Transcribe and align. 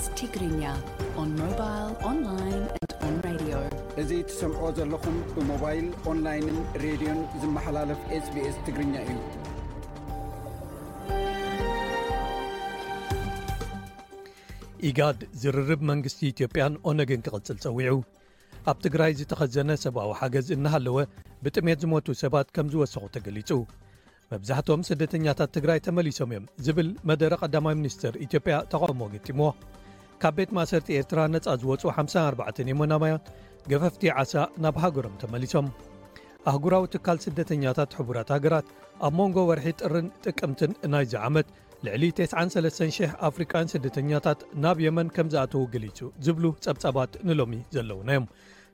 ስትግርኛእዙ 0.00 0.58
ትሰምዖ 4.28 4.58
ዘለኹም 4.76 5.16
ብሞባይል 5.36 5.86
ኦንላይንን 6.10 6.58
ሬድዮን 6.82 7.18
ዝመሓላለፍ 7.42 8.00
hbስ 8.26 8.56
ትግርኛ 8.66 8.94
እዩ 9.06 9.14
ኢጋድ 14.90 15.20
ዝርርብ 15.44 15.82
መንግስቲ 15.90 16.20
ኢትዮጵያን 16.34 16.76
ኦነግን 16.92 17.24
ክቕጽል 17.28 17.58
ጸዊዑ 17.64 17.96
ኣብ 18.72 18.78
ትግራይ 18.86 19.12
ዝተኸዘነ 19.22 19.70
ሰብኣዊ 19.86 20.10
ሓገዝ 20.20 20.48
እናሃለወ 20.58 20.98
ብጥሜት 21.46 21.82
ዝሞቱ 21.86 22.08
ሰባት 22.24 22.48
ከም 22.58 22.68
ዝወሰኹ 22.74 23.04
ተገሊጹ 23.16 23.50
መብዛሕትም 24.30 24.80
ስደተኛታት 24.88 25.50
ትግራይ 25.56 25.78
ተመሊሶም 25.86 26.30
እዮም 26.32 26.44
ዝብል 26.66 26.88
መደረ 27.08 27.32
ቀዳማይ 27.44 27.74
ሚኒስተር 27.80 28.14
ኢትዮጵያ 28.24 28.54
ተቃውሞ 28.72 29.02
ግጢሞዎ 29.14 29.50
ካብ 30.22 30.34
ቤት 30.38 30.50
ማእሰርቲ 30.56 30.88
ኤርትራ 31.00 31.20
ነፃ 31.34 31.46
ዝወፁ 31.62 31.82
54 31.96 32.60
የሞናማዮት 32.70 33.26
ገፈፍቲ 33.72 34.04
ዓሳ 34.22 34.34
ናብ 34.64 34.76
ሃገሮም 34.84 35.14
ተመሊሶም 35.22 35.66
ኣህጉራዊ 36.52 36.84
ትካል 36.94 37.18
ስደተኛታት 37.26 37.94
ሕቡራት 37.98 38.28
ሃገራት 38.36 38.66
ኣብ 39.06 39.14
መንጎ 39.20 39.38
ወርሒ 39.50 39.66
ጥርን 39.80 40.08
ጥቅምትን 40.26 40.72
ናይዞ 40.92 41.14
ዓመት 41.28 41.48
ልዕሊ 41.86 42.04
93000 42.22 43.16
ኣፍሪቃያን 43.30 43.72
ስደተኛታት 43.74 44.40
ናብ 44.64 44.78
የመን 44.86 45.08
ከም 45.16 45.30
ዝኣተዉ 45.34 45.64
ገሊጹ 45.76 45.98
ዝብሉ 46.26 46.44
ጸብጻባት 46.66 47.12
ንሎሚ 47.30 47.52
ዘለውና 47.76 48.08
ዮም 48.18 48.26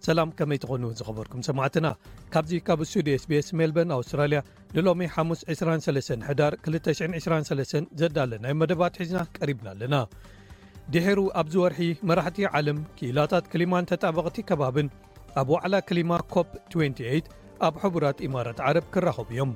ሰላም 0.07 0.31
ከመይ 0.39 0.59
ትኾኑ 0.63 0.85
ዝኸበርኩም 0.99 1.43
ሰማዕትና 1.49 1.89
ካብዚ 2.33 2.53
ካብ 2.69 2.81
ስቱዲ 2.91 3.09
sቤስ 3.23 3.49
ሜልበርን 3.59 3.91
ኣውስትራልያ 3.97 4.39
ንሎሚ 4.77 5.01
523 5.17 6.25
ሕዳር 6.29 6.53
223 6.77 7.93
ዘዳለናይ 8.01 8.55
መደባት 8.61 8.97
ሒዝና 9.01 9.21
ቀሪብና 9.37 9.69
ኣለና 9.75 9.95
ድሕሩ 10.95 11.19
ኣብዚ 11.43 11.55
ወርሒ 11.65 11.83
መራሕቲ 12.11 12.39
ዓለም 12.59 12.79
ክኢላታት 12.97 13.45
ክሊማን 13.53 13.89
ተጣበቕቲ 13.91 14.39
ከባብን 14.49 14.89
ኣብ 15.43 15.51
ዋዕላ 15.55 15.75
ክሊማ 15.91 16.13
ኮፕ 16.35 16.51
28 16.75 17.31
ኣብ 17.69 17.77
ሕቡራት 17.85 18.19
ኢማራት 18.29 18.59
ዓረብ 18.69 18.87
ክራኸቡ 18.95 19.29
እዮም 19.37 19.53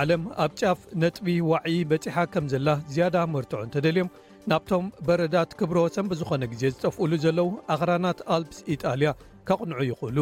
ዓለም 0.00 0.22
ኣብ 0.46 0.52
ጫፍ 0.60 0.82
ነጥቢ 1.02 1.26
ዋዕይ 1.52 1.78
በፂሓ 1.90 2.16
ከም 2.34 2.44
ዘላ 2.54 2.68
ዝያዳ 2.92 3.16
መርትዖ 3.34 3.58
እንተደልዮም 3.66 4.12
ናብቶም 4.50 4.86
በረዳት 5.06 5.50
ክብሮ 5.58 5.78
ሰምብ 5.96 6.12
ዝኾነ 6.20 6.44
ግዜ 6.52 6.62
ዝጠፍእሉ 6.76 7.12
ዘለዉ 7.26 7.50
ኣኽራናት 7.74 8.20
ኣልፕስ 8.36 8.60
ኢጣልያ 8.76 9.10
ከቕንዑ 9.48 9.78
ይኽእሉ 9.90 10.18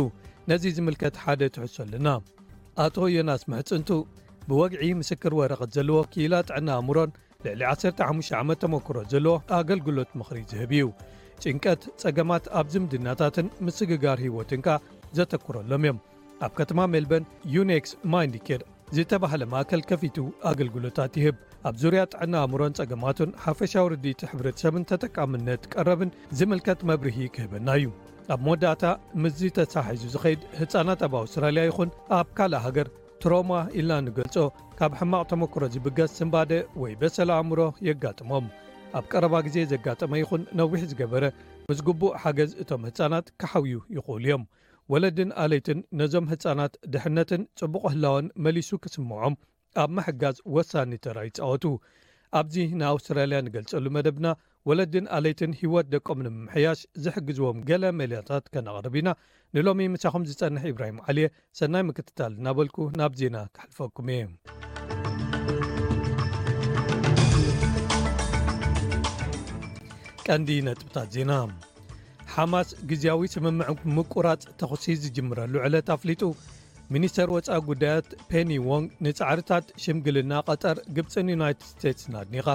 ነዚ 0.50 0.64
ዝምልከት 0.76 1.16
ሓደ 1.22 1.42
ትሕሶ 1.54 1.76
ኣለና 1.86 2.08
ኣቶ 2.84 2.96
ዮናስ 3.16 3.42
ምሕፅንቱ 3.52 3.88
ብወግዒ 4.48 4.84
ምስክር 5.00 5.32
ወረቐት 5.40 5.70
ዘለዎ 5.76 5.98
ኪላ 6.14 6.34
ጥዕና 6.48 6.68
ኣእምሮን 6.78 7.10
ልዕሊ 7.44 7.62
15 7.72 8.34
ዓመት 8.40 8.58
ተመክሮት 8.62 9.08
ዘለዎ 9.14 9.34
ኣገልግሎት 9.58 10.10
ምኽሪ 10.20 10.38
ዝህብ 10.52 10.72
እዩ 10.76 10.86
ጭንቀት 11.42 11.82
ጸገማት 12.02 12.46
ኣብ 12.60 12.66
ዝምድናታትን 12.74 13.46
ምስግጋር 13.66 14.18
ሂይወትን 14.24 14.62
ካ 14.66 14.78
ዘተክረሎም 15.18 15.84
እዮም 15.86 15.98
ኣብ 16.46 16.52
ከተማ 16.58 16.80
ሜልበን 16.94 17.24
ዩኔክስ 17.54 17.92
ማይንዲኬር 18.14 18.62
ዝተባህለ 18.96 19.42
ማእከል 19.52 19.82
ከፊቱ 19.90 20.16
ኣገልግሎታት 20.50 21.14
ይህብ 21.22 21.36
ኣብ 21.68 21.74
ዙርያ 21.82 22.00
ጥዕና 22.12 22.34
እምሮን 22.46 22.76
ጸገማቱን 22.78 23.34
ሓፈሻዊ 23.46 23.86
ርዲቲ 23.94 24.20
ሕብረተሰብን 24.32 24.88
ተጠቃምነት 24.92 25.62
ቀረብን 25.74 26.14
ዝምልከት 26.40 26.80
መብርሂ 26.90 27.18
ክህበና 27.34 27.68
እዩ 27.80 27.88
ኣብ 28.34 28.40
መወዳእታ 28.46 28.84
ምዝ 29.22 29.38
ተሳሒዙ 29.56 30.02
ዝኸይድ 30.14 30.40
ሕፃናት 30.58 31.00
ኣብ 31.06 31.12
ኣውስትራልያ 31.20 31.62
ይኹን 31.68 31.88
ኣብ 32.16 32.26
ካልእ 32.38 32.60
ሃገር 32.64 32.88
ትሮማ 33.22 33.52
ኢልና 33.78 33.92
ንገልጾ 34.06 34.36
ካብ 34.78 34.92
ሕማቕ 35.00 35.22
ተመክሮ 35.32 35.62
ዝብገስ 35.74 36.10
ስምባደ 36.18 36.52
ወይ 36.82 36.92
በሰላ 37.00 37.30
ኣእምሮ 37.42 37.60
የጋጥሞም 37.88 38.46
ኣብ 38.98 39.04
ቀረባ 39.12 39.34
ጊዜ 39.46 39.56
ዘጋጠመ 39.72 40.12
ይኹን 40.22 40.42
ነዊሕ 40.60 40.80
ዝገበረ 40.90 41.24
ምስ 41.70 41.80
ግቡእ 41.88 42.14
ሓገዝ 42.24 42.52
እቶም 42.64 42.84
ሕፃናት 42.88 43.26
ክሓብዩ 43.40 43.80
ይቕእሉ 43.96 44.22
እዮም 44.30 44.44
ወለድን 44.94 45.32
ኣለይትን 45.44 45.80
ነዞም 46.02 46.28
ሕፃናት 46.32 46.72
ድሕነትን 46.92 47.44
ጽቡቕ 47.60 47.84
ህላውን 47.94 48.28
መሊሱ 48.46 48.70
ክስምዖም 48.84 49.36
ኣብ 49.84 49.90
ምሕጋዝ 49.96 50.38
ወሳኒ 50.58 50.92
ተራይጻወቱ 51.06 51.66
ኣብዚ 52.40 52.54
ንኣውስትራልያ 52.80 53.40
ንገልጸሉ 53.48 53.84
መደብና 53.98 54.26
ወለድን 54.68 55.06
ኣለይትን 55.16 55.52
ህይወት 55.58 55.86
ደቆም 55.92 56.18
ንምምሕያሽ 56.24 56.80
ዝሕግዝዎም 57.02 57.58
ገለ 57.68 57.84
መልያታት 58.00 58.44
ከነቕርብ 58.54 58.94
ኢና 59.00 59.08
ንሎሚ 59.56 59.80
ምሳኹም 59.92 60.26
ዝጸንሕ 60.30 60.62
ኢብራሂም 60.70 60.98
ዓልየ 61.10 61.26
ሰናይ 61.58 61.82
ምክትታል 61.88 62.32
እናበልኩ 62.38 62.76
ናብ 63.00 63.12
ዜና 63.20 63.36
ካሕልፈኩም 63.56 64.08
እ 64.16 64.18
ቀንዲ 70.26 70.50
ነጥብታት 70.66 71.08
ዜና 71.16 71.32
ሓማስ 72.34 72.68
ግዜያዊ 72.90 73.22
ስምምዕ 73.36 73.70
ምቁራፅ 73.96 74.42
ተኽሲ 74.62 74.84
ዝጅምረሉ 75.04 75.54
ዕለት 75.68 75.88
ኣፍሊጡ 75.96 76.22
ሚኒስተር 76.94 77.28
ወፃ 77.36 77.48
ጉዳያት 77.70 78.10
ፔኒዎንግ 78.30 78.86
ንጻዕርታት 79.06 79.66
ሽምግልና 79.84 80.32
ቐጠር 80.50 80.76
ግብፅን 80.98 81.32
ዩናይት 81.34 81.60
ስቴትስ 81.72 82.04
ናድኒኻ 82.14 82.48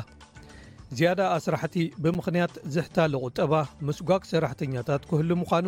ዝያዳ 0.97 1.19
ኣስራሕቲ 1.37 1.75
ብምኽንያት 2.03 2.53
ዘሕታሊ 2.75 3.13
ቝጠባ 3.23 3.53
ምስጓግ 3.87 4.23
ሰራሕተኛታት 4.31 5.03
ክህሉ 5.09 5.29
ምዃኑ 5.41 5.65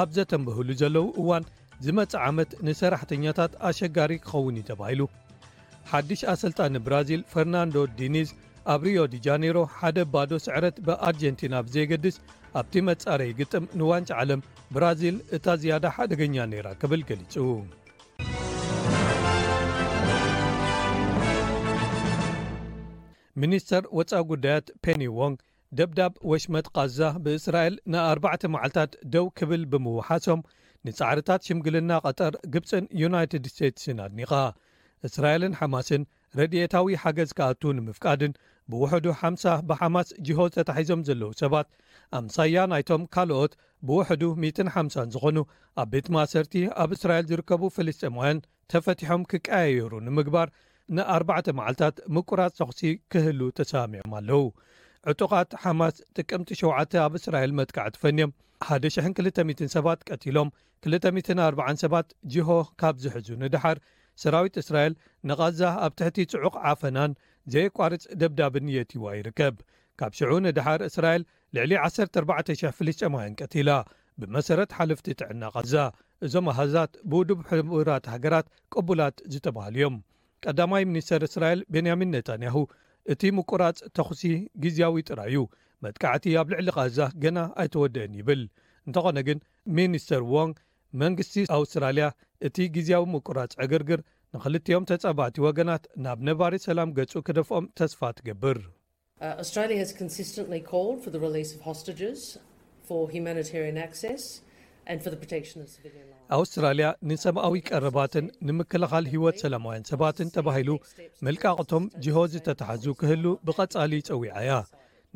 ኣብ 0.00 0.08
ዘተንበህሉ 0.16 0.68
ዘለዉ 0.82 1.06
እዋን 1.22 1.44
ዝመጽእ 1.84 2.22
ዓመት 2.28 2.50
ንሰራሕተኛታት 2.66 3.52
ኣሸጋሪ 3.70 4.12
ክኸውን 4.28 4.56
እዩ 4.60 4.66
ተባሂሉ 4.70 5.02
ሓድሽ 5.90 6.20
ኣሰልጣኒ 6.32 6.74
ብራዚል 6.86 7.22
ፈርናንዶ 7.32 7.76
ዲኒዝ 7.98 8.30
ኣብ 8.74 8.82
ሪዮ 8.88 9.00
ዲ 9.12 9.16
ጃነሮ 9.26 9.58
ሓደ 9.78 9.98
ባዶ 10.14 10.30
ስዕረት 10.46 10.76
ብኣርጀንቲና 10.88 11.54
ብዘይገድስ 11.68 12.16
ኣብቲ 12.60 12.74
መጻረይ 12.90 13.32
ግጥም 13.40 13.64
ንዋንጭ 13.82 14.10
ዓለም 14.20 14.42
ብራዚል 14.76 15.18
እታ 15.38 15.46
ዝያዳ 15.62 15.84
ሓደገኛ 15.98 16.36
ነይራ 16.52 16.68
ክብል 16.82 17.02
ገሊጹ 17.10 17.34
ሚኒስተር 23.42 23.84
ወፃ 23.98 24.10
ጕዳያት 24.30 24.66
ፔኒዎንግ 24.84 25.38
ደብዳብ 25.78 26.12
ወሽመጥ 26.30 26.66
ቓዛ 26.76 26.98
ብእስራኤል 27.22 27.74
ን 27.92 27.94
4ባዕተ 28.02 28.42
መዓልታት 28.54 28.92
ደው 29.14 29.24
ክብል 29.38 29.62
ብምውሓሶም 29.72 30.42
ንጻዕርታት 30.86 31.46
ሽምግልና 31.46 31.90
ቐጠር 32.04 32.34
ግብፅን 32.54 32.84
ዩናይትድ 33.02 33.44
ስቴትስን 33.54 33.98
ኣድኒቓ 34.04 34.32
እስራኤልን 35.08 35.56
ሓማስን 35.60 36.02
ረድኤታዊ 36.40 36.88
ሓገዝ 37.04 37.30
ካኣቱ 37.38 37.62
ንምፍቃድን 37.78 38.32
ብውሕዱ 38.72 39.06
ሓምሳ 39.22 39.44
ብሓማስ 39.70 40.08
ጅሆዝ 40.28 40.52
ተታሒዞም 40.58 41.04
ዘለዉ 41.08 41.30
ሰባት 41.42 41.68
ኣምሳያ 42.18 42.62
ናይቶም 42.72 43.02
ካልኦት 43.16 43.52
ብውሕዱ 43.88 44.22
150 44.44 45.10
ዝኾኑ 45.16 45.38
ኣብ 45.82 45.88
ቤት 45.94 46.06
ማእሰርቲ 46.18 46.54
ኣብ 46.84 46.92
እስራኤል 46.98 47.26
ዝርከቡ 47.32 47.62
ፈልስጠማውያን 47.78 48.44
ተፈቲሖም 48.74 49.24
ክቀየየሩ 49.32 49.92
ንምግባር 50.08 50.48
ን4 50.96 51.46
መዓልትታት 51.58 51.96
ምቁራጽ 52.14 52.52
ተኽሲ 52.58 52.80
ክህሉ 53.12 53.38
ተሰሚዖም 53.58 54.10
ኣለው 54.18 54.42
ዕጡቓት 55.10 55.50
ሓማስ 55.62 55.94
ጥቅምቲ7 56.16 56.96
ኣብ 57.04 57.12
እስራኤል 57.18 57.52
መጥክዕት 57.60 57.94
ፈንዮም 58.02 58.32
120 58.66 59.62
ሰባት 59.76 60.00
ቀቲሎም 60.08 60.48
24 60.88 61.30
ሰባት 61.84 62.08
ጅሆ 62.34 62.50
ካብ 62.80 62.98
ዝሕዙ 63.04 63.28
ንድሓር 63.42 63.78
ሰራዊት 64.22 64.56
እስራኤል 64.62 64.94
ንቓዛ 65.28 65.60
ኣብ 65.84 65.94
ትሕቲ 66.00 66.18
ጽዑቕ 66.34 66.54
ዓፈናን 66.72 67.14
ዘየቋርጽ 67.54 68.04
ደብዳብን 68.22 68.68
የትዋ 68.76 69.06
ይርከብ 69.20 69.56
ካብ 70.00 70.12
ሽዑ 70.20 70.30
ንድሓር 70.48 70.80
እስራኤል 70.90 71.24
ልዕሊ 71.58 71.72
14,00ፍጨማያን 71.88 73.36
ቀቲላ 73.42 73.70
ብመሰረት 74.20 74.70
ሓለፍቲ 74.80 75.06
ጥዕና 75.22 75.42
ቐዛ 75.56 75.74
እዞም 76.26 76.46
ኣሃዛት 76.54 76.92
ብውድብ 77.10 77.40
ሕብራት 77.52 78.06
ሃገራት 78.14 78.46
ቅቡላት 78.74 79.18
ዝተብሃሉ 79.34 79.76
እዮም 79.80 79.96
ቀዳማይ 80.48 80.82
ሚኒስተር 80.90 81.22
እስራኤል 81.28 81.60
ቤንያሚን 81.74 82.10
ነጣንያሁ 82.14 82.56
እቲ 83.12 83.22
ምቁራፅ 83.36 83.78
ተኽሲ 83.96 84.22
ግዜያዊ 84.64 84.94
ጥራዩ 85.10 85.36
መጥካዕቲ 85.84 86.26
ኣብ 86.40 86.48
ልዕሊ 86.52 86.68
ቓዛ 86.76 86.98
ገና 87.22 87.38
ኣይተወድአን 87.62 88.12
ይብል 88.20 88.42
እንተኾነ 88.88 89.18
ግን 89.28 89.38
ሚኒስተር 89.78 90.22
ዎን 90.34 90.50
መንግስቲ 91.02 91.36
ኣውስትራልያ 91.56 92.06
እቲ 92.48 92.56
ግዜያዊ 92.76 93.04
ምቁራፅ 93.14 93.54
ዕግርግር 93.66 94.00
ንክልኦም 94.36 94.86
ተጸባቲ 94.90 95.36
ወገናት 95.46 95.84
ናብ 96.06 96.20
ነባሪ 96.28 96.54
ሰላም 96.68 96.92
ገጹ 96.98 97.12
ክደፍኦም 97.28 97.66
ተስፋ 97.80 98.00
ትገብር 98.18 98.58
uh, 99.24 99.42
ኣውስትራልያ 106.36 106.86
ንሰብኣዊ 107.08 107.52
ቀረባትን 107.68 108.26
ንምክልኻል 108.48 109.04
ሂወት 109.12 109.36
ሰላማውያን 109.42 109.86
ሰባትን 109.90 110.28
ተባሂሉ 110.36 110.70
መልቃቕቶም 111.26 111.84
ጅሆ 112.04 112.16
ዝተተሓዙ 112.32 112.84
ክህሉ 113.00 113.24
ብቐጻሊ 113.46 113.92
ፀዊዓያ 114.08 114.50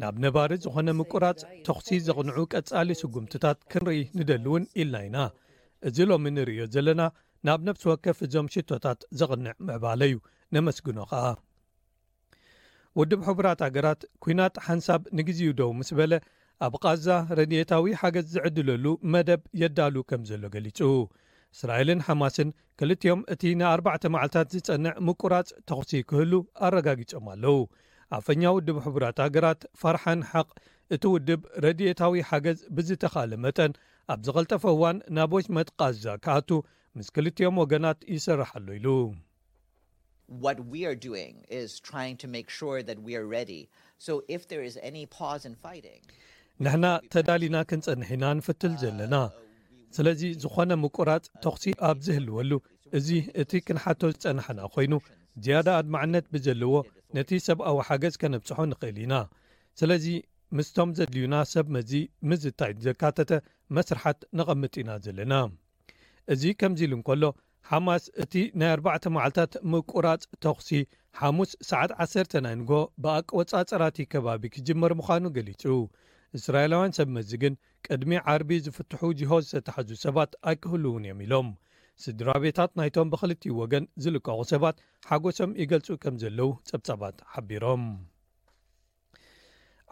ናብ 0.02 0.16
ነባሪ 0.24 0.50
ዝኾነ 0.64 0.88
ምቁራፅ 1.00 1.38
ተኽሲ 1.66 1.88
ዘቕንዑ 2.06 2.36
ቀጻሊ 2.54 2.88
ስጉምትታት 3.02 3.58
ክንርኢ 3.72 4.00
ንደሊ 4.18 4.44
እውን 4.50 4.64
ኢልና 4.80 4.96
ኢና 5.08 5.18
እዚ 5.88 5.98
ሎሚ 6.10 6.28
ንርእዮ 6.36 6.62
ዘለና 6.74 7.02
ናብ 7.48 7.60
ነፍሲ 7.68 7.84
ወከፍ 7.92 8.18
እዞም 8.26 8.50
ሽቶታት 8.54 9.00
ዘቕንዕ 9.20 9.52
ምዕባለ 9.66 10.00
እዩ 10.10 10.18
ነመስግኖ 10.56 10.98
ኸዓ 11.12 11.26
ውድብ 13.00 13.20
ሕቡራት 13.30 13.60
ሃገራት 13.66 14.00
ኩናት 14.24 14.54
ሓንሳብ 14.66 15.02
ንግዜኡ 15.18 15.50
ደው 15.60 15.72
ምስ 15.80 15.90
በለ 15.98 16.12
ኣብ 16.66 16.74
ቃዛ 16.84 17.06
ረድኤታዊ 17.38 17.84
ሓገዝ 17.98 18.24
ዝዕድለሉ 18.34 18.84
መደብ 19.14 19.42
የዳሉ 19.60 19.96
ከም 20.10 20.22
ዘሎ 20.28 20.42
ገሊጹ 20.54 20.78
እስራኤልን 21.56 22.00
ሓማስን 22.06 22.48
ክልትኦም 22.80 23.20
እቲ 23.34 23.42
ን4ዕተ 23.60 24.04
መዓልታት 24.14 24.48
ዝፀንዕ 24.54 24.94
ምቁራፅ 25.06 25.48
ተኽሲ 25.68 25.92
ክህሉ 26.10 26.32
ኣረጋጊፆም 26.66 27.26
ኣለው 27.34 27.58
ኣፈኛ 28.18 28.42
ውድብ 28.56 28.76
ሕቡራት 28.86 29.18
ሃገራት 29.24 29.60
ፋርሓን 29.82 30.20
ሓቅ 30.30 30.48
እቲ 30.94 31.02
ውድብ 31.14 31.40
ረድኤታዊ 31.64 32.16
ሓገዝ 32.30 32.58
ብዝተኻለ 32.78 33.30
መጠን 33.44 33.72
ኣብ 34.14 34.20
ዘቐልጠፈህዋን 34.28 34.98
ናብ 35.18 35.32
ወሽመት 35.38 35.70
ቃዛ 35.80 36.04
ከኣቱ 36.24 36.50
ምስ 36.98 37.08
ክልዮም 37.16 37.58
ወገናት 37.62 37.98
ይስራሓሉ 38.14 38.68
ኢሉ 38.78 38.96
ንሕና 46.64 46.86
ተዳሊና 47.12 47.56
ክንፀንሕና 47.70 48.24
ንፍትል 48.38 48.72
ዘለና 48.82 49.14
ስለዚ 49.96 50.22
ዝኾነ 50.42 50.70
ምቁራፅ 50.84 51.24
ተኽሲ 51.44 51.64
ኣብ 51.88 51.98
ዝህልወሉ 52.06 52.50
እዚ 52.98 53.08
እቲ 53.42 53.52
ክንሓቶ 53.66 54.00
ዝፀንሐና 54.14 54.60
ኮይኑ 54.74 54.92
ዝያዳ 55.44 55.66
ኣድመዕነት 55.80 56.26
ብዘለዎ 56.34 56.72
ነቲ 57.16 57.30
ሰብኣዊ 57.46 57.76
ሓገዝ 57.88 58.14
ከነብፅሖ 58.22 58.58
ንኽእል 58.72 58.98
ኢና 59.04 59.14
ስለዚ 59.80 60.06
ምስቶም 60.58 60.90
ዘድልዩና 60.98 61.34
ሰብ 61.52 61.66
መዚ 61.76 61.92
ምስዝታይ 62.30 62.72
ዘካተተ 62.86 63.30
መስርሓት 63.78 64.18
ንቐምጥ 64.40 64.74
ኢና 64.84 64.90
ዘለና 65.06 65.32
እዚ 66.34 66.42
ከምዚ 66.60 66.80
ኢሉ 66.88 66.92
እንከሎ 67.00 67.24
ሓማስ 67.70 68.04
እቲ 68.22 68.34
ናይ 68.60 68.70
4 68.76 69.10
መዓልታት 69.16 69.54
ምቁራፅ 69.72 70.22
ተኽሲ 70.44 70.68
ሓሙስ 71.20 71.52
ሰዓት 71.70 71.90
1ናእንጎ 72.10 72.70
ብኣቂ 73.04 73.28
ወፃፀራቲ 73.40 73.98
ከባቢ 74.14 74.42
ክጅመር 74.56 74.92
ምዃኑ 75.00 75.24
ገሊጹ 75.38 75.64
እስራኤላውያን 76.36 76.94
ሰብ 76.98 77.08
መዚ 77.16 77.30
ግን 77.42 77.54
ቅድሚ 77.86 78.10
ዓርቢ 78.32 78.50
ዝፍትሑ 78.64 79.00
ጅሆ 79.20 79.32
ዝተተሓዙ 79.50 79.90
ሰባት 80.04 80.32
ኣይክህሉ 80.50 80.84
እውን 80.90 81.04
እዮም 81.08 81.20
ኢሎም 81.26 81.48
ስድራ 82.04 82.30
ቤታት 82.44 82.72
ናይቶም 82.78 83.08
ብክልትኡ 83.12 83.52
ወገን 83.60 83.84
ዝልቀቁ 84.02 84.38
ሰባት 84.52 84.76
ሓጎሶም 85.10 85.52
ይገልፁ 85.62 85.88
ከም 86.02 86.16
ዘለው 86.22 86.50
ጸብጻባት 86.68 87.16
ሓቢሮም 87.32 87.84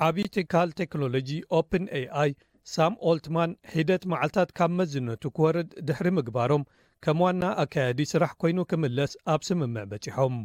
ዓብዪ 0.06 0.24
ትካል 0.36 0.70
ቴክኖሎጂ 0.80 1.30
ኦፕን 1.58 1.84
aኣይ 2.00 2.32
ሳም 2.74 2.94
ኦልትማን 3.08 3.50
ሒደት 3.72 4.02
መዓልትታት 4.12 4.50
ካብ 4.58 4.70
መዝነቱ 4.80 5.22
ክወርድ 5.38 5.70
ድሕሪ 5.88 6.08
ምግባሮም 6.18 6.64
ከም 7.04 7.18
ዋና 7.24 7.42
ኣካያዲ 7.64 8.00
ስራሕ 8.12 8.30
ኮይኑ 8.42 8.58
ክምለስ 8.70 9.12
ኣብ 9.32 9.40
ስምምዕ 9.48 9.84
በፂሖም 9.90 10.36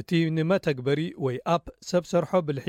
እቲ 0.00 0.10
ንመተግበሪ 0.36 1.00
ወይ 1.26 1.36
ኣፕ 1.54 1.64
ሰብ 1.90 2.04
ሰርሖ 2.12 2.30
ብልሒ 2.48 2.66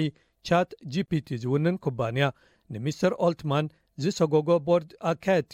ቻት 0.49 0.71
gpt 0.93 1.27
ዝውንን 1.41 1.75
ኩባንያ 1.85 2.25
ንሚስተር 2.73 3.13
ኦልትማን 3.25 3.65
ዝሰጎጎ 4.03 4.47
ቦርድ 4.67 4.91
ኣካየቲ 5.09 5.51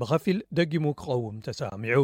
ብኸፊል 0.00 0.38
ደጊሙ 0.58 0.84
ክኸውም 1.00 1.36
ተሰሚዑ 1.46 2.00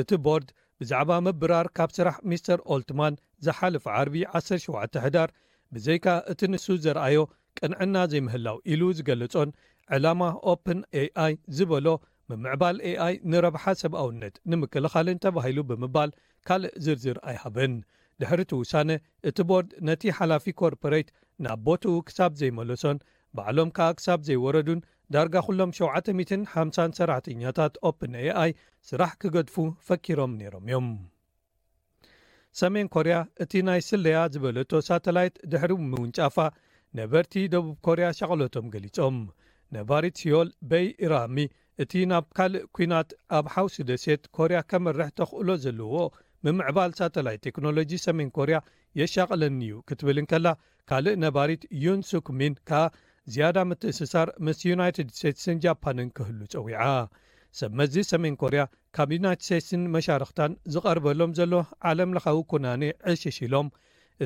እቲ 0.00 0.18
ቦርድ 0.26 0.48
ብዛዕባ 0.82 1.10
ምብራር 1.26 1.66
ካብ 1.76 1.90
ስራሕ 1.96 2.16
ሚስተር 2.32 2.60
ኦልትማን 2.74 3.14
ዝሓለፈ 3.46 3.84
ዓርቢ 3.98 4.22
17 4.34 5.00
ሕዳር 5.06 5.30
ብዘይካ 5.76 6.06
እቲ 6.32 6.40
ንሱ 6.52 6.66
ዘርኣዮ 6.84 7.20
ቅንዕና 7.60 7.96
ዘይምህላው 8.12 8.58
ኢሉ 8.72 8.82
ዝገለጾን 8.98 9.50
ዕላማ 9.96 10.22
ኦፕን 10.52 10.80
aኣi 11.02 11.34
ዝበሎ 11.56 11.86
ብምዕባል 12.30 12.76
aኣi 12.92 13.14
ንረብሓ 13.32 13.64
ሰብኣውነት 13.82 14.34
ንምክልኻልን 14.50 15.20
ተባሂሉ 15.26 15.58
ብምባል 15.72 16.12
ካልእ 16.50 16.76
ዝርዝር 16.86 17.18
ኣይሃበን 17.30 17.74
ድሕሪቲ 18.22 18.50
ውሳነ 18.62 18.90
እቲ 19.28 19.38
ቦርድ 19.50 19.70
ነቲ 19.86 20.02
ሓላፊ 20.18 20.44
ኮርፖሬት 20.60 21.08
ናብ 21.44 21.60
ቦትኡ 21.66 21.94
ክሳብ 22.08 22.32
ዘይመለሶን 22.40 22.98
ባዕሎም 23.36 23.70
ከዓ 23.76 23.88
ክሳብ 23.98 24.20
ዘይወረዱን 24.28 24.80
ዳርጋ 25.14 25.34
ኩሎም 25.46 25.70
75ሰተኛታት 25.78 27.74
ኦፕን 27.88 28.14
aኣይ 28.20 28.50
ስራሕ 28.88 29.10
ክገድፉ 29.22 29.56
ፈኪሮም 29.88 30.32
ነይሮም 30.40 30.66
እዮም 30.70 30.86
ሰሜን 32.60 32.88
ኮርያ 32.94 33.14
እቲ 33.42 33.52
ናይ 33.68 33.80
ስለያ 33.88 34.18
ዝበለቶ 34.34 34.70
ሳተላይት 34.88 35.36
ድሕሪ 35.54 35.70
ምውንጫፋ 35.92 36.36
ነበርቲ 37.00 37.34
ደቡብ 37.54 37.74
ኮርያ 37.88 38.08
ሸቕሎቶም 38.20 38.66
ገሊፆም 38.74 39.16
ነባሪት 39.76 40.16
ስዮል 40.22 40.48
በይ 40.70 40.86
ኢራሚ 41.06 41.36
እቲ 41.82 41.92
ናብ 42.12 42.26
ካልእ 42.38 42.64
ኩናት 42.76 43.10
ኣብ 43.38 43.46
ሓውስ 43.56 43.76
ደሴት 43.90 44.22
ኮርያ 44.38 44.58
ከመርሕ 44.70 45.08
ተኽእሎ 45.18 45.48
ዘለዎ 45.64 45.94
ምምዕባል 46.46 46.90
ሳተላይት 46.98 47.42
ቴክኖሎጂ 47.46 47.90
ሰሜን 48.06 48.30
ኮርያ 48.36 48.56
የሻቐለኒ 49.00 49.58
እዩ 49.66 49.74
ክትብልን 49.88 50.26
ከላ 50.32 50.48
ካልእ 50.90 51.14
ነባሪት 51.24 51.62
ዩንስክሚን 51.84 52.54
ከኣ 52.68 52.82
ዝያዳ 53.34 53.56
ምት 53.68 53.82
እንስሳር 53.90 54.28
ምስ 54.46 54.58
ዩናይትድ 54.70 55.08
ስቴትስን 55.18 55.60
ጃፓንን 55.64 56.08
ክህሉ 56.16 56.40
ፀዊዓ 56.54 56.82
ሰብ 57.58 57.72
መዚ 57.80 57.94
ሰሜን 58.12 58.34
ኮርያ 58.42 58.62
ካብ 58.96 59.10
ዩናይት 59.16 59.44
ስቴትስን 59.46 59.82
መሻርክታን 59.94 60.54
ዝቐርበሎም 60.74 61.32
ዘሎ 61.38 61.52
ዓለም 61.90 62.12
ለኻዊ 62.16 62.38
ኩናኔ 62.52 62.82
ዕሽሽ 63.12 63.38
ኢሎም 63.46 63.68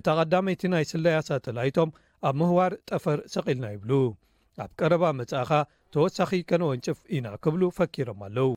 እታ 0.01 0.07
ቀዳመይቲ 0.21 0.63
ናይ 0.75 0.85
ስለያ 0.93 1.19
ሳተላይቶም 1.29 1.93
ኣብ 2.31 2.35
ምህዋር 2.41 2.73
ጠፈር 2.91 3.21
ሰቒልና 3.35 3.67
ይብሉ 3.75 3.93
ኣብ 4.65 4.71
ቀረባ 4.81 5.05
መጽእኻ 5.21 5.51
ተወሳኺ 5.95 6.33
ከነወንጭፍ 6.51 6.99
ኢና 7.17 7.27
ክብሉ 7.45 7.63
ፈኪሮም 7.79 8.21
ኣለው 8.29 8.51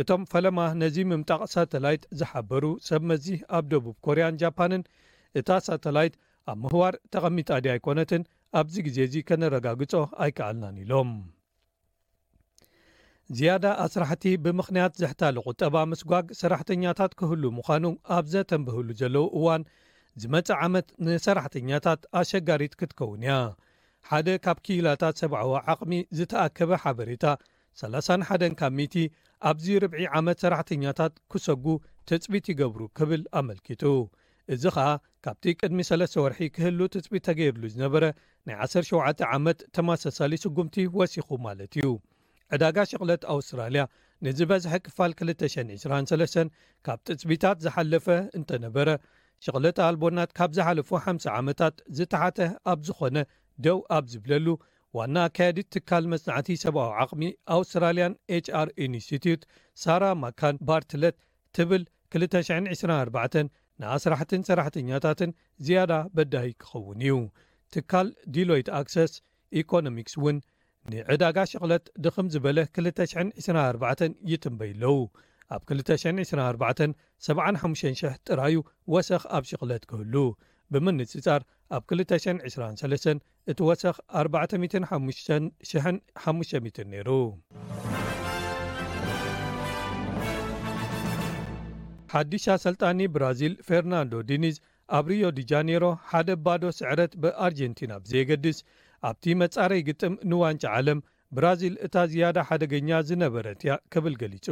እቶም 0.00 0.22
ፈለማ 0.32 0.58
ነዚ 0.80 0.96
ምምጣቕ 1.10 1.40
ሳተላይት 1.54 2.02
ዝሓበሩ 2.18 2.64
ሰብ 2.88 3.02
መዚህ 3.10 3.38
ኣብ 3.56 3.64
ደቡብ 3.72 3.94
ኮርያን 4.06 4.38
ጃፓንን 4.42 4.82
እታ 5.38 5.48
ሳተላይት 5.66 6.14
ኣብ 6.50 6.58
ምህዋር 6.64 6.94
ተቐሚጣድ 7.14 7.66
ኣይኮነትን 7.74 8.22
ኣብዚ 8.60 8.74
ግዜ 8.86 8.96
እዚ 9.08 9.14
ከነረጋግጾ 9.28 9.92
ኣይከኣልናን 10.24 10.76
ኢሎም 10.82 11.10
ዝያዳ 13.38 13.64
ኣስራሕቲ 13.86 14.24
ብምኽንያት 14.44 14.94
ዘሕታሊ 15.02 15.36
ቁጠባ 15.48 15.74
ምስጓግ 15.90 16.26
ሰራሕተኛታት 16.40 17.12
ክህሉ 17.20 17.42
ምዃኑ 17.58 17.84
ኣብዘተንበህሉ 18.18 18.88
ዘለው 19.00 19.26
እዋን 19.38 19.64
ዝመፅእ 20.22 20.58
ዓመት 20.66 20.86
ንሰራሕተኛታት 21.06 22.00
ኣሸጋሪት 22.20 22.74
ክትከውን 22.82 23.22
እያ 23.26 23.34
ሓደ 24.10 24.28
ካብ 24.44 24.58
ክላታት 24.66 25.18
ሰብዊ 25.22 25.42
ዓቕሚ 25.74 25.92
ዝተኣከበ 26.20 26.70
ሓበሬታ 26.84 27.24
3ሳ1 27.82 28.48
ካብ 28.60 28.72
ሚቲ 28.78 28.94
ኣብዚ 29.48 29.66
ርብዒ 29.82 30.04
ዓመት 30.18 30.38
ሰራሕተኛታት 30.44 31.12
ክሰጉ 31.32 31.64
ትፅቢት 32.08 32.46
ይገብሩ 32.52 32.80
ክብል 32.98 33.22
ኣመልኪቱ 33.38 33.82
እዚ 34.54 34.62
ኸኣ 34.76 34.88
ካብቲ 35.24 35.44
ቅድሚ 35.60 35.78
ሰለስተ 35.88 36.14
ወርሒ 36.24 36.40
ክህሉ 36.54 36.80
ትፅቢት 36.94 37.22
ተገይርሉ 37.28 37.62
ዝነበረ 37.74 38.04
ናይ 38.48 38.56
17 38.66 39.22
ዓመት 39.36 39.58
ተማሳሳሊ 39.76 40.32
ስጉምቲ 40.44 40.76
ወሲኹ 40.98 41.28
ማለት 41.46 41.72
እዩ 41.80 41.88
ዕዳጋ 42.56 42.76
ሽቕለት 42.92 43.22
ኣውስትራልያ 43.34 43.82
ንዝበዝሐ 44.26 44.72
ክፋል 44.86 45.12
223 45.22 46.48
ካብ 46.88 46.98
ጥፅቢታት 47.08 47.58
ዝሓለፈ 47.66 48.06
እንተነበረ 48.40 48.88
ሸቕለት 49.46 49.76
ኣልቦናት 49.88 50.30
ካብ 50.38 50.50
ዝሓለፉ 50.58 50.88
ሓም0 51.04 51.28
ዓመታት 51.38 51.76
ዝተሓተህ 51.98 52.50
ኣብ 52.72 52.80
ዝኾነ 52.88 53.18
ደው 53.66 53.78
ኣብ 53.96 54.04
ዝብለሉ 54.14 54.46
ዋና 54.98 55.16
ኣካየዲት 55.28 55.66
ትካል 55.74 56.04
መፅናዕቲ 56.12 56.48
ሰብኣዊ 56.62 56.90
ዓቕሚ 57.02 57.22
ኣውስትራልያን 57.54 58.12
ችአር 58.46 58.68
ኢንስቲትዩት 58.86 59.42
ሳራ 59.82 60.04
ማካን 60.22 60.56
ባርትለት 60.68 61.16
ትብል 61.56 61.82
224 62.16 63.36
ንኣስራሕትን 63.82 64.42
ሰራሕተኛታትን 64.48 65.30
ዝያዳ 65.66 65.92
በዳይ 66.16 66.48
ክኸውን 66.62 66.98
እዩ 67.06 67.14
ትካል 67.74 68.06
ዲሎይት 68.36 68.68
ኣክሰስ 68.80 69.12
ኢኮኖሚክስ 69.60 70.14
ውን 70.24 70.36
ንዕዳጋ 70.92 71.36
ሽቕለት 71.52 71.84
ድኽም 72.04 72.26
ዝበለ 72.34 72.58
224 72.80 74.00
ይትንበይኣለዉ 74.32 74.94
ኣብ 75.56 75.60
224750000 75.72 78.14
ጥራዩ 78.28 78.54
ወሰኽ 78.94 79.22
ኣብ 79.36 79.42
ሽቕለት 79.50 79.82
ክህሉ 79.92 80.14
ብምንፅጻር 80.72 81.40
ኣብ 81.76 81.82
223 81.92 83.22
እቲ 83.50 83.58
ወሰኽ 83.68 83.96
40550 84.20 86.82
ነይሩ 86.94 87.08
ሓዲሻ 92.14 92.44
ሰልጣኒ 92.64 92.98
ብራዚል 93.14 93.54
ፌርናንዶ 93.68 94.12
ዲኒዝ 94.30 94.56
ኣብ 94.98 95.06
ሪዮ 95.12 95.24
ዲ 95.38 95.44
ጃነሮ 95.52 95.84
ሓደ 96.10 96.28
ባዶ 96.44 96.62
ስዕረት 96.78 97.12
ብኣርጀንቲና 97.22 97.92
ብዘየገድስ 98.04 98.58
ኣብቲ 99.10 99.24
መጻረይ 99.42 99.80
ግጥም 99.88 100.14
ንዋንጫ 100.32 100.64
ዓለም 100.78 101.00
ብራዚል 101.38 101.76
እታ 101.88 101.96
ዝያዳ 102.12 102.36
ሓደገኛ 102.50 102.90
ዝነበረት 103.10 103.60
እያ 103.66 103.72
ክብል 103.94 104.14
ገሊጹ 104.22 104.46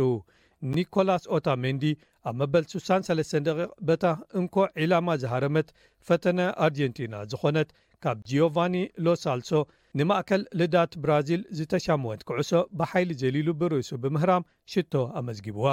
ኒኮላስ 0.74 1.22
ኦታ 1.36 1.48
ሜንዲ 1.62 1.84
ኣብ 2.28 2.34
መበል 2.40 2.64
63 2.70 3.34
ደ 3.46 3.50
በታ 3.88 4.04
እንኮ 4.40 4.54
ዕላማ 4.82 5.08
ዝሃረመት 5.22 5.68
ፈተነ 6.08 6.38
ኣርጀንቲና 6.64 7.14
ዝኾነት 7.32 7.68
ካብ 8.04 8.18
ጂቫኒ 8.30 8.76
ሎ 9.04 9.14
ሳልሶ 9.24 9.50
ንማእከል 9.98 10.42
ልዳት 10.60 10.92
ብራዚል 11.04 11.42
ዝተሻምወት 11.58 12.22
ክዕሶ 12.28 12.52
ብሓይሊ 12.78 13.10
ዘሊሉ 13.22 13.48
ብርእሱ 13.60 13.90
ብምህራም 14.02 14.46
ሽቶ 14.72 14.94
ኣመዝጊብዋ 15.20 15.68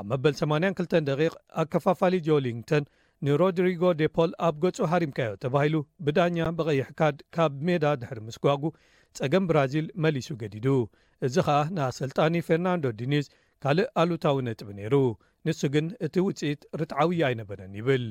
ኣብ 0.00 0.06
መበል82 0.12 1.36
ኣከፋፋለ 1.62 2.12
ጆሊንግቶን 2.28 2.84
ንሮድሪጎ 3.26 3.82
ደ 4.00 4.06
ፖል 4.16 4.32
ኣብ 4.46 4.56
ገጹ 4.62 4.78
ሃሪምካዮ 4.92 5.32
ተባሂሉ 5.44 5.76
ብዳኛ 6.06 6.36
ብቐይሕካድ 6.58 7.16
ካብ 7.36 7.54
ሜዳ 7.68 7.84
ድሕሪ 8.02 8.18
ምስጓጉ 8.28 8.64
ጸገም 9.18 9.44
ብራዚል 9.50 9.86
መሊሱ 10.04 10.28
ገዲዱ 10.42 10.66
እዚ 11.26 11.34
ከዓ 11.46 11.60
ንኣሰልጣኒ 11.76 12.34
ፈርናንዶ 12.48 12.84
ድኒዝ 12.98 13.26
ካልእ 13.64 13.88
ኣሉታዊ 14.00 14.36
ነጥቢ 14.46 14.68
ነይሩ 14.80 14.94
ንሱ 15.46 15.60
ግን 15.74 15.86
እቲ 16.06 16.14
ውጽኢት 16.28 16.60
ርትዓውያ 16.80 17.22
ኣይነበረን 17.30 17.72
ይብል 17.78 18.04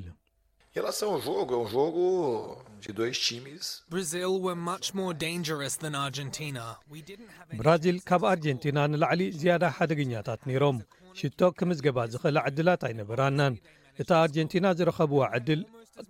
ብራዚል 7.60 7.98
ካብ 8.10 8.24
ኣርጀንቲና 8.32 8.78
ንላዕሊ 8.92 9.22
ዝያዳ 9.42 9.64
ሓደግኛታት 9.78 10.42
ነይሮም 10.50 10.80
ሽቶ 11.20 11.40
ክምዝ 11.60 11.80
ገባ 11.86 11.98
ዝኽእላ 12.16 12.38
ዕድላት 12.50 12.82
ኣይነበራናን 12.90 13.56
እታ 14.02 14.10
ኣርጀንቲና 14.24 14.66
ዝረኸብዋ 14.80 15.22
ዕድል 15.38 15.62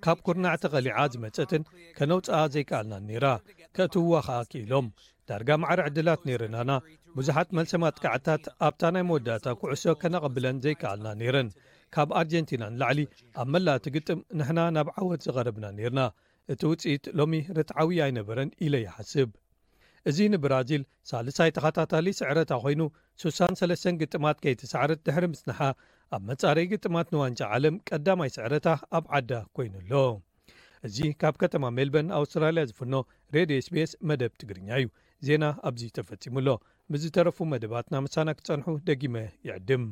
ካብ 0.06 0.18
ኵርናዕቲ 0.28 0.64
ቐሊዓ 0.74 0.96
ዝመጸትን 1.14 1.64
ከነውፃኣ 2.00 2.42
ዘይከኣልናን 2.56 3.06
ነይራ 3.10 3.26
ከእትውዋ 3.78 4.14
ኸዓ 4.30 4.40
ክኢሎም 4.54 4.88
ዳርጋ 5.30 5.50
መዕሪ 5.64 5.80
ዕድላት 5.90 6.22
ነይረናና 6.28 6.70
ብዙሓት 7.18 7.50
መልሰማ 7.58 7.84
ጥቅዓታት 7.98 8.44
ኣብታ 8.66 8.82
ናይ 8.96 9.04
መወዳእታ 9.10 9.46
ኩዕሶ 9.60 9.84
ከነቐብለን 10.02 10.58
ዘይከኣልና 10.64 11.14
ነይረን 11.20 11.48
ካብ 11.96 12.10
ኣርጀንቲናን 12.20 12.76
ላዕሊ 12.82 13.00
ኣብ 13.42 13.48
መላእቲ 13.54 13.86
ግጥም 13.96 14.20
ንሕና 14.40 14.60
ናብ 14.76 14.88
ዓወት 14.98 15.22
ዝቐረብና 15.28 15.66
ነርና 15.78 16.02
እቲ 16.54 16.62
ውፅኢት 16.72 17.06
ሎሚ 17.20 17.34
ርትዓዊ 17.58 17.98
ኣይነበረን 18.06 18.50
ኢለ 18.66 18.76
ይሓስብ 18.84 19.32
እዚ 20.12 20.18
ንብራዚል 20.34 20.84
ሳልሳይ 21.12 21.50
ተኸታታሊ 21.56 22.08
ስዕረታ 22.20 22.52
ኮይኑ 22.66 22.82
63 23.26 23.90
ግጥማት 24.04 24.38
ከይቲ 24.44 24.62
ሳዕርት 24.74 25.02
ድሕሪ 25.08 25.26
ምስንሓ 25.34 25.60
ኣብ 26.18 26.22
መጻረይ 26.30 26.68
ግጥማት 26.74 27.10
ንዋንጫ 27.16 27.42
ዓለም 27.56 27.78
ቀዳማይ 27.92 28.32
ስዕረታ 28.38 28.68
ኣብ 29.00 29.08
ዓዳ 29.20 29.32
ኮይኑ 29.58 29.74
ኣሎ 29.82 29.92
እዚ 30.90 30.98
ካብ 31.24 31.36
ከተማ 31.44 31.66
ሜልበን 31.80 32.10
ኣውስትራልያ 32.20 32.64
ዝፍኖ 32.72 32.96
ሬድ 33.38 33.52
ስፔስ 33.68 33.94
መደብ 34.12 34.34
ትግርኛ 34.42 34.70
እዩ 34.84 34.88
ዜና 35.26 35.44
ኣብዚ 35.68 35.84
ተፈጺሙኣሎ 35.98 36.48
ብዝተረፉ 36.94 37.38
መደባትናመሳና 37.52 38.28
ክጸንሑ 38.40 38.68
ደጊመ 38.90 39.16
ይዕድም 39.48 39.86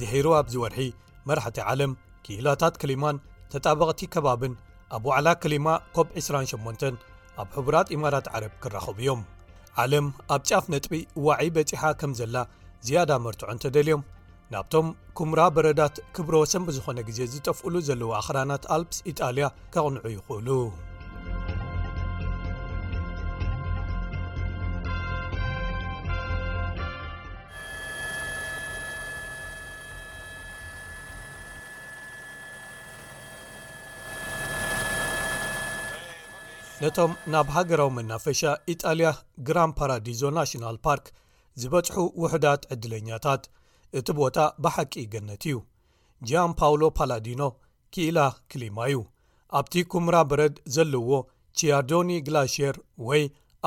ድሔሩ 0.00 0.26
ኣብዝ 0.40 0.54
ወርሒ 0.62 0.78
መራሕቲ 1.28 1.58
ዓለም 1.72 1.92
ክኢላታት 2.24 2.74
ክሊማን 2.82 3.16
ተጣበቕቲ 3.52 4.00
ከባብን 4.14 4.54
ኣብ 4.96 5.04
ዋዕላ 5.10 5.28
ክሊማ 5.42 5.68
ኮብ 5.96 6.08
28 6.22 6.86
ኣብ 7.42 7.48
ሕቡራት 7.56 7.88
ኢማራት 7.96 8.26
ዓረብ 8.36 8.54
ክራኸቡ 8.62 8.96
እዮም 9.04 9.22
ዓለም 9.84 10.06
ኣብ 10.34 10.42
ጫፍ 10.50 10.64
ነጥቢ 10.74 10.94
ዋዒይ 11.26 11.50
በጺሓ 11.56 11.82
ከም 12.02 12.12
ዘላ 12.20 12.36
ዝያዳ 12.86 13.10
መርትዖ 13.24 13.48
እንተደልዮም 13.54 14.06
ናብቶም 14.54 14.88
ኩምራ 15.18 15.42
በረዳት 15.56 15.96
ክብሮወ 16.16 16.44
ሰም 16.52 16.64
ብዝኾነ 16.68 16.98
ግዜ 17.10 17.20
ዝጠፍእሉ 17.34 17.74
ዘለዎ 17.90 18.10
ኣኽራናት 18.20 18.64
ኣልፕስ 18.76 18.98
ኢጣልያ 19.12 19.48
ኬቕንዑ 19.74 20.02
ይኽእሉ 20.16 20.48
ነቶም 36.82 37.12
ናብ 37.32 37.48
ሃገራዊ 37.54 37.88
መናፈሻ 37.96 38.40
ኢጣልያ 38.72 39.08
ግራን 39.48 39.72
ፓራዲዞ 39.78 40.22
ናሽናል 40.36 40.76
ፓርክ 40.86 41.06
ዝበጽሑ 41.62 41.96
ውሕዳት 42.22 42.62
ዕድለኛታት 42.74 43.42
እቲ 43.98 44.06
ቦታ 44.20 44.38
ብሓቂ 44.64 44.94
ገነት 45.12 45.44
እዩ 45.50 45.58
ጃን 46.30 46.52
ፓውሎ 46.60 46.82
ፓላዲኖ 46.98 47.42
ክኢላ 47.96 48.18
ክሊማ 48.52 48.78
እዩ 48.90 48.98
ኣብቲ 49.60 49.74
ኩምራ 49.92 50.16
በረድ 50.30 50.56
ዘለዎ 50.78 51.10
ቺያርዶኒ 51.58 52.10
ግላሽር 52.28 52.74
ወይ 53.10 53.22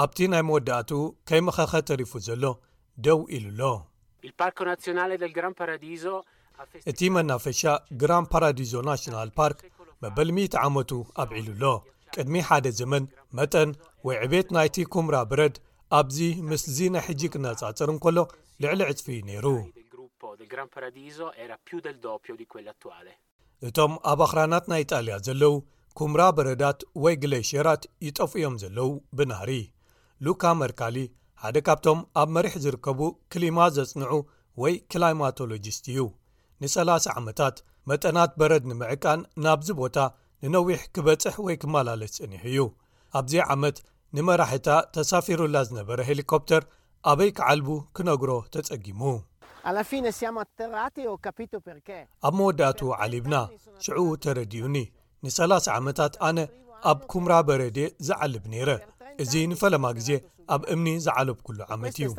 ኣብቲ 0.06 0.20
ናይ 0.36 0.44
መወዳእትኡ 0.50 1.00
ከይመኸኸ 1.32 1.74
ተሪፉ 1.92 2.12
ዘሎ 2.28 2.44
ደው 3.08 3.20
ኢሉ 3.40 3.60
ኣሎ 5.08 6.22
እቲ 6.94 7.00
መናፈሻ 7.18 7.64
ግራን 8.04 8.28
ፓራዲዞ 8.36 8.74
ናሽናል 8.92 9.32
ፓርክ 9.40 9.60
መበል 10.04 10.30
10 10.46 10.60
ዓመቱ 10.68 10.92
ኣብዒሉኣሎ 11.24 11.76
ቅድሚ 12.14 12.40
ሓደ 12.48 12.68
ዘመን 12.80 13.04
መጠን 13.38 13.70
ወይ 14.08 14.18
ዕቤየት 14.26 14.50
ናይቲ 14.56 14.76
ኩምራ 14.94 15.16
በረድ 15.30 15.56
ኣብዚ 16.00 16.18
ምስዚ 16.50 16.78
ናይ 16.96 17.04
ሕጂ 17.08 17.22
ክነጻጽርን 17.34 17.98
ከሎ 18.04 18.18
ልዕሊ 18.64 18.82
ዕጽፊ 18.92 19.08
እዩ 19.16 19.22
ነይሩ 19.30 19.46
እቶም 23.68 23.94
ኣብ 24.12 24.20
ኣኽራናት 24.26 24.66
ናይ 24.72 24.84
ጣልያ 24.92 25.14
ዘለዉ 25.28 25.54
ኩምራ 26.00 26.22
በረዳት 26.38 26.80
ወይ 27.04 27.16
ግሌሽራት 27.24 27.84
ይጠፍ 28.06 28.32
እዮም 28.40 28.56
ዘለዉ 28.62 28.90
ብናሪ 29.18 29.52
ሉካ 30.26 30.44
መርካሊ 30.62 30.98
ሓደ 31.44 31.58
ካብቶም 31.68 32.00
ኣብ 32.22 32.30
መሪሕ 32.38 32.54
ዝርከቡ 32.66 33.00
ክሊማ 33.34 33.60
ዜጽንዑ 33.76 34.14
ወይ 34.64 34.74
ክላይማቶሎጂስት 34.92 35.86
እዩ 35.94 36.04
ን30 36.64 37.08
ዓመታት 37.20 37.56
መጠናት 37.92 38.32
በረድ 38.42 38.64
ንምዕቃን 38.72 39.22
ናብዚ 39.46 39.70
ቦታ 39.82 39.98
ንነዊሕ 40.44 40.82
ክበጽሕ 40.96 41.36
ወይ 41.46 41.56
ክመላለስ 41.62 42.12
ጸኒሕ 42.18 42.42
እዩ 42.51 42.58
ኣብዘ 43.20 43.34
ዓመት 43.54 43.77
ንመራሕታ 44.18 44.70
ተሳፊሩላ 44.96 45.56
ዝነበረ 45.70 46.00
ሄሊኮፕተር 46.10 46.63
ኣበይ 47.12 47.32
ክዓልቡ 47.38 47.70
ክነግሮ 47.96 48.32
ተጸጊሙ 48.56 49.01
ኣብ 52.27 52.34
መወዳእቱ 52.39 52.80
ዓሊብና 53.04 53.36
ሽዑኡ 53.86 54.08
ተረድኡኒ 54.24 54.77
ን30 55.27 55.62
ዓመታት 55.77 56.13
ኣነ 56.27 56.38
ኣብ 56.92 57.00
ኩምራ 57.12 57.34
በረዴ 57.48 57.80
ዝዓልብ 58.08 58.44
ነይረ 58.54 58.72
እዚ 59.24 59.34
ንፈለማ 59.51 59.86
ግዜ 60.00 60.10
ኣብ 60.56 60.62
እምኒ 60.75 60.88
ዝዓለብ 61.06 61.38
ኩሉ 61.48 61.60
ዓመት 61.75 61.98
እዩ 62.00 62.10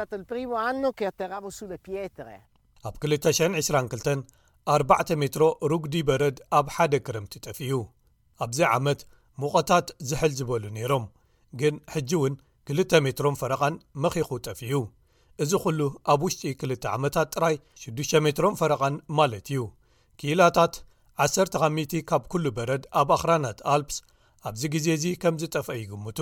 ኣብ 2.88 2.96
222 3.10 4.24
4ባዕተ 4.78 5.08
ሜትሮ 5.22 5.42
ሩግዲ 5.72 5.94
በረድ 6.08 6.38
ኣብ 6.58 6.66
ሓደ 6.76 6.94
ክረምቲ 7.06 7.34
ጠፍዩ 7.46 7.74
ኣብዚ 8.44 8.58
ዓመት 8.78 9.00
ምቐታት 9.42 9.86
ዝሕል 10.08 10.32
ዝበሉ 10.38 10.64
ነይሮም 10.76 11.04
ግን 11.60 11.74
ሕጂ 11.94 12.10
እውን 12.18 12.34
ክል 12.68 12.78
ሜትሮም 13.06 13.36
ፈረቓን 13.40 13.74
መኺኹ 14.02 14.30
ጠፍእዩ 14.46 14.72
እዚ 15.44 15.50
ዅሉ 15.70 15.80
ኣብ 16.12 16.20
ውሽጢ 16.26 16.42
2ልተ 16.60 16.84
ዓመታት 16.96 17.28
ጥራይ 17.34 17.56
6ዱ 17.84 18.10
ሜትሮም 18.26 18.56
ፈረቓን 18.60 18.94
ማለት 19.18 19.46
እዩ 19.52 19.62
ኪላታት 20.20 20.74
1 21.26 21.80
ቲ 21.92 22.02
ካብ 22.10 22.22
ኩሉ 22.32 22.44
በረድ 22.56 22.84
ኣብ 23.00 23.10
ኣክራናት 23.16 23.58
ኣልፕስ 23.74 23.98
ኣብዚ 24.48 24.62
ግዜ 24.74 24.86
እዚ 24.98 25.04
ከምዝጠፍአ 25.22 25.76
ይግምቱ 25.80 26.18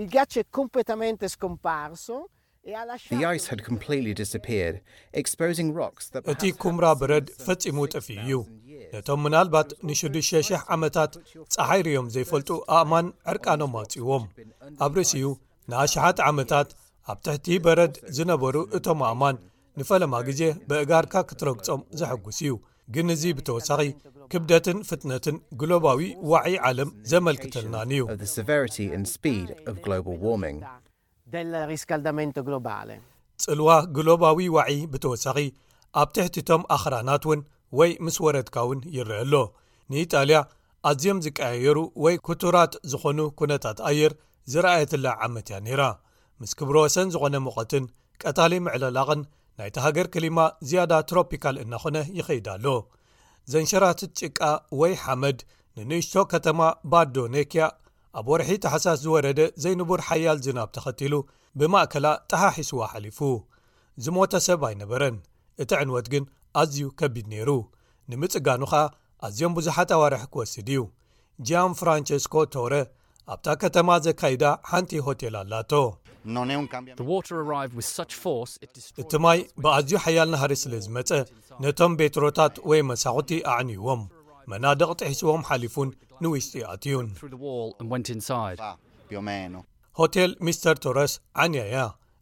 እልግቸ 0.00 0.34
ኮምፕታመን 0.58 1.16
ስኮምፓርሶ 1.34 2.06
እቲ 6.32 6.42
ኩምራ 6.62 6.86
በረድ 7.00 7.26
ፈጺሙ 7.44 7.78
ጠፍዩ 7.92 8.18
እዩ 8.24 8.32
ነቶም 8.94 9.20
ምናልባት 9.24 9.68
ን6,00 9.88 10.66
ዓመታት 10.74 11.12
ጸሓይርዮም 11.54 12.08
ዘይፈልጡ 12.14 12.50
ኣእማን 12.78 13.06
ዕርቃኖም 13.32 13.72
ኣጺእዎም 13.82 14.24
ኣብ 14.86 14.92
ርእሲኡ 14.98 15.28
ንኣሽሓት 15.72 16.20
ዓመታት 16.30 16.68
ኣብ 17.12 17.18
ትሕቲ 17.26 17.48
በረድ 17.66 17.94
ዝነበሩ 18.18 18.54
እቶም 18.80 19.00
ኣእማን 19.10 19.36
ንፈለማ 19.80 20.14
ግዜ 20.28 20.42
ብእጋርካ 20.68 21.14
ክትረግጾም 21.30 21.80
ዘሐጕስ 22.00 22.40
እዩ 22.44 22.52
ግን 22.96 23.10
እዙ 23.16 23.22
ብተወሳኺ 23.40 23.82
ክብደትን 24.34 24.78
ፍጥነትን 24.90 25.36
ግሎባዊ 25.62 26.00
ዋዒይ 26.32 26.56
ዓለም 26.68 26.90
ዘመልክተልናን 27.14 27.90
እዩ 27.96 28.04
ሪሎ 31.34 32.56
ፅልዋ 33.44 33.68
ግሎባዊ 33.96 34.38
ዋዒይ 34.54 34.78
ብተወሳኺ 34.92 35.36
ኣብ 36.00 36.08
ትሕቲቶም 36.16 36.62
ኣኽራናት 36.74 37.22
እውን 37.26 37.40
ወይ 37.78 37.90
ምስ 38.04 38.16
ወረድካ 38.24 38.56
እውን 38.66 38.80
ይርአ 38.96 39.16
ኣሎ 39.24 39.34
ንኢጣልያ 39.90 40.38
ኣዝዮም 40.90 41.18
ዝቀያየሩ 41.26 41.78
ወይ 42.04 42.14
ኩቱራት 42.26 42.72
ዝኾኑ 42.92 43.18
ኩነታት 43.38 43.78
ኣየር 43.90 44.12
ዝረኣየትላ 44.52 45.06
ዓመት 45.26 45.48
እያ 45.52 45.58
ነይራ 45.66 45.82
ምስ 46.42 46.52
ክብሮ 46.60 46.76
ወሰን 46.86 47.12
ዝኾነ 47.14 47.34
ምቐትን 47.46 47.86
ቀታሊይ 48.24 48.60
ምዕለላቕን 48.66 49.22
ናይቲ 49.60 49.76
ሃገር 49.86 50.08
ክሊማ 50.16 50.38
ዝያዳ 50.70 50.92
ትሮፒካል 51.10 51.56
እናኾነ 51.64 51.96
ይኸይዳ 52.18 52.48
ኣሎ 52.58 52.66
ዘንሸራትት 53.54 54.12
ጭቃ 54.20 54.40
ወይ 54.82 54.94
ሓመድ 55.04 55.40
ንንእሽቶ 55.78 56.14
ከተማ 56.34 56.60
ባዶ 56.92 57.16
ኔክያ 57.36 57.64
ኣብ 58.18 58.26
ወርሒት 58.32 58.60
ተሓሳስ 58.64 58.98
ዝወረደ 59.04 59.40
ዘይንቡር 59.64 60.00
ሓያል 60.06 60.38
ዝናብ 60.46 60.68
ተኸቲሉ 60.76 61.14
ብማእከላ 61.58 62.06
ጥሓሒስዋ 62.30 62.80
ሓሊፉ 62.92 63.18
ዝሞተ 64.04 64.32
ሰብ 64.46 64.60
ኣይነበረን 64.68 65.16
እቲ 65.62 65.70
ዕንወት 65.82 66.06
ግን 66.14 66.24
ኣዝዩ 66.62 66.82
ከቢድ 67.00 67.26
ነይሩ 67.34 67.50
ንምጽጋኑ 68.12 68.62
ኸኣ 68.72 68.84
ኣዝዮም 69.26 69.52
ብዙሓት 69.58 69.90
ኣዋርሒ 69.96 70.22
ክወስድ 70.32 70.68
እዩ 70.74 70.80
ጃም 71.48 71.72
ፍራንቸስኮ 71.80 72.34
ተውረ 72.54 72.74
ኣብታ 73.32 73.46
ከተማ 73.62 73.88
ዘካይዳ 74.06 74.44
ሓንቲ 74.70 74.92
ሆቴል 75.06 75.34
ኣላቶ 75.42 75.72
እቲ 79.04 79.12
ማይ 79.24 79.38
ብኣዝዩ 79.62 79.94
ሓያል 80.04 80.28
ናሃር 80.34 80.52
ስለ 80.64 80.72
ዝመጸ 80.86 81.10
ነቶም 81.64 81.92
ቤትሮታት 82.00 82.54
ወይ 82.70 82.80
መሳኽቲ 82.92 83.30
ኣዕንይዎም 83.54 84.02
መናድቕ 84.52 84.90
ጥሒስዎም 85.00 85.42
ሓሊፉን 85.48 85.88
ንዊስጢኣትእዩን 86.24 87.06
ሆቴል 90.00 90.32
ሚስተር 90.46 90.76
ቶረስ 90.84 91.12
ዓንያ 91.42 91.60
እያ 91.68 91.78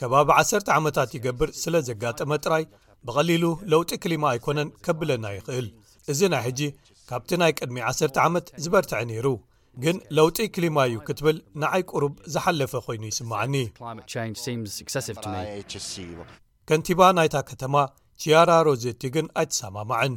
ከባቢ 0.00 0.28
ዓሰር 0.40 0.62
ዓመታት 0.78 1.12
ይገብር 1.18 1.52
ስለ 1.62 1.74
ዘጋጠመ 1.88 2.30
ጥራይ 2.46 2.66
ብቐሊሉ 3.08 3.44
ለውጢ 3.74 3.90
ክሊማ 4.04 4.24
ኣይኮነን 4.34 4.70
ከብለና 4.86 5.26
ይኽእል 5.38 5.68
እዚ 6.14 6.20
ናይ 6.34 6.44
ሕጂ 6.48 6.62
ካብቲ 7.10 7.30
ናይ 7.42 7.52
ቅድሚ 7.60 7.76
ዓሰርተ 7.90 8.16
ዓመት 8.28 8.46
ዝበርትዐ 8.64 9.00
ነይሩ 9.10 9.28
ግን 9.84 9.96
ለውጢ 10.16 10.38
ክሊማ 10.56 10.78
እዩ 10.88 10.98
ክትብል 11.06 11.38
ንዓይ 11.62 11.82
ቅሩብ 11.90 12.12
ዝሓለፈ 12.34 12.72
ኮይኑ 12.84 13.02
ይስማዓኒ 13.10 13.54
ከንቲባ 16.68 17.00
ናይታ 17.16 17.36
ከተማ 17.50 17.74
ቺያራ 18.22 18.50
ሮዘቲ 18.68 19.02
ግን 19.16 19.26
ኣይትሰማማዕን 19.42 20.14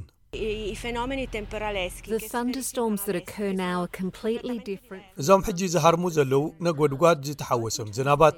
እዞም 5.24 5.44
ሕጂ 5.48 5.62
ዝሃርሙ 5.76 6.04
ዘለዉ 6.18 6.44
ነጐድጓድ 6.68 7.20
ዝተሓወሶም 7.30 7.92
ዝናባት 7.98 8.38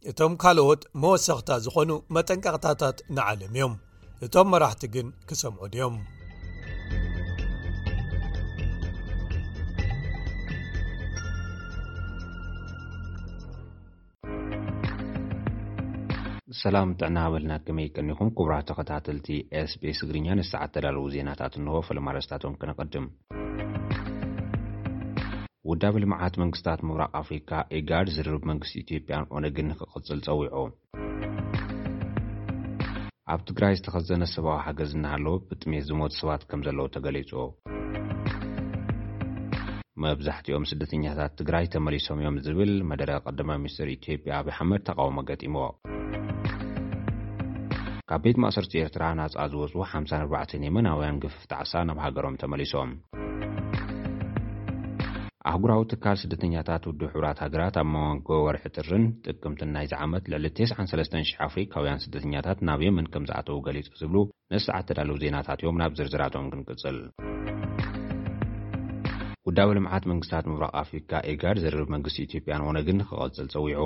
እቶም 0.10 0.34
ካልኦት 0.42 0.82
መወሰኽታ 1.04 1.52
ዝኾኑ 1.66 1.92
መጠንቀቅታታት 2.16 2.98
ንዓለም 3.16 3.52
እዮም 3.56 3.74
እቶም 4.26 4.48
መራሕቲ 4.54 4.84
ግን 4.96 5.08
ክሰምዑ 5.30 5.62
ድዮም 5.74 5.98
ሰላም 16.62 16.92
ጥዕና 17.00 17.18
በልና 17.34 17.54
ከመይ 17.66 17.88
ቀኒኹም 17.98 18.30
ኩቡራ 18.38 18.54
ተኸታተልቲ 18.70 19.28
ኤስቤስ 19.62 20.00
እግርኛ 20.06 20.28
ንሰዓት 20.40 20.72
ተዳለዉ 20.76 21.04
ዜናታት 21.16 21.54
እንሆ 21.60 21.74
ፈለማረስታቶም 21.88 22.58
ክነቐድም 22.62 23.06
ውዳብ 25.72 25.96
ልምዓት 26.02 26.34
መንግስትታት 26.42 26.82
ምብራቕ 26.88 27.12
ኣፍሪካ 27.20 27.50
ኤጋድ 27.78 28.08
ዝርብ 28.16 28.44
መንግስቲ 28.52 28.74
ኢትዮጵያን 28.84 29.26
ኦነግን 29.38 29.66
ንኽቕጽል 29.72 30.20
ጸዊዑ 30.28 30.56
ኣብ 33.34 33.40
ትግራይ 33.50 33.74
ዝተኸዘነ 33.80 34.24
ዝሰብዊ 34.30 34.52
ሓገዝ 34.66 34.92
እናሃለዉ 34.98 35.34
ብጥሜት 35.50 35.84
ዝሞቱ 35.90 36.14
ሰባት 36.20 36.44
ከም 36.52 36.62
ዘለዉ 36.68 36.86
ተገሊጹ 36.96 37.32
መብዛሕቲኦም 40.04 40.68
ስደተኛታት 40.72 41.34
ትግራይ 41.42 41.68
ተመሊሶም 41.76 42.20
እዮም 42.24 42.38
ዝብል 42.48 42.74
መደረ 42.94 43.10
ቐዳማ 43.28 43.50
ሚኒስትር 43.66 43.90
ኢትዮጵያ 43.98 44.34
ኣብይ 44.42 44.54
ሓመድ 44.58 44.82
ተቃውሞ 44.90 45.18
ኣገጢሞ 45.26 45.58
ካብ 48.10 48.22
ቤት 48.28 48.38
ማእሰርቲ 48.44 48.74
ኤርትራ 48.88 49.04
ናጻ 49.22 49.36
ዝወጽ 49.54 49.74
54 49.94 50.60
መናውያን 50.78 51.22
ግፍፍ 51.26 51.40
ጣዕሳ 51.54 51.74
ናብ 51.90 52.00
ሃገሮም 52.08 52.40
ተመሊሶም 52.44 52.92
ኣሕጉራዊ 55.50 55.82
ትካል 55.92 56.16
ስደተኛታት 56.22 56.84
ውድ 56.88 57.02
ሕብራት 57.12 57.38
ሃገራት 57.44 57.76
ኣብ 57.82 57.88
መዋንጎ 57.94 58.28
ወርሒ 58.46 58.64
ጥርን 58.78 59.04
ጥቅምትን 59.32 59.70
ናይ 59.76 59.86
ዝዓመት 59.92 60.24
ልዕሊ 60.32 60.46
93,000 60.60 61.32
ኣፍሪካውያን 61.46 62.02
ስደተኛታት 62.06 62.60
ናብ 62.70 62.82
የምን 62.86 63.08
ከም 63.14 63.28
ዝኣተዉ 63.30 63.56
ገሊጹ 63.68 63.88
ዝብሉ 64.02 64.18
ነሰዓት 64.54 64.88
ተዳለው 64.90 65.20
ዜናታት 65.24 65.62
እዮም 65.64 65.80
ናብ 65.82 65.94
ዝርዝራቶም 66.00 66.50
ክንቅጽል 66.54 66.98
ውዳዊ 69.50 69.72
ልምዓት 69.78 70.08
መንግስታት 70.14 70.48
ምብራቅ 70.52 70.74
ኣፍሪካ 70.84 71.12
ኤጋድ 71.34 71.60
ዘርብ 71.66 71.90
መንግስቲ 71.96 72.20
ኢትዮጵያ 72.28 72.54
ን 72.62 72.66
ሆነግን 72.68 73.06
ክቐጽል 73.10 73.48
ጸዊዑ 73.56 73.82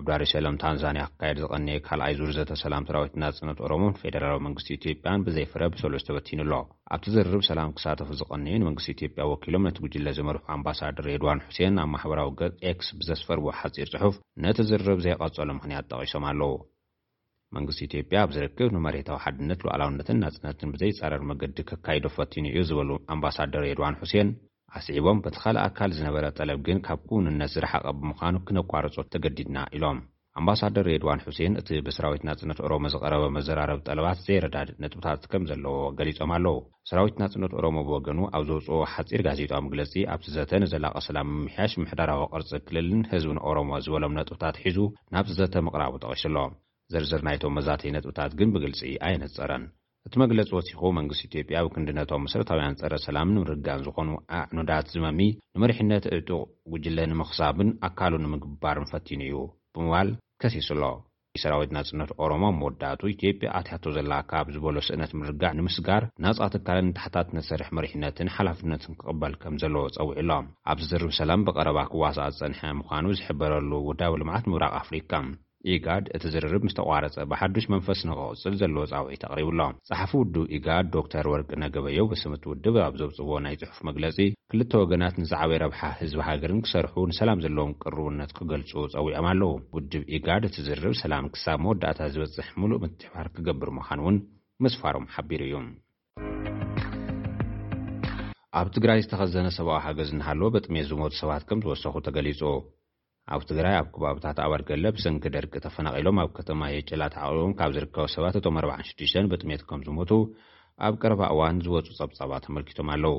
ኣብዳሪሰሎም 0.00 0.56
ታንዛንያ 0.62 1.04
ክካየድ 1.10 1.38
ዝቐነየ 1.42 1.78
ካልኣይ 1.86 2.12
ዝርዘተ 2.18 2.50
ሰላም 2.62 2.84
ስራዊት 2.88 3.14
ናፅነት 3.22 3.58
ኦሮሞ 3.66 3.84
ፌደራላዊ 4.00 4.40
መንግስቲ 4.46 4.68
ኢትዮጵያን 4.78 5.24
ብዘይፍረ 5.26 5.62
ብሰልዑ 5.74 5.96
ዝተፈቲኑ 6.02 6.40
ኣሎ 6.44 6.52
ኣብቲ 6.94 7.06
ዝርርብ 7.14 7.42
ሰላም 7.48 7.72
ክሳተፉ 7.76 8.08
ዝቐንዩ 8.20 8.54
ንመንግስቲ 8.62 8.90
ኢትዮጵያ 8.96 9.24
ወኪሎም 9.32 9.64
ነቲ 9.68 9.78
ጉጅለ 9.84 10.06
ዝመርሑ 10.18 10.42
ኣምባሳደር 10.56 11.06
ኤድዋን 11.14 11.42
ሑሴን 11.46 11.74
ናብ 11.78 11.88
ማሕበራዊ 11.94 12.30
ገ 12.40 12.50
ኤክስ 12.70 12.90
ብዘስፈር 13.00 13.40
ዎ 13.46 13.54
ሓፂር 13.60 13.88
ጽሑፍ 13.94 14.14
ነቲ 14.44 14.58
ዝርርብ 14.70 15.00
ዘይቐጸሉ 15.06 15.48
ምኽንያት 15.58 15.88
ጠቂሶም 15.94 16.26
ኣለዉ 16.32 16.52
መንግስቲ 17.58 17.80
ኢትዮጵያ 17.90 18.18
ኣብዝርክብ 18.26 18.70
ንመሬታዊ 18.76 19.18
ሓድነት 19.24 19.60
ሉኣላውነትን 19.66 20.20
ናጽነትን 20.24 20.72
ብዘይጸረር 20.76 21.24
መገዲ 21.32 21.58
ክካይዶ 21.70 22.06
ፈቲኑ 22.18 22.46
እዩ 22.52 22.62
ዝበሉ 22.70 22.90
ኣምባሳደር 23.16 23.64
ኤድዋን 23.72 23.98
ሑሴን 24.02 24.30
ኣስዒቦም 24.76 25.18
በቲ 25.24 25.36
ኻልእ 25.42 25.60
ኣካል 25.66 25.90
ዝነበረ 25.98 26.24
ጠለብ 26.38 26.58
ግን 26.66 26.78
ካብ 26.86 26.98
ኩውንነት 27.10 27.50
ዝረሓቐ 27.54 27.84
ብምዃኑ 27.98 28.34
ክነቋርጾ 28.48 28.96
ተገዲድና 29.12 29.56
ኢሎም 29.76 29.98
ኣምባሳደር 30.38 30.84
ሬድዋን 30.90 31.22
ሑሴን 31.26 31.54
እቲ 31.60 31.68
ብሰራዊት 31.86 32.24
ናጽነት 32.28 32.58
ኦሮሞ 32.66 32.84
ዝቐረበ 32.94 33.24
መዘራረብ 33.36 33.78
ጠለባት 33.86 34.18
ዘይረዳድ 34.26 34.68
ነጥብታት 34.82 35.22
ከም 35.30 35.46
ዘለዎ 35.50 35.74
ገሊፆም 36.00 36.32
ኣለዉ 36.36 36.54
ሰራዊት 36.90 37.16
ናጽነት 37.22 37.54
ኦሮሞ 37.60 37.78
ብወገኑ 37.88 38.20
ኣብ 38.38 38.44
ዘውጽዎ 38.50 38.78
ሓጺር 38.92 39.22
ጋዜጣ 39.28 39.52
ምግለጺ 39.66 39.94
ኣብ 40.14 40.20
ትዘተ 40.26 40.52
ንዘላቐሰላ 40.64 41.18
ምምሕያሽ 41.30 41.74
ምሕዳራዊ 41.82 42.22
ቕርፂ 42.34 42.50
ክልልን 42.68 43.02
ህዝብን 43.14 43.40
ኦሮሞ 43.50 43.72
ዝበሎም 43.86 44.16
ነጥብታት 44.20 44.58
ሒዙ 44.64 44.78
ናብ 45.16 45.24
ትዘተ 45.32 45.54
ምቕራቡ 45.68 45.94
ተቕሽሎ 46.04 46.36
ዘርዝር 46.94 47.22
ናይቶም 47.28 47.56
መዛተይ 47.60 47.92
ነጥብታት 47.98 48.32
ግን 48.40 48.52
ብግልፂ 48.56 48.80
ኣየነጸረን 49.08 49.64
እቲ 50.08 50.14
መግለጺ 50.22 50.46
ወሲኹ 50.56 50.80
መንግስቲ 50.98 51.20
ኢትዮጵያ 51.26 51.56
ብክንዲነቶም 51.64 52.22
መሰረታውያን 52.26 52.76
ጸረ 52.80 52.94
ሰላም 53.06 53.32
ንምርጋእን 53.34 53.82
ዝኾኑ 53.86 54.10
ኣዕኑዳት 54.36 54.86
ዝመሚ 54.92 55.18
ንመሪሕነት 55.56 56.04
እጡቕ 56.16 56.44
ጕጅለ 56.74 56.98
ንምኽሳብን 57.10 57.70
ኣካሉ 57.88 58.12
ንምግባርን 58.22 58.88
ፈቲኑ 58.92 59.20
እዩ 59.26 59.36
ብምባል 59.76 60.10
ከሲሱኣሎ 60.42 60.84
ይሰራዊት 61.38 61.72
ናጽነት 61.76 62.12
ኦሮሞ 62.26 62.42
መወዳእቱ 62.60 63.02
ኢትዮጵያ 63.14 63.50
ኣትያቱ 63.58 63.84
ዘለኣካ 63.96 64.32
ብ 64.46 64.54
ዝበሎ 64.54 64.76
ስእነት 64.88 65.12
ምርጋዕ 65.22 65.52
ንምስጋር 65.58 66.02
ናጽ 66.26 66.40
ትካልን 66.54 66.88
ንታሕታት 66.90 67.28
ነሰርሕ 67.38 67.68
መሪሕነትን 67.78 68.32
ሓላፍነትን 68.36 68.96
ክቕበል 69.00 69.36
ከም 69.42 69.58
ዘለዎ 69.64 69.82
ጸውዒ 69.96 70.18
ሎም 70.30 70.48
ኣብ 70.72 70.80
ዚዝርብ 70.86 71.12
ሰላም 71.20 71.44
ብቐረባ 71.48 71.80
ክዋሳኣ 71.92 72.28
ዝጸንሐ 72.36 72.62
ምዃኑ 72.80 73.06
ዝሕበረሉ 73.20 73.70
ውዳዊ 73.90 74.14
ልምዓት 74.22 74.46
ምብራቕ 74.52 74.72
ኣፍሪካ 74.82 75.12
ኢጋድ 75.74 76.04
እቲ 76.16 76.24
ዝርርብ 76.32 76.62
ምስ 76.66 76.74
ተቋረፀ 76.78 77.14
ብሓዱሽ 77.30 77.64
መንፈስ 77.72 78.00
ንክቕፅል 78.08 78.54
ዘለዎ 78.60 78.82
ጻውዒት 78.90 79.22
ኣቕሪቡ 79.28 79.48
ኣሎ 79.64 79.74
ጸሓፊ 79.88 80.10
ውዱብ 80.20 80.44
ኢጋድ 80.56 80.86
ዶክተር 80.96 81.26
ወርቂ 81.32 81.50
ነገበዮው 81.62 82.06
በስምቲ 82.10 82.42
ውድብ 82.50 82.76
ኣብ 82.84 82.94
ዘብፅህዎዎ 83.00 83.38
ናይ 83.46 83.56
ጽሑፍ 83.62 83.78
መግለጺ 83.88 84.16
ክልተ 84.52 84.72
ወገናት 84.82 85.16
ንዛዕበ 85.22 85.50
ረብሓ 85.64 85.80
ህዝቢ 86.00 86.20
ሃገርን 86.28 86.60
ክሰርሑ 86.66 86.94
ንሰላም 87.10 87.42
ዘለዎም 87.46 87.72
ቅርብነት 87.82 88.32
ክገልፁ 88.38 88.70
ፀዊዖም 88.94 89.26
ኣለዉ 89.32 89.50
ውድብ 89.76 90.04
ኢጋድ 90.18 90.44
እቲ 90.50 90.56
ዝርብ 90.68 90.94
ሰላም 91.02 91.28
ክሳብ 91.34 91.58
መወዳእታ 91.66 92.00
ዝበፅሕ 92.14 92.48
ሙሉእ 92.62 92.80
ምትሕባሃር 92.86 93.30
ክገብር 93.36 93.72
ምዃኑ 93.78 94.00
እውን 94.04 94.16
መስፋሮም 94.66 95.08
ሓቢሩ 95.16 95.40
እዩ 95.50 95.54
ኣብ 98.58 98.68
ትግራይ 98.76 99.00
ዝተኸዘነ 99.06 99.48
ሰብኣዊ 99.58 99.78
ሃገዝ 99.88 100.10
እናሃለዎ 100.14 100.48
በጥሜት 100.52 100.86
ዝሞቱ 100.92 101.14
ሰባት 101.22 101.42
ከም 101.48 101.58
ዝወሰኹ 101.66 101.94
ተገሊጹ 102.06 102.40
ኣብ 103.34 103.42
ትግራይ 103.48 103.74
ኣብ 103.80 103.88
ከባብታት 103.94 104.38
ኣባድገለ 104.44 104.84
ብሰንኪ 104.96 105.24
ደርቂ 105.34 105.52
ተፈናቒሎም 105.64 106.18
ኣብ 106.22 106.30
ከተማ 106.36 106.60
የጨላት 106.74 107.14
ዓቒቦም 107.24 107.52
ካብ 107.58 107.70
ዚርከቡ 107.76 108.04
ሰባት 108.14 108.36
እቶም 108.40 108.56
46 108.60 109.28
ብጥሜት 109.32 109.62
ከም 109.70 109.80
ዝሞቱ 109.86 110.10
ኣብ 110.86 110.94
ቀረባ 111.02 111.20
እዋን 111.34 111.58
ዝወጹ 111.66 111.86
ጸብጻባት 111.98 112.42
ተመልኪቶም 112.46 112.90
ኣለዉ 112.94 113.14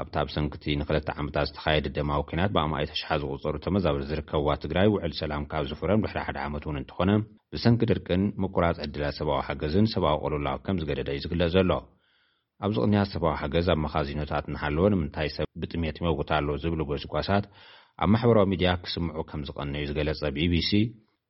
ኣብታ 0.00 0.16
ብሰንኪቲ 0.26 0.64
ንኽለ 0.80 0.98
ዓመታት 1.20 1.46
ዝተኻየዲ 1.50 1.86
ደማዊ 1.98 2.20
ኲናት 2.30 2.50
ብቕማይ 2.58 2.84
ተሽሓ 2.90 3.08
ዚቝጸሩ 3.22 3.54
ተመዛበለ 3.64 4.02
ዚርከብዋ 4.10 4.50
ትግራይ 4.64 4.88
ውዕል 4.94 5.12
ሰላም 5.22 5.42
ካብ 5.52 5.64
ዝፍረን 5.70 6.02
ድሕሪ 6.04 6.18
ሓደ 6.26 6.36
ዓመት 6.48 6.64
እውን 6.66 6.78
እንተዀነ 6.82 7.10
ብሰንኪ 7.54 7.80
ደርቅን 7.90 8.22
ምኵራጽ 8.42 8.76
ዕድላት 8.86 9.14
ሰብኣዊ 9.20 9.40
ሓገዝን 9.48 9.86
ሰብኣዊ 9.94 10.18
ቐሉላዊ 10.24 10.56
ከም 10.66 10.76
ዝገደደ 10.82 11.10
እዩ 11.16 11.22
ዚግለጽ 11.24 11.50
ዘሎ 11.56 11.72
ኣብ 12.64 12.70
ዚ 12.74 12.78
ቕንያት 12.86 13.10
ሰብዊ 13.14 13.30
ሓገዝ 13.42 13.68
ኣብ 13.74 13.78
መኻዚኖታት 13.86 14.46
እንሃለዎ 14.52 14.86
ንምንታይ 14.94 15.28
ሰብ 15.36 15.46
ብጥሜት 15.60 15.98
ይመውት 16.02 16.30
ኣለ 16.38 16.48
ዚብሉ 16.64 16.80
ጐስጓሳት 16.90 17.44
ኣብ 18.04 18.08
ማሕበራዊ 18.12 18.44
ሚድያ 18.50 18.68
ክስምዑ 18.84 19.16
ከም 19.30 19.40
ዝቐን 19.46 19.72
ዩ 19.80 19.86
ዝገለጸ 19.88 20.20
bቢሲ 20.36 20.70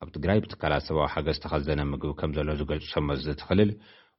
ኣብ 0.02 0.08
ትግራይ 0.16 0.38
ብትካላት 0.42 0.82
ሰብዊ 0.88 1.00
ሓገዝ 1.14 1.38
ተኸዘነ 1.44 1.80
ምግቢ 1.92 2.10
ከም 2.20 2.30
ዘሎ 2.36 2.48
ዝገልጹ 2.60 2.84
ሰመ 2.92 3.08
ዝትኽልል 3.24 3.70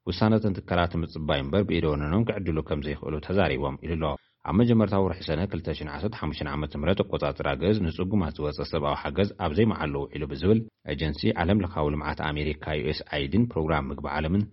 ውሳነትን 0.09 0.55
ትካላት 0.57 0.93
ምፅባይ 1.01 1.39
እምበር 1.43 1.63
ብኢደ 1.69 1.85
ወነኖም 1.93 2.25
ክዕድሉ 2.29 2.57
ከም 2.69 2.79
ዘይኽእሉ 2.87 3.15
ተዛሪቦም 3.27 3.75
ኢሉ 3.85 3.93
ኣሎ 3.99 4.11
ኣብ 4.49 4.55
መጀመርታዊ 4.61 5.03
ርሒ 5.13 5.21
ሰነ 5.29 5.39
215ዓ 5.53 6.53
ም 6.81 6.91
ኣቆጻጽራ 6.99 7.47
ገዝ 7.61 7.77
ንጽጉማት 7.85 8.35
ዝወፀ 8.39 8.65
ሰብኣዊ 8.73 8.95
ሓገዝ 9.03 9.31
ኣብ 9.45 9.51
ዘይመዓሉው 9.59 10.03
ዒሉ 10.13 10.23
ብዝብል 10.33 10.61
ኤጀንሲ 10.95 11.23
ዓለም 11.43 11.61
ልኻዊ 11.65 11.87
ልምዓት 11.95 12.21
ኣሜሪካ 12.31 12.65
ዩs 12.83 12.99
ኣidን 13.17 13.45
ፕሮግራም 13.53 13.87
ምግቢ 13.91 14.07
ዓለምን 14.17 14.43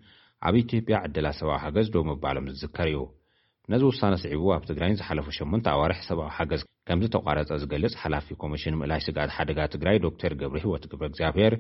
ኣብ 0.49 0.55
ኢትዮጵያ 0.65 0.97
ዕድላት 1.09 1.39
ሰብዊ 1.43 1.57
ሓገዝ 1.65 1.89
ዶም 1.97 2.11
ኣባሎም 2.17 2.49
ዝዝከር 2.53 2.89
እዩ 2.93 3.01
ነዚ 3.73 3.83
ውሳነ 3.93 4.15
ስዒቡ 4.25 4.45
ኣብ 4.59 4.63
ትግራይን 4.73 4.99
ዝሓለፈ 5.03 5.27
8ን 5.41 5.63
ኣዋርሒ 5.77 5.99
ሰብኣዊ 6.11 6.31
ሓገዝ 6.39 6.63
ከምዚ 6.89 7.07
ተቋረጸ 7.15 7.51
ዝገልጽ 7.63 7.95
ሓላፊ 8.03 8.27
ኮሚሽን 8.43 8.77
ምእላይ 8.81 9.01
ስጋኣት 9.07 9.31
ሓደጋ 9.37 9.59
ትግራይ 9.73 9.97
ዶክተር 10.05 10.33
ገብሪ 10.43 10.59
ህይወት 10.65 10.85
ግብሪ 10.91 11.05
እግዚኣብሄር 11.11 11.55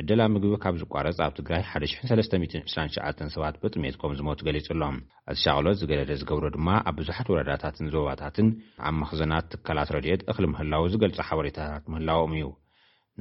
ዕድላ 0.00 0.20
ምግቢ 0.32 0.54
ካብ 0.62 0.74
ዝቋረጽ 0.80 1.18
ኣብ 1.26 1.32
ትግራይ 1.38 1.62
1329 1.78 3.22
ሰባት 3.34 3.54
ብጥምኤት 3.62 3.96
ከም 4.00 4.12
ዝሞቱ 4.18 4.40
ገሊጹ 4.48 4.66
ኣሎም 4.74 4.96
እቲ 5.30 5.38
ሻቕሎት 5.44 5.78
ዝገለደ 5.82 6.10
ዝገብሮ 6.22 6.46
ድማ 6.56 6.68
ኣብ 6.90 6.96
ብዙሓት 7.00 7.30
ወረዳታትን 7.34 7.88
ዞባታትን 7.94 8.48
ኣብ 8.88 8.94
መኽዘናት 9.02 9.48
ትካላት 9.54 9.90
ረድኤት 9.96 10.22
እኽሊ 10.32 10.46
ምህላው 10.52 10.84
ዝገልጹ 10.92 11.18
ሓበሬታታት 11.28 11.86
ምህላዎም 11.94 12.34
እዩ 12.38 12.48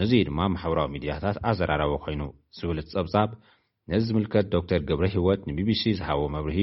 ነዙ 0.02 0.12
ድማ 0.32 0.40
ማሕበራዊ 0.56 0.90
ሚድያታት 0.98 1.38
ኣዘራረበ 1.52 1.94
ዀይኑ 2.06 2.22
ዚብል 2.60 2.80
እትጸብጻብ 2.84 3.30
ነዚ 3.94 4.04
ዝምልከት 4.12 4.46
ዶክተር 4.58 4.82
ገብሪ 4.92 5.06
ህይወት 5.16 5.42
ንቢቢሲ 5.52 5.84
ዝሃቦ 6.02 6.22
መብርሂ 6.36 6.60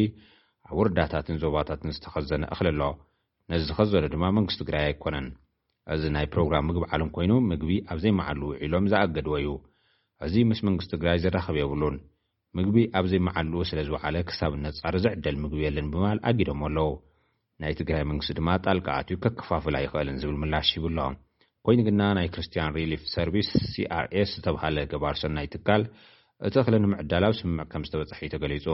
ኣብ 0.71 0.77
ወረዳታትን 0.83 1.41
ዞባታትን 1.45 1.95
ዝተኸዘነ 1.99 2.45
እኽሊ 2.55 2.69
ኣሎ 2.75 2.83
ነዚ 3.53 3.63
ዚኸዘሎ 3.69 4.05
ድማ 4.13 4.25
መንግስቲ 4.37 4.59
ትግራይ 4.63 4.83
ኣይኰነን 4.91 5.27
እዚ 5.95 6.03
ናይ 6.15 6.27
ፕሮግራም 6.35 6.65
ምግቢ 6.69 6.83
ዓልን 6.95 7.09
ኰይኑ 7.19 7.33
ምግቢ 7.49 7.73
ኣብ 7.93 7.99
ዘይመዓሉኡ 8.05 8.47
ውዒሎም 8.51 8.85
ዝኣገድዎ 8.93 9.35
እዩ 9.41 9.49
እዚ 10.27 10.35
ምስ 10.51 10.61
መንግስቲ 10.69 10.91
ትግራይ 10.95 11.19
ዜራኸብ 11.25 11.57
የብሉን 11.61 11.97
ምግቢ 12.59 12.77
ኣብ 12.99 13.07
ዘይመዓልኡ 13.13 13.61
ስለ 13.71 13.79
ዝውዕለ 13.89 14.17
ክሳብነት 14.29 14.77
ጻር 14.81 14.97
ዚዕደል 15.07 15.37
ምግቢ 15.43 15.61
የለን 15.67 15.89
ብማል 15.95 16.19
ኣጊዶም 16.31 16.63
ኣለዉ 16.69 16.87
ናይ 17.65 17.75
ትግራይ 17.81 18.05
መንግስቲ 18.13 18.33
ድማ 18.39 18.49
ጣልቃኣትዩ 18.67 19.17
ኬከፋፍል 19.27 19.77
ይኽእልን 19.87 20.17
ዚብል 20.23 20.39
ምላሽ 20.45 20.71
ይብሎ 20.79 20.99
ኰይኑ 21.67 21.79
ግና 21.89 22.01
ናይ 22.19 22.29
ክርስትያን 22.37 22.73
ሪሊፍ 22.79 23.03
ሰርቪስ 23.17 23.51
ሲርስ 23.75 24.33
ዝተብሃለ 24.37 24.79
ገባርሰናይ 24.93 25.49
ትካል 25.57 25.85
እቲ 26.47 26.55
ኽለ 26.67 26.75
ንምዕዳል 26.85 27.25
ኣብ 27.31 27.35
ስምምዕ 27.43 27.67
ከም 27.75 27.85
ዝተበጽሐ 27.89 28.19
እዩ 28.27 28.31
ተገሊጹ 28.37 28.67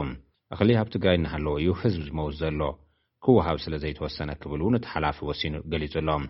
እኽሊ 0.55 0.69
ኣብ 0.83 0.87
ትግራይ 0.95 1.17
እናሃለዎ 1.19 1.53
እዩ 1.63 1.71
ህዝቢ 1.83 2.03
ዚመውዝ 2.11 2.37
ዘሎ 2.43 2.61
ክውሃብ 3.25 3.57
ስለዘይተወሰነ 3.63 4.29
ክብል 4.41 4.61
እውን 4.63 4.75
እቲ 4.77 4.85
ሓላፊ 4.91 5.17
ወሲኑ 5.29 5.55
ገሊጹ 5.71 5.93
ኣሎም 6.01 6.23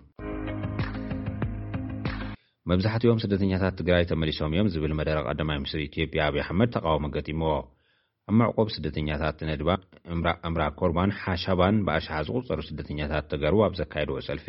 መብዛሕትኦም 2.70 3.22
ስደተኛታት 3.24 3.76
ትግራይ 3.80 4.04
ተመሊሶም 4.10 4.52
እዮም 4.56 4.68
ዝብል 4.74 4.94
መደረ 5.00 5.18
ቀዳማ 5.28 5.50
ሚኒስትሪ 5.62 5.82
ኢትዮጵያ 5.90 6.22
ኣብዪ 6.30 6.40
ኣሕመድ 6.44 6.70
ተቃወሞ 6.76 7.06
ገጢሞዎ 7.16 7.54
ኣብ 8.30 8.34
መዕቆብ 8.40 8.68
ስደተኛታት 8.76 9.40
ነድባ 9.50 9.70
እምራ 10.50 10.64
ኮርባን 10.80 11.14
ሓሻባን 11.22 11.78
ብኣሽሓ 11.88 12.18
ዝቝጸሩ 12.30 12.60
ስደተኛታት 12.70 13.26
ተገርቡ 13.34 13.62
ኣብ 13.68 13.74
ዘካየድዎ 13.82 14.18
ሰልፊ 14.30 14.48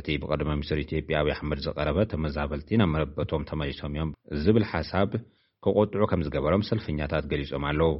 እቲ 0.00 0.06
ብቐዳማ 0.24 0.50
ሚኒስትሪ 0.58 0.80
ኢትዮጵያ 0.86 1.16
ኣብዪ 1.22 1.32
ኣሕመድ 1.36 1.60
ዝቐረበ 1.66 1.98
ተመዛበልቲ 2.14 2.70
ኣብመረበቶም 2.86 3.44
ተመሊሶም 3.52 3.94
እዮም 3.96 4.10
ዝብል 4.46 4.66
ሓሳብ 4.72 5.10
ኪቖጥዑ 5.64 6.02
ከም 6.12 6.22
ዝገበሮም 6.26 6.64
ሰልፈኛታት 6.70 7.24
ገሊፆም 7.32 7.66
ኣለዉ 7.70 7.90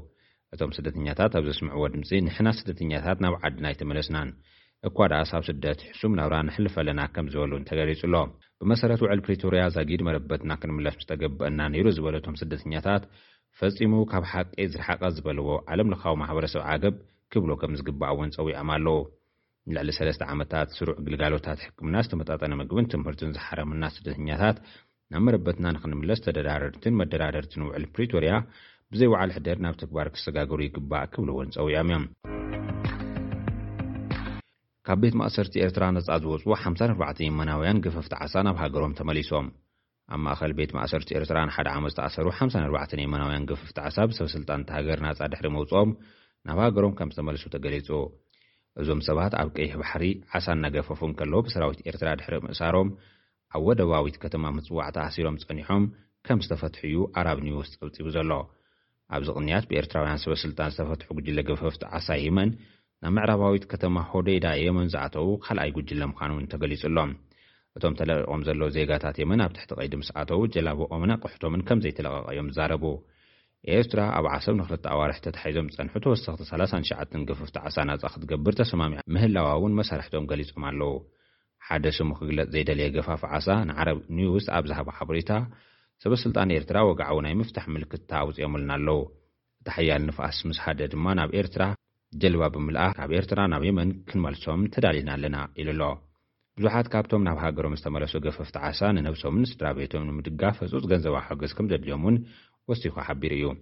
እቶም 0.55 0.73
ስደተኛታት 0.77 1.35
ኣብ 1.39 1.45
ዜስምዕዎ 1.51 1.85
ድምፂ 1.93 2.09
ንሕና 2.25 2.49
ስደተኛታት 2.59 3.19
ናብ 3.25 3.35
ዓዲና 3.47 3.65
ኣይትመለስናን 3.71 4.31
እኳ 4.89 4.97
ደኣ 5.11 5.21
ሳብ 5.31 5.43
ስደት 5.49 5.81
ሕሱም 5.91 6.13
ናብራንሕልፈለና 6.19 7.01
ከም 7.15 7.27
ዝበሉን 7.33 7.63
ተገሪጹ 7.69 8.01
ኣሎ 8.09 8.17
ብመሰረት 8.61 9.01
ውዕል 9.05 9.21
ፕሪቶርያ 9.27 9.63
ዛጊድ 9.77 10.01
መረበትና 10.09 10.53
ክንምለስ 10.63 10.97
ዝተገብአና 11.05 11.61
ነይሩ 11.75 11.87
ዝበለቶም 11.99 12.37
ስደተኛታት 12.41 13.05
ፈጺሙ 13.61 13.95
ካብ 14.11 14.25
ሓቂ 14.33 14.53
ዝረሓቐ 14.73 15.03
ዝበልዎ 15.19 15.49
ዓለምለኻዊ 15.73 16.15
ማሕበረሰብ 16.23 16.63
ዓገብ 16.73 16.97
ኪብሎ 17.35 17.51
ከም 17.63 17.73
ዚግባእእውን 17.81 18.33
ጸዊዖም 18.37 18.71
ኣለዉ 18.77 18.97
ንልዕሊ 19.71 19.91
ሰለስተ 19.99 20.23
ዓመታት 20.35 20.69
ስሩዕ 20.77 20.97
ግልጋሎታት 21.07 21.59
ሕክምና 21.67 21.97
ዝተመጣጠነ 22.07 22.53
ምግብን 22.61 22.91
ትምህርትን 22.95 23.33
ዝሓረምና 23.37 23.85
ስደተኛታት 23.97 24.57
ናብ 25.15 25.23
መረበትና 25.27 25.67
ንኽንምለስ 25.77 26.23
ተደራርርትን 26.27 26.97
መደራደርትን 27.01 27.65
ውዕል 27.69 27.85
ፕሪቶርያ 27.97 28.33
ብዘይውዓል 28.95 29.31
ሕደር 29.35 29.59
ናብ 29.65 29.75
ተግባር 29.83 30.07
ኪሰጋገሩ 30.15 30.59
ይግባእ 30.65 31.05
ኪብሉ 31.13 31.29
እውን 31.35 31.49
ጸዊዖም 31.55 31.89
እዮም 31.91 32.03
ካብ 34.87 34.99
ቤት 35.03 35.15
ማእሰርቲ 35.21 35.55
ኤርትራ 35.67 35.85
ነጻ 35.97 36.09
ዝወጽ 36.23 36.43
54 36.65 37.23
የመናውያን 37.27 37.81
ገፍፍቲዓሳ 37.87 38.35
ናብ 38.47 38.57
ሃገሮም 38.63 38.97
ተመሊሶም 38.99 39.47
ኣብ 40.15 40.21
ማእኸል 40.27 40.53
ቤት 40.59 40.71
ማእሰርቲ 40.79 41.11
ኤርትራን 41.21 41.53
ሓደ 41.57 41.69
ዓመት 41.79 41.95
ተኣሰሩ 41.99 42.27
54 42.43 42.95
የመናውያን 43.05 43.47
ገፍፍቲ 43.51 43.77
ዓሳ 43.87 43.97
ብሰበ 44.13 44.29
ስልጣንቲ 44.37 44.69
ሃገር 44.77 45.01
ናጻ 45.07 45.21
ድሕሪ 45.35 45.49
መውጽኦም 45.57 45.91
ናብ 46.49 46.61
ሃገሮም 46.67 46.95
ከም 46.99 47.13
ዝተመልሱ 47.15 47.45
ተገሊጹ 47.55 47.89
እዞም 48.83 49.01
ሰባት 49.11 49.33
ኣብ 49.43 49.49
ቀይሕ 49.59 49.73
ባሕሪ 49.83 50.05
ዓሳ 50.37 50.47
እናገፈፉን 50.59 51.13
ከለዎ 51.21 51.41
ብሰራዊት 51.47 51.81
ኤርትራ 51.93 52.11
ድሕሪ 52.21 52.37
ምእሳሮም 52.49 52.91
ኣብ 53.57 53.63
ወደባዊት 53.71 54.17
ከተማ 54.25 54.45
ምጽዋዕቲ 54.59 54.99
ኣሲሮም 55.09 55.37
ጸኒሖም 55.45 55.87
ከም 56.29 56.41
ዝተፈትሕ 56.47 56.83
እዩ 56.91 56.99
ዓራብ 57.23 57.39
ንዩወስ 57.47 57.71
ጽውጺቡ 57.79 58.07
ዘሎ 58.19 58.33
ኣብዚ 59.17 59.29
ቕንያት 59.39 59.65
ብኤርትራውያን 59.71 60.21
ሰበ 60.23 60.35
ስልጣን 60.45 60.71
ዝተፈትሑ 60.75 61.09
ጕጅለ 61.19 61.39
ገፍፍቲ 61.49 61.83
ዓሳ 61.97 62.09
ይመን 62.27 62.51
ናብ 63.05 63.13
ምዕራባዊት 63.17 63.65
ከተማ 63.73 63.97
ሆደይዳ 64.11 64.47
የመን 64.65 64.89
ዝኣተዉ 64.95 65.29
ኻልኣይ 65.47 65.71
ጕጅለ 65.79 66.03
ምዃን 66.13 66.33
እውን 66.35 66.45
ተገሊጹሎም 66.53 67.11
እቶም 67.77 67.95
ተለቒቖም 68.01 68.43
ዘለ 68.49 68.63
ዜጋታት 68.77 69.17
የመን 69.23 69.41
ኣብ 69.45 69.53
ትሕቲ 69.57 69.73
ቐይዲ 69.81 69.95
ምስ 70.01 70.09
ኣተዉ 70.21 70.41
ጀላቦኦምና 70.55 71.13
ቕሕቶምን 71.25 71.63
ከም 71.69 71.79
ዘይተለቓቐዮም 71.85 72.49
ዛረቡ 72.57 72.85
ኤርትራ 73.77 74.01
ኣብ 74.19 74.27
ዓሰብ 74.35 74.55
ንኽል 74.61 74.79
ኣዋርሕተትሒዞም 74.95 75.67
ጸንሑ 75.75 75.95
ተወሳኽቲ 76.05 76.43
309 76.53 77.19
ገፍፍቲ 77.31 77.57
ዓሳ 77.67 77.77
ናጻ 77.91 78.05
ኽትገብር 78.15 78.57
ተሰማምዒ 78.61 79.01
ምህላዋ 79.17 79.49
እውን 79.59 79.77
መሳርሕቶም 79.81 80.29
ገሊጾም 80.33 80.65
ኣለዉ 80.71 80.93
ሓደ 81.67 81.87
ስሙ 81.99 82.11
ኺግለጽ 82.21 82.49
ዘይደልየ 82.55 82.89
ገፋፍ 82.97 83.23
ዓሳ 83.37 83.49
ንዓረብ 83.71 83.99
ንዩ 84.17 84.29
ውስ 84.37 84.47
ኣብ 84.59 84.65
ዛሃቦ 84.71 84.89
ሓበሪታ 84.99 85.31
ሰበ 86.05 86.15
ስልጣን 86.23 86.53
ኤርትራ 86.55 86.79
ወግዓዊ 86.87 87.17
ናይ 87.25 87.35
ምፍታሕ 87.41 87.67
ምልክት 87.75 88.01
እታ 88.05 88.13
ኣውፅኦምልና 88.23 88.71
ኣለዉ 88.79 88.97
እቲ 89.61 89.69
ሓያል 89.75 90.03
ንፍኣስ 90.09 90.39
ምስ 90.51 90.59
ሓደ 90.63 90.81
ድማ 90.93 91.07
ናብ 91.19 91.31
ኤርትራ 91.41 91.63
ጀልባ 92.23 92.43
ብምልኣ 92.55 92.85
ካብ 92.97 93.11
ኤርትራ 93.19 93.41
ናብ 93.53 93.63
የመን 93.69 93.91
ክንመልሶም 94.09 94.63
ተዳልና 94.77 95.11
ኣለና 95.17 95.37
ኢሉ 95.63 95.69
ኣሎ 95.75 95.83
ብዙሓት 96.59 96.87
ካብቶም 96.95 97.23
ናብ 97.29 97.39
ሃገሮም 97.45 97.77
ዝተመለሱ 97.81 98.15
ገፈፍቲዓሳ 98.27 98.81
ንነብሶምን 98.97 99.47
ስድራ 99.51 99.69
ቤቶም 99.79 100.09
ንምድጋፍ 100.09 100.59
ህጹጽ 100.65 100.85
ገንዘባዊ 100.93 101.23
ሓገዝ 101.29 101.55
ከም 101.59 101.69
ዘድልዮም 101.73 102.03
እውን 102.07 102.17
ወሲሖ 102.73 102.97
ሓቢሩ 103.11 103.33
እዩ 103.45 103.53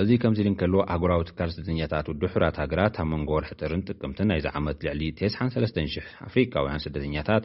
እዚ 0.00 0.10
ከምዚ 0.20 0.38
ኢድ 0.42 0.48
ንከልዎ 0.52 0.78
ኣጉራዊ 0.92 1.22
ትካል 1.28 1.48
ስደተኛታት 1.54 2.06
ውዱ 2.10 2.20
ሑራት 2.34 2.56
ሃገራት 2.62 2.94
ኣብ 3.02 3.08
መንጎር 3.14 3.42
ሕጥርን 3.48 3.82
ጥቅምትን 3.88 4.28
ናይ 4.30 4.40
ዝዓመት 4.46 4.78
ልዕሊ 4.86 5.02
93,000 5.22 6.06
ኣፍሪቃውያን 6.28 6.80
ስደተኛታት 6.84 7.44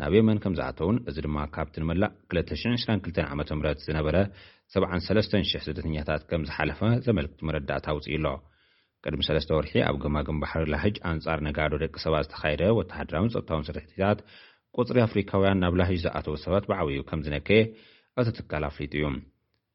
ናብ 0.00 0.12
የመን 0.16 0.38
ከም 0.42 0.54
ዝኣተውን 0.58 0.96
እዚ 1.10 1.16
ድማ 1.24 1.36
ካብቲ 1.54 1.74
ንመላእ 1.82 2.10
222 2.32 3.18
ዓ 3.24 3.32
ም 3.38 3.42
ዝነበረ 3.88 4.16
73,0000 4.76 5.60
ስደተኛታት 5.66 6.22
ከም 6.30 6.42
ዝሓለፈ 6.48 6.80
ዘመልክቲ 7.06 7.38
መረዳእታ 7.48 7.86
ኣውጽኢ 7.92 8.16
ሎ 8.24 8.28
ቅድሚ 9.04 9.22
ሰለስተ 9.28 9.50
ወርሒ 9.58 9.74
ኣብ 9.88 9.96
ገማግም 10.04 10.40
ባሕሪ 10.42 10.64
ላህጅ 10.74 10.96
ኣንጻር 11.10 11.38
ነጋዶ 11.46 11.72
ደቂ 11.84 11.94
ሰባት 12.06 12.26
ዝተኻይደ 12.28 12.62
ወተሕድራውን 12.78 13.32
ጸጥታውን 13.34 13.66
ስርሕቲታት 13.68 14.18
ቝጽሪ 14.78 14.98
ኣፍሪካውያን 15.06 15.60
ናብ 15.64 15.74
ላህጅ 15.80 15.98
ዝኣተዉ 16.06 16.34
ሰባት 16.46 16.66
ብዕብዩ 16.72 17.00
ከም 17.10 17.22
ዝነከየ 17.26 17.62
እቲ 18.22 18.28
ትካል 18.38 18.64
ኣፍሊጡ 18.70 18.92
እዩ 19.00 19.04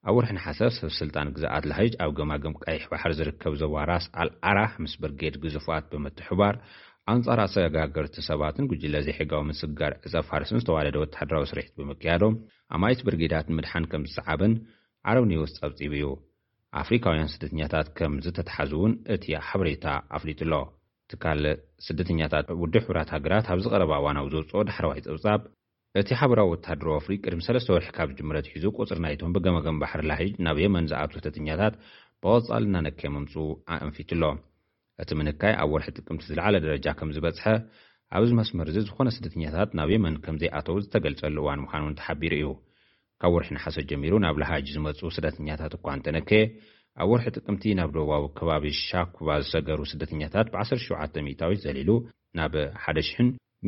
ኣብ 0.08 0.14
ውርሒ 0.18 0.32
ንሓሰ 0.38 0.60
ሰብ 0.80 0.92
ስልጣን 1.02 1.34
ግዛኣት 1.38 1.64
ላህጅ 1.72 1.94
ኣብ 2.06 2.12
ገማግም 2.20 2.54
ቃይሕ 2.66 2.84
ባሕሪ 2.94 3.12
ዝርከብ 3.22 3.54
ዞዋ 3.64 3.76
ራስ 3.94 4.06
ኣልኣራህ 4.24 4.74
ምስ 4.84 4.94
ብርጌድ 5.04 5.36
ግዙፋት 5.46 5.86
ብምትሕባር 5.94 6.56
ኣንጻር 7.12 7.40
ኣሰተጋገርቲ 7.44 8.16
ሰባትን 8.28 8.66
ጕጅለ 8.72 8.96
ዘይሕጋዊ 9.06 9.42
ምስግጋር 9.50 9.92
ዕፀብ 10.06 10.24
ፋርስን 10.30 10.60
ዝተዋለደ 10.62 10.98
ወተሃደራዊ 11.04 11.46
ስርሒት 11.52 11.72
ብምክያዶም 11.82 12.34
ኣማይት 12.76 13.00
ብርጌዳት 13.08 13.48
ምድሓን 13.58 13.86
ከም 13.92 14.04
ዝሰዓበን 14.10 14.54
ዓረብ 15.10 15.26
ነይወስ 15.32 15.54
ጸብጺቡ 15.60 15.92
እዩ 16.00 16.08
ኣፍሪካውያን 16.82 17.32
ስደተኛታት 17.36 17.88
ከም 18.00 18.14
ዝተትሓዙ 18.26 18.72
እውን 18.80 18.94
እቲ 19.16 19.26
ሓበሬታ 19.48 19.86
ኣፍሊጡ 20.18 20.40
ኣሎ 20.48 20.54
እቲ 21.08 21.14
ካል 21.24 21.42
ስደተኛታት 21.88 22.50
ውዲ 22.64 22.76
ሕብራት 22.86 23.12
ሃገራት 23.16 23.48
ኣብዚ 23.56 23.66
ቐረባ 23.76 23.94
እዋናዊ 24.02 24.28
ዘውጽኦ 24.36 24.62
ዳሕራዋይ 24.70 25.02
ጸብጻብ 25.08 25.42
እቲ 26.02 26.10
ሓበራዊ 26.20 26.48
ወታሃደራዊ 26.54 27.00
ፍሪ 27.06 27.14
ቅድሚ 27.24 27.42
ሰለስተ 27.48 27.70
ወርሒ 27.76 27.88
ካብ 27.98 28.10
ጅምረት 28.20 28.50
ሒዙ 28.54 28.66
ቝጽሪ 28.80 29.00
ናይቶም 29.08 29.34
ብገመገም 29.38 29.80
ባሕሪላህጅ 29.84 30.32
ናብ 30.48 30.60
የመን 30.66 30.90
ዝኣት 30.92 31.18
ስተተኛታት 31.22 31.76
ብቐጻል 32.24 32.64
እናነከ 32.70 33.00
መምፁ 33.18 33.34
ኣእንፊቱኣሎ 33.78 34.24
እቲ 35.04 35.10
ምንካይ 35.20 35.54
ኣብ 35.64 35.70
ወርሒ 35.74 35.88
ጥቅምቲ 35.98 36.22
ዝለዓለ 36.30 36.56
ደረጃ 36.66 36.86
ከም 37.00 37.10
ዝበጽሐ 37.16 37.46
ኣብዚ 38.18 38.30
መስመር 38.40 38.68
እዚ 38.72 38.78
ዝዀነ 38.88 39.10
ስደተኛታት 39.18 39.70
ናብ 39.78 39.90
የመን 39.96 40.16
ከም 40.26 40.36
ዘይኣተዉ 40.42 40.76
ዝተገልጸሉ 40.86 41.36
እዋን 41.44 41.62
ምዃን 41.66 41.82
እውን 41.84 41.96
ተሓቢሩ 42.00 42.34
እዩ 42.40 42.48
ካብ 43.22 43.32
ወርሒ 43.36 43.50
ንሓሰት 43.56 43.86
ጀሚሩ 43.92 44.14
ናብ 44.26 44.36
ላሃጅ 44.42 44.68
ዚመጹ 44.76 45.00
ስደተኛታት 45.18 45.74
እኳ 45.78 45.86
እንጠነከየ 45.98 46.42
ኣብ 47.04 47.08
ወርሒ 47.14 47.26
ጥቅምቲ 47.38 47.64
ናብ 47.80 47.90
ደባዊ 47.98 48.24
ከባቢ 48.40 48.66
ሻኩባ 48.88 49.30
ዝሰገሩ 49.44 49.80
ስደተኛታት 49.92 50.48
ብ170ታዊት 50.54 51.62
ዜልሉ 51.66 51.90
ናብ 52.40 52.54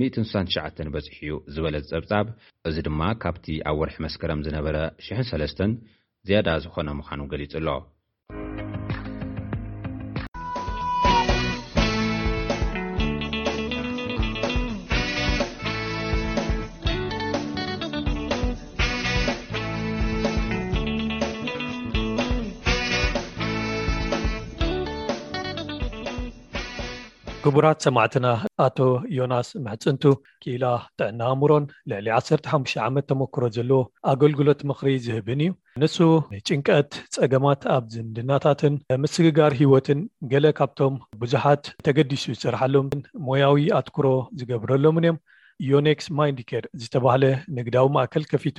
100169 0.04 0.84
በጺሕ 0.96 1.17
እዩ 1.24 1.34
ዝበለ 1.54 1.76
ጸብጻብ 1.91 2.26
እዚ 2.70 2.76
ድማ 2.89 3.02
ካብቲ 3.24 3.48
ኣብ 3.72 3.78
ወርሒ 3.82 3.98
መስከረም 4.08 4.44
ዝነበረ 4.48 4.78
13 5.22 5.65
ዝያዳ 6.30 6.50
ዝዀነ 6.65 6.89
ምዃኑ 7.02 7.22
ገሊጹ 7.32 7.54
ኣሎ 7.62 7.67
ግቡራት 27.52 27.80
ሰማዕትና 27.86 28.28
ኣቶ 28.66 28.78
ዮናስ 29.16 29.48
መሕፅንቱ 29.66 30.04
ኪላ 30.44 30.66
ጥዕናኣምሮን 31.00 31.64
ልዕሊ 31.92 32.08
1ሓ 32.18 32.60
ዓመት 32.88 33.06
ተመክሮ 33.10 33.44
ዘለዎ 33.56 33.80
ኣገልግሎት 34.12 34.62
ምኽሪ 34.70 34.90
ዝህብን 35.08 35.42
እዩ 35.50 35.54
ንሱ 35.82 35.98
ጭንቀት 36.48 36.92
ፀገማት 37.18 37.62
ኣብ 37.76 37.84
ዝንድናታትን 37.96 38.76
ምስግጋር 39.06 39.52
ሂወትን 39.62 40.00
ገለ 40.34 40.48
ካብቶም 40.60 40.96
ቡዙሓት 41.24 41.66
ተገዲሱ 41.88 42.24
ዝፅራሓሎምን 42.40 43.02
ሞያዊ 43.30 43.66
ኣትኩሮ 43.80 44.08
ዝገብረሎምን 44.42 45.06
እዮም 45.10 45.20
ዮኔክስ 45.69 46.06
ማንዲካር 46.17 46.63
ዝተባሃለ 46.82 47.26
ንግዳዊ 47.58 47.88
ማእከል 47.95 48.24
ከፊቱ 48.32 48.58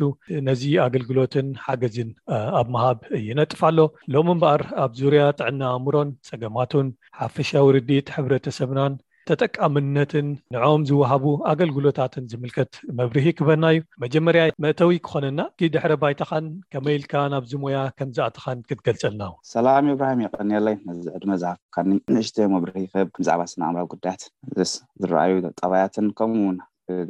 ነዚ 0.49 0.63
ኣገልግሎትን 0.87 1.47
ሓገዝን 1.67 2.11
ኣብ 2.59 2.67
ምሃብ 2.75 2.99
ይነጥፍ 3.29 3.61
ኣሎ 3.69 3.79
ሎሚ 4.15 4.29
እምበኣር 4.37 4.63
ኣብ 4.83 4.93
ዙርያ 5.01 5.23
ጥዕና 5.39 5.61
ኣእምሮን 5.77 6.11
ፀገማቱን 6.31 6.89
ሓፈሻዊ 7.23 7.65
ርድጥ 7.77 8.07
ሕብረተሰብናን 8.19 8.95
ተጠቃምነትን 9.31 10.29
ንኦም 10.55 10.83
ዝወሃቡ 10.89 11.25
ኣገልግሎታትን 11.51 12.25
ዝምልከት 12.31 12.73
መብርሂ 12.99 13.27
ክበና 13.39 13.65
እዩ 13.75 13.83
መጀመርያ 14.05 14.43
መእተዊ 14.65 14.97
ክኮነና 15.05 15.41
ድሕረ 15.75 15.93
ባይታካን 16.03 16.47
ከመኢልካ 16.75 17.13
ናብዚሞያ 17.35 17.79
ከምዝኣትካን 18.01 18.61
ክትገልፀልና 18.71 19.23
ው 19.33 19.37
ሰላም 19.53 19.91
ይብራሂም 19.93 20.25
ይቀኒለይ 20.27 20.77
ነዚዕድመዝሃፍካ 20.89 21.77
ንእሽተ 22.15 22.37
መሪብ 22.55 23.23
ዕ 23.23 23.27
ስኣእም 23.55 23.79
ጉዳያት 23.95 24.25
ስዝረኣዩ 24.73 25.37
ጣባያትን 25.63 26.09
ከምኡውና 26.21 26.61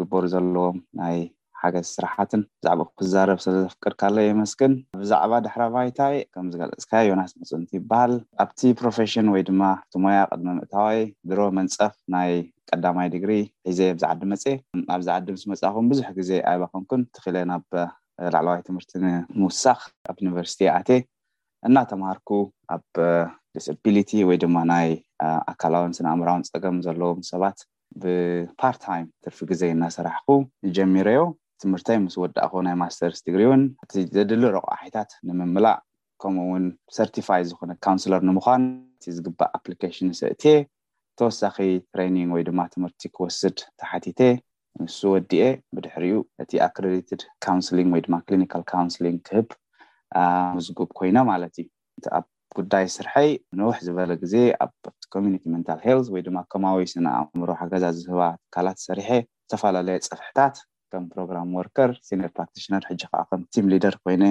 ግበር 0.01 0.25
ዘለዎም 0.33 0.79
ናይ 1.01 1.17
ሓገዝ 1.61 1.89
ስራሓትን 1.97 2.41
ብዛዕ 2.57 2.81
ክዛረብ 2.99 3.39
ስለ 3.45 3.55
ዘፍቅድካሎ 3.65 4.17
ይመስግን 4.25 4.73
ብዛዕባ 5.01 5.33
ዳሕራባይታይ 5.47 6.17
ከምዝገልስካ 6.35 6.93
ዮናስ 7.09 7.33
መፅንቲ 7.41 7.71
ይበሃል 7.81 8.15
ኣብቲ 8.45 8.61
ፕሮፌሽን 8.81 9.27
ወይ 9.35 9.43
ድማ 9.49 9.61
ቲ 9.93 10.03
ሞያ 10.05 10.21
ቅድሚ 10.31 10.49
ምእታዋይ 10.59 10.99
ድሮ 11.31 11.41
መንፀፍ 11.59 11.95
ናይ 12.15 12.33
ቀዳማይ 12.71 13.09
ድግሪ 13.15 13.33
ሒዘ 13.69 13.81
ኣብዝዓዲ 13.93 14.21
መፅ 14.33 14.45
ኣብዝዓዲ 14.97 15.27
ምስ 15.37 15.45
መፃኹን 15.53 15.87
ብዙሕ 15.93 16.09
ግዜ 16.19 16.31
ኣይባከንኩን 16.53 17.05
ትኽእል 17.17 17.39
ናብ 17.53 17.69
ላዕለዋይ 18.35 18.61
ትምህርቲ 18.69 18.93
ንምውሳኽ 19.05 19.81
ኣብ 20.13 20.17
ዩኒቨርስቲ 20.25 20.65
ኣቴ 20.77 20.89
እናተምሃርኩ 21.69 22.31
ኣብ 22.77 22.85
ዲስቢሊቲ 23.57 24.11
ወይ 24.29 24.37
ድማ 24.43 24.57
ናይ 24.73 24.89
ኣካላዊን 25.53 25.95
ስነኣእምራዊን 25.99 26.47
ፀገም 26.53 26.77
ዘለዎም 26.87 27.21
ሰባት 27.33 27.59
ብፓርታይም 28.03 29.07
ትርፊ 29.25 29.39
ግዜ 29.51 29.63
እናሰራሕኩ 29.77 30.29
ጀሚሮዮ 30.77 31.21
ትምህርተይ 31.63 31.99
ምስ 32.05 32.15
ወዳእኹ 32.23 32.53
ናይ 32.67 32.77
ማስተርስ 32.83 33.19
ትግሪ 33.27 33.43
ውን 33.51 33.63
እቲ 33.85 33.93
ዘድሊ 34.15 34.43
ረቁሒታት 34.57 35.11
ንምምላእ 35.29 35.77
ከምኡውን 36.23 36.65
ሰርቲፋይ 36.97 37.43
ዝኮነ 37.51 37.73
ካውንስለር 37.87 38.23
ንምኳን 38.29 38.63
እ 39.09 39.13
ዝግባእ 39.17 39.51
ኣፕሊካሽንስ 39.59 40.21
እእትየ 40.29 40.55
ተወሳኺ 41.21 41.57
ትሬኒንግ 41.93 42.31
ወይ 42.35 42.43
ድማ 42.49 42.61
ትምህርቲ 42.75 43.03
ክወስድ 43.17 43.57
ተሓቲተ 43.81 44.21
ምስ 44.83 44.97
ወዲኤ 45.13 45.47
ብድሕሪኡ 45.77 46.19
እቲ 46.43 46.53
ኣክረዲትድ 46.69 47.23
ካንስሊን 47.47 47.91
ወይድማ 47.95 48.15
ክሊኒካል 48.27 48.63
ካውንስሊንግ 48.73 49.19
ክህብ 49.29 49.49
ምዝጉብ 50.59 50.91
ኮይኖ 50.99 51.17
ማለት 51.33 51.55
እዩ 51.63 52.07
ኣብ 52.19 52.27
ጉዳይ 52.59 52.87
ስርሐይ 52.97 53.31
ንዉሕ 53.59 53.77
ዝበለ 53.87 54.11
ግዜ 54.23 54.35
ኣ 54.65 54.67
ንታ 55.55 55.71
ወይ 56.13 56.21
ድማ 56.27 56.37
ከማዊ 56.53 56.77
ስነ 56.93 57.07
ኣእምሮ 57.21 57.49
ሓገዛ 57.61 57.85
ዝህባ 57.97 58.21
ትካላት 58.43 58.79
ሰሪሐ 58.89 59.09
ዝተፈላለየ 59.45 59.97
ፀፍሕታት 60.11 60.55
ከም 60.93 61.05
ፕሮግራም 61.13 61.51
ወርከር 61.59 61.91
ኒር 62.21 62.31
ፕራክቲሽነር 62.37 62.83
ጂ 62.99 63.03
ከዓ 63.11 63.21
ከም 63.31 63.41
ቲም 63.55 63.67
ሊደር 63.73 63.95
ኮይነ 64.05 64.25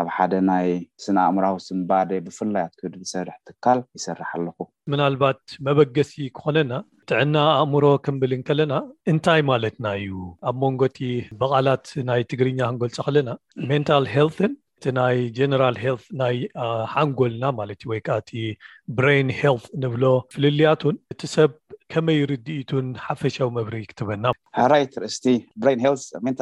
ኣብ 0.00 0.08
ሓደ 0.16 0.32
ናይ 0.48 0.68
ስነ 1.04 1.16
ኣእምራዊ 1.28 1.54
ስምባዴ 1.68 2.10
ብፍላይትክድ 2.26 2.92
ዝሰርሕ 3.08 3.36
ትካል 3.48 3.78
ይሰርሕ 3.98 4.30
ኣለኩ 4.38 4.58
ምናልባት 4.94 5.40
መበገሲ 5.68 6.12
ክኾነና 6.38 6.72
ጥዕና 7.10 7.36
ኣእምሮ 7.60 7.84
ክምብል 8.06 8.34
ንከለና 8.40 8.74
እንታይ 9.12 9.42
ማለትና 9.52 9.86
እዩ 10.02 10.14
ኣብ 10.50 10.56
መንጎቲ 10.64 10.98
በቓላት 11.42 11.86
ናይ 12.10 12.22
ትግርኛ 12.32 12.58
ክንገልፆ 12.70 12.96
ከለና 13.08 13.30
ሜንታል 13.70 14.06
ሄልን 14.14 14.54
እቲ 14.80 14.90
ናይ 14.98 15.16
ጀነራል 15.36 15.76
ሄልት 15.82 16.04
ናይ 16.20 16.36
ሓንጎልና 16.92 17.46
ማለት 17.56 17.80
ዩ 17.84 17.88
ወይ 17.90 17.98
ከዓ 18.06 18.14
እቲ 18.22 18.30
ብሬን 18.98 19.28
ሄልት 19.40 19.64
ንብሎ 19.82 20.04
ፍልልያቱን 20.34 20.96
እቲ 21.12 21.20
ሰብ 21.32 21.50
ከመይ 21.92 22.18
ርድኢቱን 22.30 22.86
ሓፈሻዊ 23.06 23.48
መብሪ 23.56 23.74
ክትበና 23.90 24.24
ራይት 24.72 24.94
ርእስቲ 25.02 25.26
ብ 25.64 25.74
ንታ 26.28 26.40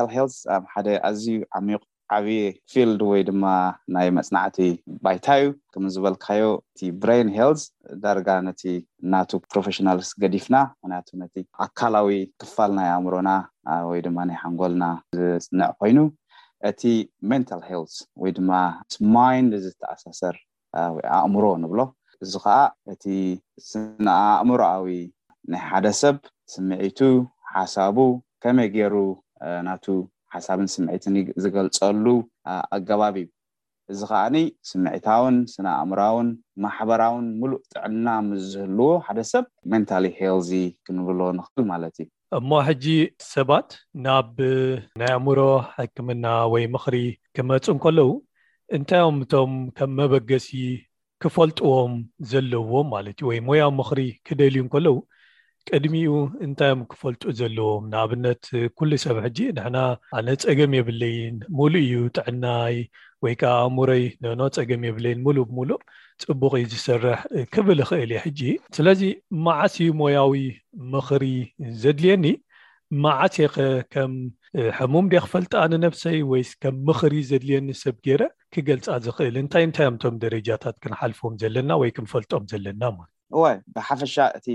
ኣብ 0.57 0.63
ሓደ 0.75 0.87
ኣዝዩ 1.09 1.37
ዓሚቁ 1.59 1.81
ዓብይ 2.17 2.41
ፊልድ 2.73 3.01
ወይ 3.11 3.23
ድማ 3.31 3.45
ናይ 3.97 4.09
መፅናዕቲ 4.19 4.59
ባይታ 5.07 5.27
እዩ 5.41 5.49
ከምዝበልካዮ 5.75 6.45
እቲ 6.75 6.81
ብሬን 7.03 7.31
ሄልት 7.39 7.65
ዳረጋ 8.05 8.29
ነቲ 8.51 8.63
እናቱ 9.05 9.31
ፕሮፌሽናልስ 9.53 10.11
ገዲፍና 10.25 10.57
ምክንያቱ 10.71 11.09
ነቲ 11.25 11.35
ኣካላዊ 11.67 12.21
ክፋልና 12.43 12.79
ይኣእምሮና 12.89 13.33
ወይ 13.91 14.01
ድማ 14.09 14.19
ናይ 14.31 14.39
ሓንጎልና 14.45 14.85
ዝፅንዕ 15.19 15.71
ኮይኑ 15.83 15.99
እቲ 16.69 16.83
ሜንታል 17.31 17.61
ሄልት 17.69 17.95
ወይ 18.21 18.31
ድማ 18.37 18.51
ስማይ 18.95 19.37
ንዝተኣሰሰር 19.49 20.37
ወይ 20.95 21.05
ኣእምሮ 21.17 21.45
ንብሎ 21.63 21.81
እዚ 22.25 22.33
ከዓ 22.45 22.57
እቲ 22.93 23.05
ስነ 23.69 24.07
ኣእምሮኣዊ 24.39 24.85
ናይ 25.53 25.63
ሓደ 25.69 25.87
ሰብ 26.01 26.17
ስምዒቱ 26.53 26.99
ሓሳቡ 27.55 27.99
ከመይ 28.43 28.69
ገይሩ 28.75 28.95
ናቱ 29.67 29.85
ሓሳብን 30.35 30.69
ስምዒትን 30.75 31.15
ዝገልፀሉ 31.43 32.07
ኣገባብ 32.77 33.17
እዩ 33.23 33.29
እዚ 33.93 34.01
ከዓኒ 34.11 34.37
ስምዒታውን 34.71 35.37
ስነ 35.53 35.67
ኣእምሮውን 35.81 36.29
ማሕበራውን 36.65 37.27
ሙሉእ 37.41 37.63
ጥዕና 37.73 38.07
ምዝህልዎ 38.29 38.91
ሓደ 39.07 39.19
ሰብ 39.33 39.45
ሜንታሊ 39.73 40.05
ሄልዚ 40.19 40.51
ክንብሎ 40.87 41.21
ንኽእል 41.39 41.65
ማለት 41.73 41.97
እዩ 42.03 42.09
እሞ 42.37 42.51
ሕጂ 42.67 42.85
ሰባት 43.35 43.69
ናብ 44.05 44.37
ናይ 45.01 45.11
ኣእምሮ 45.19 45.39
ሕክምና 45.77 46.25
ወይ 46.53 46.65
ምኽሪ 46.73 46.97
ክመፁ 47.37 47.65
እንከለዉ 47.73 48.09
እንታይኦም 48.77 49.17
እቶም 49.25 49.53
ከም 49.77 49.91
መበገሲ 49.99 50.49
ክፈልጥዎም 51.25 51.93
ዘለውዎም 52.31 52.89
ማለት 52.95 53.17
እዩ 53.21 53.29
ወይ 53.31 53.39
ሞያም 53.47 53.75
ምኽሪ 53.81 53.99
ክደልዩ 54.29 54.59
እከለዉ 54.67 54.95
ቅድሚኡ 55.77 56.13
እንታዮም 56.47 56.81
ክፈልጡ 56.91 57.23
ዘለዎም 57.39 57.85
ንኣብነት 57.93 58.43
ኩሉ 58.79 58.91
ሰብ 59.05 59.17
ሕጂ 59.25 59.39
ንሕና 59.57 59.77
ኣነ 60.19 60.29
ፀገም 60.45 60.73
የብለይን 60.79 61.37
ሙሉ 61.59 61.73
እዩ 61.87 61.95
ጥዕናይ 62.19 62.77
ወይ 63.25 63.35
ከዓ 63.41 63.55
እሙረይ 63.69 64.05
ነኖ 64.25 64.41
ፀገም 64.59 64.83
የብለይን 64.89 65.21
ሙሉእ 65.27 65.47
ሙሉእ 65.59 65.81
ፅቡቅ 66.29 66.53
ዩ 66.63 66.65
ዝስርሕ 66.75 67.19
ክብል 67.57 67.81
ይክእል 67.85 68.13
እየ 68.15 68.21
ሕጂ 68.27 68.41
ስለዚ 68.79 69.03
መዓስ 69.47 69.77
ሞያዊ 70.01 70.35
ምኽሪ 70.95 71.25
ዘድልየኒ 71.83 72.27
መዓስኸ 73.05 73.57
ከም 73.93 74.13
ሕሙም 74.79 75.07
ደ 75.13 75.23
ክፈልጣ 75.27 75.53
ንነብሰይ 75.75 76.19
ወይከም 76.33 76.77
ምኽሪ 76.89 77.15
ዘድልየኒ 77.31 77.69
ሰብ 77.83 77.97
ገይረ 78.09 78.23
ክገልፃ 78.57 78.87
ዝክእል 79.07 79.35
እንታይ 79.45 79.65
እንታዮም 79.69 79.99
እቶም 79.99 80.15
ደረጃታት 80.25 80.77
ክንሓልፎዎም 80.83 81.39
ዘለና 81.45 81.71
ወይ 81.85 81.91
ክንፈልጦም 81.99 82.45
ዘለና 82.53 82.83
ማለት 82.99 83.15
ወይ 83.43 83.57
ብሓፈሻ 83.77 84.15
እቲ 84.37 84.47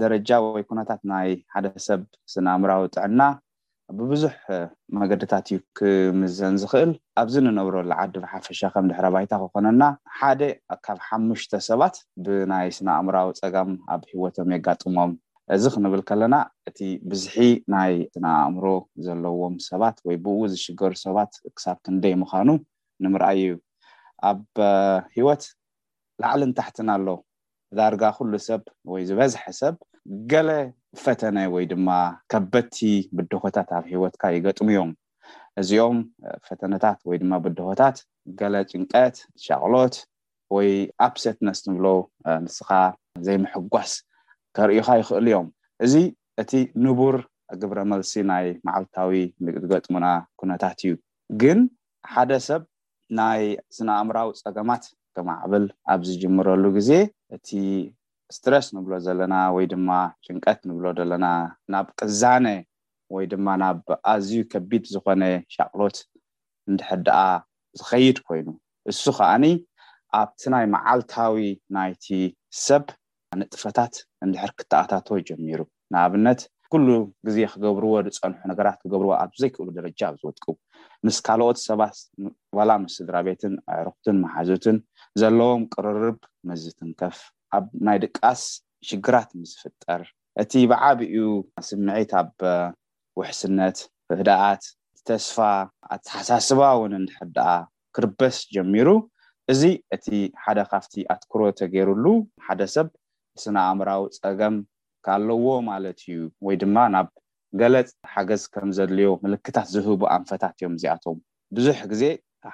ደረጃ 0.00 0.28
ወይ 0.54 0.62
ኩነታት 0.68 1.00
ናይ 1.10 1.30
ሓደ 1.54 1.66
ሰብ 1.86 2.00
ስነእምራዊ 2.32 2.82
ጥዕና 2.94 3.22
ብቡዙሕ 3.96 4.34
መገድታት 5.00 5.46
እዩ 5.50 5.58
ክምዘን 5.78 6.54
ዝኽእል 6.62 6.92
ኣብዚ 7.20 7.34
ንነብሮ 7.44 7.74
ዝዓዲ 7.88 8.14
ብሓፈሻ 8.22 8.60
ከም 8.74 8.86
ድሕረ 8.90 9.06
ባይታ 9.14 9.32
ክኮነና 9.42 9.82
ሓደ 10.18 10.40
ካብ 10.86 10.98
ሓሙሽተ 11.08 11.52
ሰባት 11.68 11.96
ብናይ 12.24 12.68
ስነኣእምራዊ 12.76 13.28
ፀጋም 13.40 13.72
ኣብ 13.96 14.02
ሂወቶም 14.12 14.48
የጋጥሞም 14.56 15.12
እዚ 15.56 15.64
ክንብል 15.74 16.02
ከለና 16.10 16.34
እቲ 16.70 16.78
ብዝሒ 17.10 17.36
ናይ 17.74 17.92
ስነኣእምሮ 18.14 18.66
ዘለዎም 19.08 19.56
ሰባት 19.70 19.96
ወይ 20.06 20.16
ብኡ 20.24 20.38
ዝሽገሩ 20.52 20.92
ሰባት 21.06 21.32
ክሳብ 21.58 21.76
ክንደይ 21.88 22.14
ምኳኑ 22.22 22.48
ንምርኣይ 23.04 23.38
እዩ 23.44 23.52
ኣብ 24.30 24.40
ሂወት 25.16 25.44
ላዕሊን 26.22 26.54
ታሕትን 26.60 26.88
ኣሎ 26.96 27.06
ዳርጋ 27.78 28.02
ኩሉ 28.16 28.32
ሰብ 28.46 28.62
ወይ 28.92 29.02
ዝበዝሐ 29.08 29.42
ሰብ 29.60 29.74
ገለ 30.30 30.50
ፈተነ 31.02 31.36
ወይ 31.54 31.64
ድማ 31.72 31.88
ከበድቲ 32.32 32.78
ብድኮታት 33.16 33.68
ኣብ 33.76 33.84
ሂወትካ 33.92 34.22
ይገጥሙ 34.36 34.68
እዮም 34.74 34.90
እዚኦም 35.60 35.98
ፈተነታት 36.46 36.98
ወይ 37.08 37.16
ድማ 37.22 37.32
ብድሆታት 37.44 37.96
ገለ 38.40 38.54
ጭንቀት 38.70 39.16
ሻቅሎት 39.44 39.94
ወይ 40.54 40.70
ኣፕሰት 41.06 41.36
ነስ 41.46 41.58
ንብሎ 41.68 41.86
ንስካ 42.44 42.70
ዘይምሕጓስ 43.26 43.92
ከርዩካ 44.56 44.88
ይኽእል 45.00 45.26
እዮም 45.30 45.48
እዚ 45.84 45.94
እቲ 46.42 46.52
ንቡር 46.84 47.16
ግብረ 47.62 47.78
መልሲ 47.92 48.12
ናይ 48.30 48.46
ማዓልታዊ 48.66 49.12
ምገጥሙና 49.44 50.06
ኩነታት 50.40 50.78
እዩ 50.86 50.92
ግን 51.42 51.58
ሓደ 52.12 52.30
ሰብ 52.48 52.62
ናይ 53.20 53.42
ስነኣምራዊ 53.76 54.28
ፀገማት 54.44 54.84
ብማዕብል 55.16 55.64
ኣብ 55.92 56.00
ዝጅምረሉ 56.08 56.64
ግዜ 56.76 56.90
እቲ 57.36 57.48
እስትረስ 58.32 58.66
ንብሎ 58.76 58.92
ዘለና 59.06 59.34
ወይ 59.56 59.66
ድማ 59.72 59.88
ጭንቀት 60.26 60.60
ንብሎ 60.68 60.86
ዘለና 60.98 61.26
ናብ 61.72 61.86
ቅዛነ 61.98 62.46
ወይ 63.14 63.24
ድማ 63.32 63.46
ናብ 63.62 63.78
ኣዝዩ 64.12 64.34
ከቢድ 64.52 64.84
ዝኾነ 64.92 65.22
ሻቅሎት 65.56 65.98
እንድሕር 66.70 67.00
ደኣ 67.08 67.18
ዝኸይድ 67.80 68.16
ኮይኑ 68.28 68.48
እሱ 68.90 69.02
ከዓኒ 69.18 69.44
ኣብቲ 70.20 70.42
ናይ 70.54 70.64
መዓልታዊ 70.74 71.36
ናይቲ 71.76 72.06
ሰብ 72.64 72.84
ንጥፈታት 73.40 73.94
እንድሕር 74.24 74.50
ክተኣታተወ 74.58 75.16
ጀሚሩ 75.28 75.60
ንኣብነት 75.92 76.40
ኩሉ 76.72 76.90
ግዜ 77.26 77.38
ክገብርዎ 77.52 77.94
ዝፀንሑ 78.16 78.36
ነገራት 78.50 78.76
ክገብርዎ 78.82 79.10
ኣብ 79.22 79.32
ዘይክእሉ 79.40 79.66
ደረጃ 79.78 79.98
ኣብ 80.08 80.14
ዝወጥቁቡ 80.20 80.54
ምስ 81.06 81.16
ካልኦት 81.26 81.58
ሰባት 81.68 81.96
ዋላ 82.58 82.70
ምስስድራ 82.84 83.16
ቤትን 83.26 83.54
ኣዕሩክትን 83.74 84.16
ማሓዙትን 84.24 84.76
ዘለዎም 85.22 85.64
ቅርርብ 85.74 86.18
ምዝትንከፍ 86.50 87.18
ኣብ 87.58 87.66
ናይ 87.88 87.98
ድቃስ 88.04 88.42
ሽግራት 88.90 89.30
ምዝፍጠር 89.40 90.02
እቲ 90.44 90.52
ብዓቢኡ 90.70 91.26
ስምዒት 91.68 92.12
ኣብ 92.22 92.30
ውሕስነት 93.20 93.78
ህዳኣት 94.20 94.64
ተስፋ 95.10 95.36
ኣተሓሳስባ 95.94 96.62
ውን 96.80 96.92
ንድሕዳኣ 97.04 97.52
ክርበስ 97.96 98.36
ጀሚሩ 98.54 98.88
እዚ 99.52 99.62
እቲ 99.96 100.06
ሓደ 100.42 100.58
ካብቲ 100.72 100.94
ኣትክሮ 101.14 101.40
ተገይሩሉ 101.60 102.04
ሓደ 102.48 102.60
ሰብ 102.76 102.88
እስንኣእምራዊ 103.38 104.02
ፀገም 104.22 104.56
ካለዎ 105.06 105.46
ማለት 105.70 105.98
እዩ 106.08 106.18
ወይ 106.46 106.54
ድማ 106.62 106.76
ናብ 106.94 107.08
ገለፅ 107.60 107.88
ሓገዝ 108.12 108.42
ከምዘድልዮ 108.54 109.08
ምልክታት 109.24 109.66
ዝህቡ 109.74 110.00
ኣንፈታት 110.16 110.54
እዮም 110.58 110.74
እዚኣቶም 110.78 111.16
ብዙሕ 111.56 111.78
ግዜ 111.92 112.02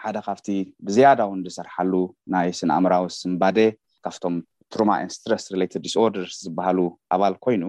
ሓደ 0.02 0.16
ካብቲ 0.26 0.46
ብዝያዳ 0.87 1.20
ውንዲሰርሓሉ 1.32 1.92
ናይ 2.34 2.48
ስነኣምራዊ 2.61 3.04
ስምባደ 3.20 3.58
ካብቶም 4.06 4.34
ቱሩማ 4.72 4.90
ንስትረስት 5.08 5.74
ዲስርደርስ 5.84 6.34
ዝበሃሉ 6.46 6.78
ኣባል 7.14 7.34
ኮይኑ 7.44 7.62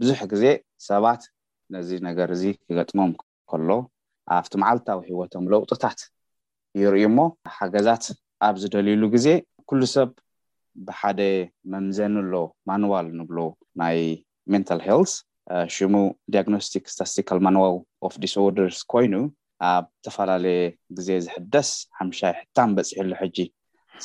ብዙሕ 0.00 0.20
ግዜ 0.32 0.44
ሰባት 0.88 1.22
ነዚ 1.74 1.88
ነገር 2.08 2.28
እዚ 2.36 2.44
ክገጥሞም 2.66 3.12
ከሎ 3.50 3.68
ኣብቲ 4.36 4.52
መዓልታዊ 4.62 4.98
ሂወቶም 5.08 5.44
ለውጥታት 5.52 5.98
ይርዩ 6.80 7.04
ሞ 7.16 7.20
ሓገዛት 7.56 8.04
ኣብ 8.46 8.54
ዝደልሉ 8.62 9.02
ግዜ 9.16 9.26
ኩሉ 9.68 9.80
ሰብ 9.94 10.08
ብሓደ 10.86 11.20
መምዘንሎ 11.72 12.32
ማንዋል 12.68 13.06
ንብሎ 13.18 13.38
ናይ 13.80 13.98
ሜንታል 14.52 14.80
ሄልት 14.86 15.12
ሽሙ 15.74 15.94
ዲግኖስቲክ 16.34 16.84
ስታስቲካል 16.94 17.38
ማንዋው 17.46 17.76
ኦፍ 18.06 18.14
ዲስኦርደርስ 18.24 18.80
ኮይኑ 18.92 19.14
ኣብ 19.72 19.84
ዝተፈላለየ 20.04 20.62
ግዜ 20.96 21.08
ዝሕደስ 21.26 21.68
ሓምሻይ 21.98 22.34
ሕታም 22.40 22.70
በፅሕሉ 22.76 23.10
ሕጂ 23.22 23.38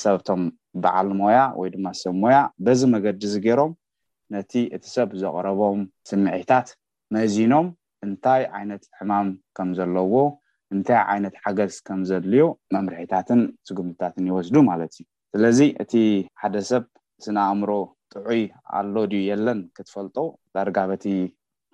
ሰብቶም 0.02 0.42
በዓል 0.82 1.08
ሞያ 1.20 1.38
ወይ 1.60 1.68
ድማ 1.74 1.86
ሰብ 2.00 2.14
ሞያ 2.22 2.38
በዚ 2.64 2.80
መገዲ 2.94 3.20
እዚ 3.30 3.34
ገይሮም 3.46 3.72
ነቲ 4.34 4.52
እቲ 4.76 4.84
ሰብ 4.96 5.08
ዘቅረቦም 5.22 5.80
ስምዒታት 6.10 6.68
መዚኖም 7.16 7.66
እንታይ 8.06 8.42
ዓይነት 8.58 8.84
ሕማም 8.98 9.28
ከም 9.58 9.70
ዘለዎ 9.78 10.14
እንታይ 10.74 11.00
ዓይነት 11.12 11.34
ሓገዝ 11.44 11.74
ከምዘድልዮ 11.88 12.44
መምርሒታትን 12.76 13.40
ስጉምትታትን 13.68 14.28
ይወስዱ 14.30 14.56
ማለት 14.70 14.92
እዩ 15.00 15.04
ስለዚ 15.34 15.60
እቲ 15.82 15.92
ሓደ 16.40 16.56
ሰብ 16.70 16.84
ስነ 17.24 17.36
ኣእምሮ 17.50 17.70
ጥዑይ 18.14 18.40
ኣሎ 18.78 18.94
ድዩ 19.12 19.20
የለን 19.30 19.60
ክትፈልጦ 19.76 20.16
ዳርጋበቲ 20.56 21.04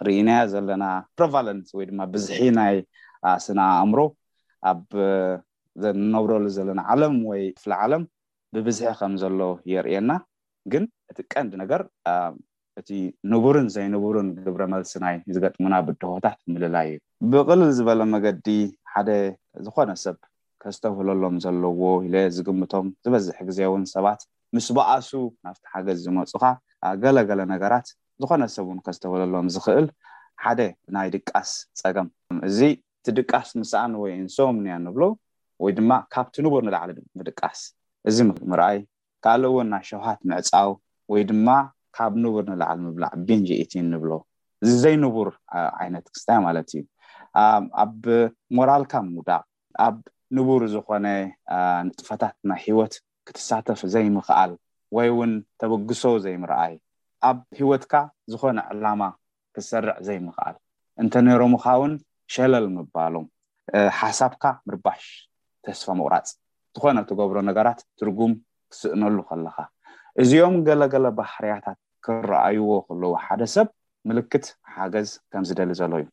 ርእናያ 0.07 0.41
ዘለና 0.53 0.85
ፕሬቫለንስ 1.19 1.71
ወይ 1.77 1.85
ድማ 1.91 2.01
ብዝሒ 2.13 2.39
ናይ 2.59 2.77
ስነ 3.45 3.59
ኣእምሮ 3.81 4.01
ኣብ 4.73 4.83
ዘንነብረሉ 5.85 6.47
ዘለና 6.59 6.81
ዓለም 6.95 7.17
ወይ 7.31 7.43
ፍሊ 7.63 7.73
ዓለም 7.87 8.05
ብብዝሒ 8.55 8.93
ከምዘሎ 9.01 9.41
የርእና 9.73 10.11
ግን 10.75 10.85
እቲ 11.11 11.19
ቀንዲ 11.33 11.53
ነገር 11.63 11.83
እቲ 12.81 12.89
ንቡርን 13.33 13.69
ዘይንብርን 13.77 14.29
ግብረ 14.47 14.63
መልስናይ 14.75 15.17
ዝገጥሙና 15.35 15.75
ብድሆታት 15.89 16.39
ምልላይ 16.55 16.89
እዩ 16.95 17.29
ብቅልል 17.35 17.71
ዝበለ 17.79 18.01
መገዲ 18.15 18.47
ሓደ 18.95 19.11
ዝኮነ 19.67 19.91
ሰብ 20.07 20.17
ከዝተብህለሎም 20.63 21.35
ዘለዎ 21.45 21.81
ሂ 22.13 22.25
ዝግምቶም 22.37 22.87
ዝበዝሕ 23.05 23.39
ግዜ 23.49 23.59
ውን 23.73 23.85
ሰባት 23.95 24.21
ምስ 24.57 24.67
በኣሱ 24.77 25.11
ናብቲ 25.47 25.65
ሓገዝ 25.73 25.99
ዝመፁካ 26.07 26.45
ገለገለ 27.03 27.41
ነገራት 27.53 27.89
ዝኮነሰብ 28.23 28.67
ውን 28.71 28.79
ከዝተብህለሎም 28.87 29.49
ዝክእል 29.55 29.87
ሓደ 30.45 30.61
ብናይ 30.87 31.09
ድቃስ 31.17 31.51
ፀገም 31.81 32.09
እዚ 32.49 32.59
እቲ 33.01 33.07
ድቃስ 33.19 33.49
ምስኣን 33.61 33.93
ወይ 34.03 34.13
ንሶም 34.27 34.57
እንያ 34.61 34.75
ንብሎ 34.87 35.03
ወይ 35.65 35.73
ድማ 35.79 35.91
ካብቲ 36.15 36.35
ንቡር 36.47 36.63
ንላዓሊ 36.67 36.91
ድቃስ 37.29 37.61
እዚ 38.09 38.17
ምርኣይ 38.51 38.79
ካልእ 39.25 39.49
እውን 39.53 39.69
ናይ 39.75 39.85
ሸውሃት 39.91 40.21
ምዕፃው 40.31 40.71
ወይ 41.13 41.23
ድማ 41.31 41.49
ካብ 41.97 42.13
ንቡር 42.25 42.45
ንላዓል 42.51 42.79
ምብላዕ 42.87 43.13
ብንኢት 43.27 43.73
ንብሎ 43.93 44.11
እዚዘይንቡር 44.65 45.29
ዓይነት 45.81 46.07
ክስታይ 46.15 46.39
ማለት 46.47 46.69
እዩ 46.79 46.83
ኣብ 47.83 48.03
ሞራልካ 48.57 48.93
ሙዳቅ 49.15 49.43
ንቡር 50.37 50.63
ዝኾነ 50.73 51.07
ንጥፈታት 51.87 52.35
ናይ 52.51 52.61
ሂወት 52.67 52.95
ክትሳተፍ 53.27 53.81
ዘይምኽኣል 53.95 54.53
ወይ 54.97 55.09
ውን 55.19 55.33
ተበግሶ 55.61 56.03
ዘይምርኣይ 56.25 56.75
ኣብ 57.29 57.39
ሂወትካ 57.59 57.95
ዝኾነ 58.33 58.59
ዕላማ 58.73 59.03
ክሰርዕ 59.57 59.97
ዘይምኽኣል 60.09 60.57
እንተ 61.03 61.15
ነሮም 61.27 61.55
ካ 61.63 61.75
ውን 61.83 61.95
ሸለል 62.35 62.67
ምባሎም 62.77 63.27
ሓሳብካ 64.01 64.45
ምርባሽ 64.69 65.03
ተስፋ 65.67 65.87
ምቁራፅ 65.99 66.27
ዝኾነ 66.77 66.97
ትገብሮ 67.11 67.39
ነገራት 67.49 67.81
ትርጉም 68.01 68.33
ክስእነሉ 68.73 69.17
ከለካ 69.29 69.57
እዚኦም 70.23 70.57
ገለገለ 70.69 71.07
ባህርያታት 71.19 71.79
ክረኣይዎ 72.07 72.71
ከለዉ 72.87 73.13
ሓደ 73.25 73.43
ሰብ 73.57 73.69
ምልክት 74.09 74.47
ሓገዝ 74.77 75.09
ከምዝደሊ 75.33 75.71
ዘሎ 75.81 75.93
እዩ 76.03 76.09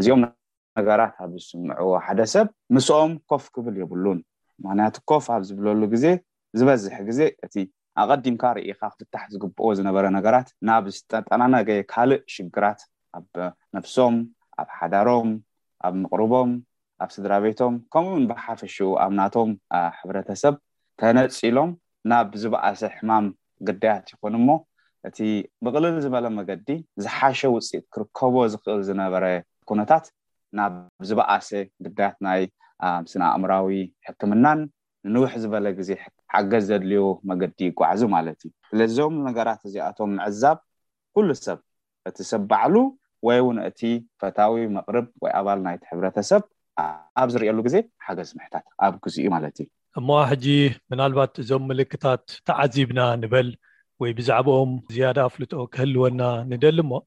እዚም 0.00 0.22
ነገራት 0.78 1.14
ኣብ 1.24 1.32
ዝስምንዑ 1.42 1.78
ሓደሰብ 2.06 2.46
ምስኦም 2.74 3.12
ኮፍ 3.30 3.44
ክብል 3.54 3.74
የብሉን 3.82 4.18
ምክንያቱ 4.64 4.94
ኮፍ 5.10 5.24
ኣብ 5.34 5.42
ዝብለሉ 5.48 5.80
ግዜ 5.94 6.04
ዝበዝሕ 6.58 6.96
ግዜ 7.08 7.20
እቲ 7.46 7.54
ኣቀዲምካ 8.02 8.42
ርኢካ 8.56 8.80
ክፍታሕ 8.98 9.24
ዝግብኦ 9.32 9.66
ዝነበረ 9.78 10.04
ነገራት 10.16 10.48
ናብ 10.68 10.84
ዝጠጠናነገ 10.94 11.68
ካልእ 11.92 12.20
ሽግራት 12.34 12.80
ኣብ 13.18 13.26
ነፍሶም 13.76 14.14
ኣብ 14.62 14.68
ሓዳሮም 14.78 15.28
ኣብ 15.86 15.94
ምቅርቦም 16.02 16.50
ኣብ 17.04 17.10
ስድራ 17.16 17.32
ቤቶም 17.44 17.74
ከምኡውን 17.94 18.24
ብሓፈሽ 18.30 18.76
ኣብናቶም 19.04 19.50
ሕብረተሰብ 19.98 20.54
ተነፂሎም 21.02 21.70
ናብ 22.12 22.26
ዝበኣሰ 22.42 22.80
ሕማም 22.96 23.26
ግዳያት 23.68 24.06
ይኹን 24.12 24.34
ሞ 24.48 24.56
እቲ 25.08 25.18
ብቅልል 25.64 25.96
ዝበለ 26.04 26.26
መገዲ 26.38 26.68
ዝሓሸ 27.04 27.40
ውፅኢት 27.54 27.84
ክርከቦ 27.94 28.34
ዝክእል 28.52 28.80
ዝነበረ 28.88 29.24
ኩነታት 29.70 30.04
ናብ 30.58 30.72
ዝበኣሰ 31.08 31.50
ግዳያት 31.84 32.16
ናይ 32.26 32.42
ምስነ 33.04 33.22
ኣእምራዊ 33.36 33.70
ሕክምናን 34.06 34.60
ንዉሕ 35.14 35.32
ዝበለ 35.42 35.66
ግዜ 35.78 35.90
ሓገዝ 36.34 36.64
ዘድልዮ 36.70 37.02
መገዲ 37.30 37.58
ይጓዕዙ 37.70 38.02
ማለት 38.16 38.38
እዩ 38.46 38.52
ስለዚም 38.70 39.14
ነገራት 39.28 39.60
እዚኣቶም 39.68 40.10
መዕዛብ 40.18 40.58
ኩሉ 41.16 41.28
ሰብ 41.46 41.58
እቲ 42.08 42.16
ሰብ 42.30 42.42
ባዕሉ 42.50 42.76
ወይ 43.26 43.40
ውን 43.46 43.58
እቲ 43.68 43.80
ፈታዊ 44.22 44.64
መቅርብ 44.76 45.06
ወይ 45.24 45.32
ኣባል 45.40 45.58
ናይቲ 45.66 45.82
ሕብረተሰብ 45.92 46.42
ኣብ 47.22 47.28
ዝርአሉ 47.34 47.58
ግዜ 47.68 47.76
ሓገዝ 48.06 48.30
ምሕታት 48.38 48.64
ኣብ 48.86 48.94
ግዝ 49.04 49.16
ኡ 49.24 49.30
ማለት 49.36 49.56
እዩ 49.64 49.68
እማ 50.00 50.08
ሕጂ 50.30 50.46
ምናልባት 50.90 51.34
እዞም 51.42 51.64
ምልክታት 51.70 52.22
ተዓዚብና 52.48 53.00
ንበል 53.22 53.50
ወይ 54.02 54.10
ብዛዕባኦም 54.18 54.72
ዝያዳ 54.94 55.18
ኣፍልጦ 55.28 55.52
ክህልወና 55.74 56.22
ንደሊ 56.52 56.78
ሞ 56.90 57.00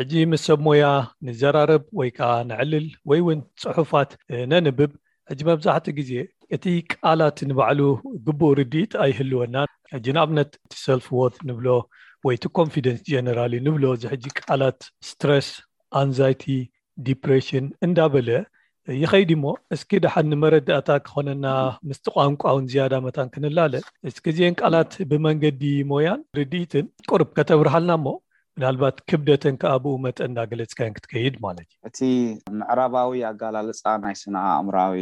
ሕጂ 0.00 0.12
ምስ 0.32 0.42
ሰብ 0.48 0.58
ሞያ 0.64 0.88
ንዘራረብ 1.26 1.84
ወይከዓ 2.00 2.32
ንዕልል 2.48 2.84
ወይውን 3.10 3.38
ፅሑፋት 3.62 4.10
ነንብብ 4.50 4.90
ሕጂ 5.30 5.40
መብዛሕቲኡ 5.48 5.92
ግዜ 5.96 6.10
እቲ 6.56 6.64
ቃላት 6.92 7.38
ንባዕሉ 7.50 7.80
ግቡእ 8.26 8.52
ርድኢት 8.58 8.92
ኣይህልወና 9.04 9.56
ሕጂ 9.94 10.06
ንኣብነት 10.16 10.50
እቲ 10.66 10.74
ሰልፍዎርት 10.84 11.38
ንብሎ 11.48 11.66
ወይእቲ 12.26 12.44
ኮንፍደንስ 12.58 13.00
ጀነራል 13.08 13.54
ንብሎ 13.66 13.84
እዚሕጂ 13.98 14.24
ቃላት 14.40 14.78
ስትረስ 15.08 15.48
ኣንዛይቲ 16.02 16.44
ዲፕሬሽን 17.08 17.66
እንዳበለ 17.88 18.30
ይከይዲ 19.02 19.30
ሞ 19.46 19.56
እስኪ 19.78 19.90
ድሓ 20.06 20.14
ንመረድእታ 20.34 20.88
ክኮነና 21.08 21.46
ምስ 21.88 22.00
ቋንቋውን 22.16 22.70
ዝያዳ 22.74 22.94
መታን 23.08 23.32
ክንላለ 23.34 23.74
እስኪ 24.12 24.24
ዚአን 24.38 24.58
ቃላት 24.62 24.94
ብመንገዲ 25.12 25.64
ሞያን 25.92 26.22
ርድኢትን 26.40 26.86
ቁርብ 27.10 27.28
ከተብርሃልና 27.40 27.92
ሞ 28.06 28.16
ናልባት 28.62 28.96
ክብደተን 29.10 29.56
ከዓ 29.62 29.72
ብኡ 29.82 29.92
መጠን 30.04 30.32
ዳገለፅካዮን 30.36 30.94
ክትከይድ 30.96 31.34
ማለት 31.44 31.68
እዩ 31.74 31.80
እቲ 31.88 31.98
ምዕራባዊ 32.60 33.10
ኣጋላልፃ 33.28 33.82
ናይ 34.04 34.14
ስነ 34.20 34.34
ኣእምራዊ 34.58 34.94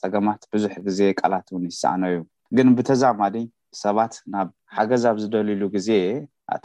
ፀገማት 0.00 0.42
ብዙሕ 0.54 0.74
ግዜ 0.86 1.00
ቃላት 1.20 1.46
ውን 1.54 1.64
ይስኣነ 1.70 2.02
እዩ 2.12 2.20
ግን 2.58 2.68
ብተዛማዲ 2.78 3.36
ሰባት 3.82 4.14
ናብ 4.34 4.48
ሓገዝ 4.76 5.04
ኣብ 5.10 5.18
ዝደልሉ 5.22 5.62
ግዜ 5.76 5.90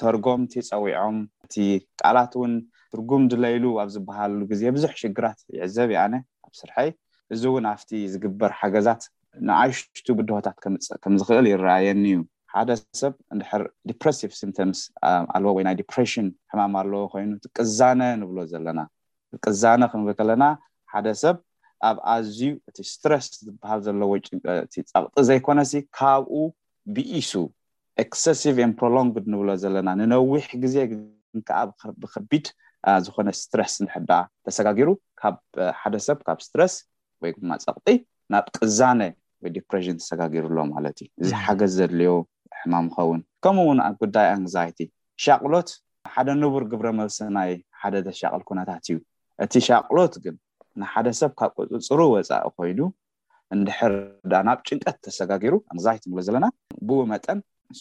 ተርጎምቲ 0.01 0.53
ፀዊዖም 0.69 1.17
እቲ 1.47 1.55
ቃላት 2.01 2.31
ውን 2.41 2.53
ትርጉም 2.93 3.23
ድለይሉ 3.33 3.63
ኣብ 3.83 3.89
ዝበሃሉ 3.95 4.39
ግዜ 4.51 4.61
ብዙሕ 4.77 4.93
ሽግራት 5.03 5.39
ይዕዘብ 5.57 5.89
ይኣነ 5.95 6.15
ኣብ 6.47 6.53
ስርሐይ 6.61 6.89
እዚ 7.35 7.43
እውን 7.51 7.67
ኣብቲ 7.73 7.91
ዝግበር 8.13 8.51
ሓገዛት 8.61 9.03
ንዓይሽቱ 9.49 10.05
ብድሆታት 10.19 10.57
ከምዝክእል 11.05 11.45
ይረኣየኒ 11.53 12.03
እዩ 12.15 12.19
ሓደ 12.57 12.71
ሰብ 12.99 13.13
እንድሕር 13.33 13.61
ዲፕረስቭ 13.89 14.31
ስምቶምስ 14.39 14.79
um, 15.07 15.25
ኣለዎ 15.35 15.49
ወይ 15.57 15.63
ናይ 15.67 15.75
ዲፕረሽን 15.79 16.27
ሕማም 16.51 16.73
ኣለዎ 16.81 16.99
ኮይኑ 17.13 17.31
ቅዛነ 17.57 18.01
ንብሎ 18.19 18.37
ዘለና 18.51 18.79
ቅዛነ 19.45 19.81
ክንብል 19.91 20.13
ከለና 20.19 20.43
ሓደ 20.91 21.07
ሰብ 21.21 21.37
ኣብ 21.87 21.97
ኣዝዩ 22.13 22.41
እቲ 22.69 22.77
ስትረስ 22.91 23.25
ዝበሃል 23.45 23.79
ዘለዎ 23.87 24.09
እ 24.19 24.21
ፀቕጢ 24.91 25.23
ዘይኮነሲ 25.29 25.73
ካብኡ 25.97 26.35
ብኢሱ 26.97 27.31
ኤክስቭ 28.03 28.45
ፕሮንድ 28.81 29.17
ንብሎ 29.33 29.49
ዘለና 29.63 29.89
ንነዊሕ 30.01 30.45
ግዜ 30.65 30.75
ከዓ 31.49 31.59
ብከቢድ 32.03 32.45
ዝኮነ 33.05 33.27
እስትረስ 33.37 33.73
ንሕዳኣ 33.85 34.21
ተሰጋጊሩ 34.45 34.89
ካብ 35.21 35.35
ሓደ 35.81 35.95
ሰብ 36.07 36.19
ካብ 36.27 36.39
ስትረስ 36.47 36.73
ወይ 37.23 37.31
ማ 37.51 37.57
ፀቕጢ 37.65 37.91
ናብ 38.33 38.45
ቅዛነ 38.57 38.99
ወይ 39.43 39.51
ዲፕረሽን 39.57 39.97
ተሰጋጊሩሎ 40.01 40.57
ማለት 40.75 40.97
እዩ 41.05 41.07
እዚ 41.23 41.31
ሓገዝ 41.45 41.73
ዘድልዩ 41.79 42.09
ሕማም 42.59 42.87
ኸውን 42.95 43.19
ከምኡውን 43.43 43.79
ብ 43.95 43.99
ጉዳይ 44.01 44.27
ኣንግዛይቲ 44.35 44.79
ሻቅሎት 45.25 45.69
ሓደ 46.15 46.29
ንቡር 46.41 46.63
ግብረ 46.71 46.87
መልሲ 46.99 47.17
ናይ 47.37 47.51
ሓደ 47.81 47.95
ተሻቅል 48.07 48.41
ኩናታት 48.49 48.83
እዩ 48.89 48.95
እቲ 49.43 49.53
ሻቅሎት 49.69 50.13
ግን 50.23 50.35
ንሓደ 50.81 51.07
ሰብ 51.19 51.31
ካብ 51.39 51.51
ቆፅ 51.57 51.69
ፅሩ 51.87 51.99
ወፃኢ 52.13 52.47
ኮይኑ 52.57 52.79
እንድሕርዳ 53.55 54.33
ናብ 54.47 54.59
ጭንቀት 54.67 54.97
ተሰጋጊሩ 55.05 55.53
ኣንግዛይቲ 55.73 56.03
ዘለና 56.27 56.45
ብ 56.87 56.99
መጠን 57.11 57.39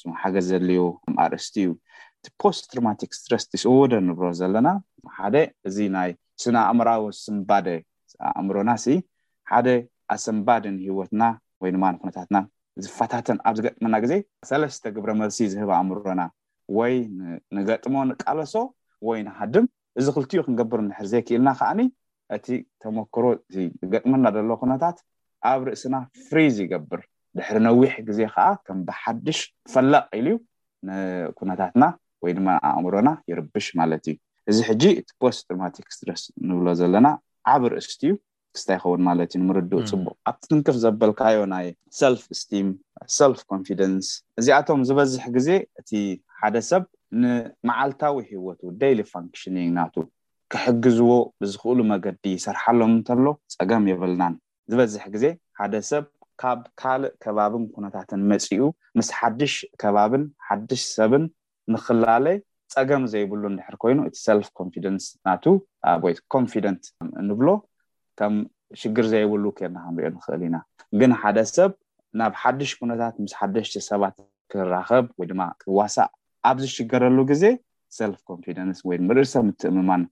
ን 0.08 0.12
ሓገዝ 0.22 0.46
ዘድልዩ 0.52 0.78
ኣርእስቲ 1.24 1.56
እዩ 1.64 1.70
እቲ 2.20 2.26
ፖስት 2.42 2.64
ትሮማቲክ 2.72 3.10
ስትረስ 3.18 3.44
ስወደ 3.62 3.92
ንብሮ 4.08 4.26
ዘለና 4.40 4.68
ሓደ 5.18 5.36
እዚ 5.68 5.76
ናይ 5.96 6.10
ስነ 6.42 6.56
ኣእምራዊ 6.70 7.02
ስምባደ 7.24 7.66
ኣእምሮናሲ 8.34 8.86
ሓደ 9.50 9.66
ኣሰምባድንሂወትና 10.14 11.22
ወይ 11.62 11.70
ድማ 11.76 11.84
ንኩነታትና 11.94 12.36
ዝፋታትን 12.84 13.38
ኣብ 13.48 13.54
ዚገጥመና 13.58 13.94
ግዜ 14.04 14.12
ሰለስተ 14.48 14.84
ግብረመልሲ 14.94 15.38
ዝህብ 15.54 15.70
ኣእምሮና 15.78 16.20
ወይ 16.78 16.94
ንገጥሞ 17.56 17.94
ንቃለሶ 18.10 18.54
ወይ 19.08 19.18
ንሃድም 19.26 19.66
እዚ 20.00 20.06
ክልትኡ 20.14 20.40
ክንገብር 20.46 20.80
ድሕር 20.90 21.06
ዘይ 21.12 21.22
ክኢልና 21.26 21.48
ከዓኒ 21.58 21.80
እቲ 22.36 22.46
ተመክሮ 22.82 23.24
እገጥመና 23.84 24.24
ዘሎ 24.36 24.50
ኩነታት 24.62 24.96
ኣብ 25.50 25.60
ርእስና 25.68 25.94
ፍሪዝ 26.26 26.56
ይገብር 26.64 27.02
ድሕሪ 27.38 27.56
ነዊሕ 27.66 27.92
ግዜ 28.08 28.20
ከዓ 28.34 28.46
ከም 28.66 28.78
ብሓድሽ 28.88 29.38
ፈላቅ 29.72 30.04
ኢሉዩ 30.20 30.36
ንኩነታትና 30.88 31.84
ወይ 32.24 32.32
ድማ 32.38 32.48
ኣእምሮና 32.70 33.08
ይርብሽ 33.30 33.66
ማለት 33.80 34.04
እዩ 34.12 34.16
እዚ 34.50 34.58
ሕጂ 34.68 34.82
እቲ 35.00 35.08
ፖስት 35.22 35.42
ድራማቲክ 35.50 35.86
ስትረስ 35.96 36.22
ንብሎ 36.48 36.66
ዘለና 36.80 37.06
ዓብ 37.52 37.62
ርእስቲ 37.72 38.02
ዩ 38.10 38.14
ታ 38.66 38.70
ይኸውን 38.76 39.00
ማለት 39.09 39.30
እዩ 39.34 39.40
ንምርድእ 39.42 39.84
ፅቡቅ 39.90 40.14
ኣብትትንክፍ 40.30 40.74
ዘበልካዮ 40.84 41.38
ናይ 41.52 41.66
ሰልፍ 42.00 42.22
ስቲም 42.40 42.66
ሰልፍ 43.18 43.40
ኮንፊደንስ 43.52 44.09
እዚኣቶም 44.40 44.80
ዝበዝሕ 44.88 45.24
ግዜ 45.36 45.48
እቲ 45.80 45.90
ሓደ 46.40 46.57
ሰብ 46.70 46.82
ንመዓልታዊ 47.22 48.16
ሂወቱ 48.30 48.61
ደይሊ 48.80 49.00
ፋንክሽኒ 49.12 49.59
ናቱ 49.78 49.94
ክሕግዝዎ 50.52 51.11
ብዝክእሉ 51.42 51.78
መገዲ 51.92 52.22
ይሰርሓሎም 52.36 52.92
እንተሎ 52.96 53.26
ፀገም 53.57 53.84
የብልናን 53.92 54.34
ዝበዝሕ 54.72 55.05
ግዜ 55.14 55.24
ሓደ 55.61 55.74
ሰብ 55.90 56.05
ካብ 56.42 56.61
ካልእ 56.80 57.12
ከባብን 57.24 57.64
ኩነታትን 57.74 58.22
መፅኡ 58.30 58.61
ምስ 58.98 59.09
ሓድሽ 59.18 59.55
ከባብን 59.82 60.24
ሓድሽ 60.46 60.82
ሰብን 60.96 61.24
ንክላለይ 61.72 62.36
ፀገም 62.74 63.02
ዘይብሉ 63.12 63.42
ንድሕር 63.55 63.74
ኮይኑ 63.82 63.98
እቲ 64.09 64.16
ሰልፍ 64.26 64.48
ኮንደንስ 64.59 65.05
ናቱ 65.26 65.44
ወይ 66.05 66.14
ኮንደንት 66.34 66.84
ንብሎ 67.28 67.48
ከም 68.18 68.34
ሽግር 68.80 69.06
ዘይብሉ 69.12 69.44
ክርና 69.56 69.76
ክንሪኦ 69.84 70.08
ንኽእል 70.16 70.42
ኢና 70.48 70.56
ግን 71.00 71.12
ሓደ 71.20 71.38
ሰብ 71.54 71.70
ናብ 72.18 72.32
ሓዱሽ 72.42 72.70
ኩነታት 72.80 73.14
ምስ 73.22 73.32
ሓደሽቲ 73.38 73.74
ሰባት 73.90 74.14
ክራከብ 74.52 75.04
ወይድማ 75.20 75.40
ክዋሳእ 75.62 76.10
ኣብ 76.48 76.56
ዝሽገረሉ 76.64 77.18
ግዜ 77.30 77.44
ሰልፍ 77.98 78.20
ኮንፊደንስ 78.30 78.78
ወይድ 78.88 79.02
ርእሰብ 79.18 79.42
ምትእምማን 79.48 80.02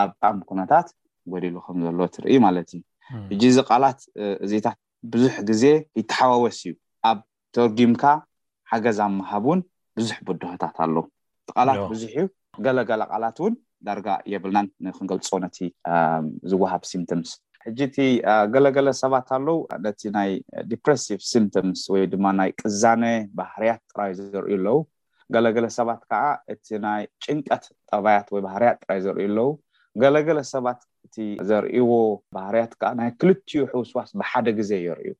ኣብ 0.00 0.10
ጣም 0.22 0.36
ኩነታት 0.50 0.88
ጎዲሉ 1.32 1.54
ከምዘሎ 1.66 2.00
ትርኢ 2.14 2.34
ማለት 2.46 2.68
እዩ 2.76 2.82
እዚ 3.34 3.42
እዚ 3.52 3.62
ቃላት 3.70 3.98
እዚታት 4.44 4.78
ብዙሕ 5.12 5.34
ግዜ 5.50 5.64
ይተሓወወስ 6.00 6.58
እዩ 6.66 6.72
ኣብ 7.10 7.18
ተርጊምካ 7.56 8.04
ሓገዝ 8.70 8.98
ኣብ 9.06 9.12
መሃብን 9.20 9.60
ብዙሕ 9.98 10.16
ብድሆታት 10.28 10.76
ኣለዉ 10.86 10.98
ቃላት 11.52 11.80
ብዙሕ 11.94 12.12
እዩ 12.22 12.26
ገለገላ 12.64 13.02
ቃላት 13.14 13.36
ውን 13.44 13.54
ዳርጋ 13.86 14.08
የብልናን 14.32 14.66
ንክንገልፆ 14.86 15.30
ነቲ 15.44 15.56
ዝወሃብ 16.50 16.82
ሲምቶምስ 16.90 17.30
ሕጂ 17.66 17.80
እቲ 17.88 17.96
ገለገለ 18.54 18.88
ሰባት 19.00 19.28
ኣለው 19.36 19.58
ነቲ 19.86 20.00
ናይ 20.16 20.30
ዲፕረሲቭ 20.70 21.18
ስምቶምስ 21.32 21.82
ወይ 21.92 22.02
ድማ 22.12 22.24
ናይ 22.38 22.50
ቅዛነ 22.60 23.02
ባህርያት 23.38 23.80
ጥራይ 23.92 24.12
ዘርእዩ 24.20 24.56
ኣለው 24.60 24.78
ገለገለ 25.34 25.66
ሰባት 25.78 26.00
ከዓ 26.10 26.24
እቲ 26.52 26.66
ናይ 26.86 27.02
ጭንቀት 27.24 27.64
ጠባያት 27.90 28.26
ወይ 28.34 28.42
ባህርያት 28.46 28.76
ጥራይ 28.82 29.00
ዘርዩኣለው 29.04 29.50
ገለገለ 30.02 30.40
ሰባት 30.54 30.80
እቲ 31.06 31.16
ዘርእዎ 31.50 31.92
ባህርያት 32.38 32.72
ከዓ 32.80 32.90
ናይ 33.00 33.10
ክልትዩ 33.20 33.62
ሑውስዋስ 33.72 34.10
ብሓደ 34.20 34.46
ግዜ 34.58 34.72
የርእዩ 34.86 35.12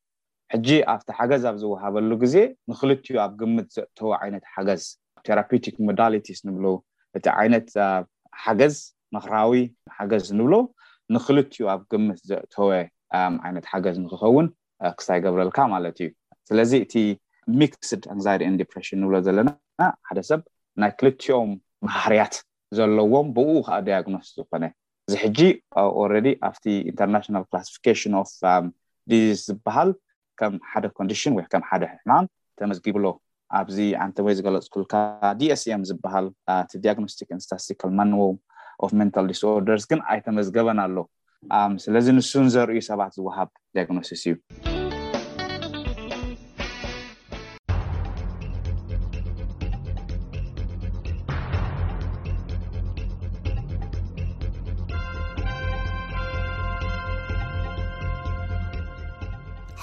ሕጂ 0.55 0.69
ኣብቲ 0.95 1.09
ሓገዝ 1.19 1.45
ኣብ 1.51 1.57
ዝወሃበሉ 1.63 2.11
ግዜ 2.25 2.37
ንክልዩ 2.71 3.17
ኣብ 3.25 3.33
ግምት 3.41 3.69
ዘእተወ 3.77 4.11
ዓይነት 4.23 4.45
ሓገዝ 4.55 4.83
ቴራቲክ 5.27 5.77
ዳሊቲስ 6.01 6.41
ንብሎ 6.49 6.67
እቲ 7.19 7.27
ዓይነት 7.41 7.69
ሓገዝ 8.45 8.77
ምክራዊ 9.17 9.53
ሓገዝ 9.99 10.27
ንብሎዉ 10.39 10.57
ንክልትዮ 11.15 11.65
ኣብ 11.73 11.81
ግምት 11.93 12.19
ዘእተወ 12.31 12.71
ዓይነት 13.47 13.65
ሓገዝ 13.73 13.97
ንክከውን 14.05 14.47
ክሳይገብረልካ 14.99 15.59
ማለት 15.75 15.97
እዩ 16.05 16.09
ስለዚ 16.49 16.73
እቲ 16.85 16.95
ሚክስድ 17.61 18.03
ንዛይድ 18.19 18.41
ኢንዲፕሬሽን 18.51 18.99
ንብሎ 19.03 19.17
ዘለና 19.27 19.51
ሓደ 20.09 20.19
ሰብ 20.29 20.41
ናይ 20.83 20.91
ክልትዮም 21.01 21.51
ማህርያት 21.89 22.35
ዘለዎም 22.79 23.29
ብኡኡ 23.37 23.55
ከዓ 23.67 23.79
ዲያግኖስ 23.89 24.27
ዝኮነ 24.39 24.65
እዚ 25.09 25.15
ሕጂ 25.25 25.41
ኦረዲ 26.03 26.29
ኣብቲ 26.51 26.65
ኢንተርናሽናል 26.91 27.45
ክላስፊካሽን 27.49 28.15
ፍ 28.33 28.53
ዲስ 29.13 29.39
ዝበሃል 29.49 29.91
ከም 30.41 30.55
ሓደ 30.71 30.85
ኮንዲሽን 30.99 31.35
ወይከም 31.39 31.63
ሓደ 31.71 31.83
ሕማም 31.95 32.27
ተመስጊብሎ 32.61 33.05
ኣብዚ 33.59 33.77
ዓንቲ 34.03 34.19
ወይ 34.27 34.35
ዝገለፅ 34.39 34.67
ኩልካ 34.75 34.95
ዲስም 35.41 35.83
ዝበሃል 35.89 36.27
እቲ 36.63 36.71
ዲያግኖስቲክ 36.85 37.29
እንስታንስ 37.37 37.67
ከልማንዎ 37.81 38.23
ታል 39.15 39.27
ዲስኦርደርስ 39.31 39.85
ግን 39.91 40.01
ኣይተመዝገበን 40.13 40.79
ኣሎ 40.85 40.97
um, 41.57 41.73
ስለዚ 41.85 42.07
ንሱን 42.19 42.47
ዘርእ 42.55 42.83
ሰባት 42.91 43.13
ዝዋሃብ 43.19 43.49
ዳግኖሲስ 43.79 44.23
እዩ 44.27 44.33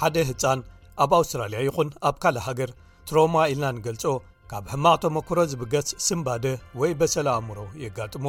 ሓደ 0.01 0.17
ህፃን 0.27 0.59
ኣብ 1.03 1.11
ኣውስትራልያ 1.17 1.59
ይኹን 1.67 1.87
ኣብ 2.07 2.15
ካልእ 2.23 2.43
ሃገር 2.45 2.69
ትሮማ 3.07 3.35
ኢልናንገልጾ 3.51 4.03
ካብ 4.51 4.63
ህማቅቶመክሮ 4.73 5.37
ዝብገስ 5.53 5.87
ስምባደ 6.05 6.45
ወይ 6.81 6.91
በሰላ 6.99 7.27
ኣእምሮ 7.39 7.59
የጋጥሞ 7.83 8.25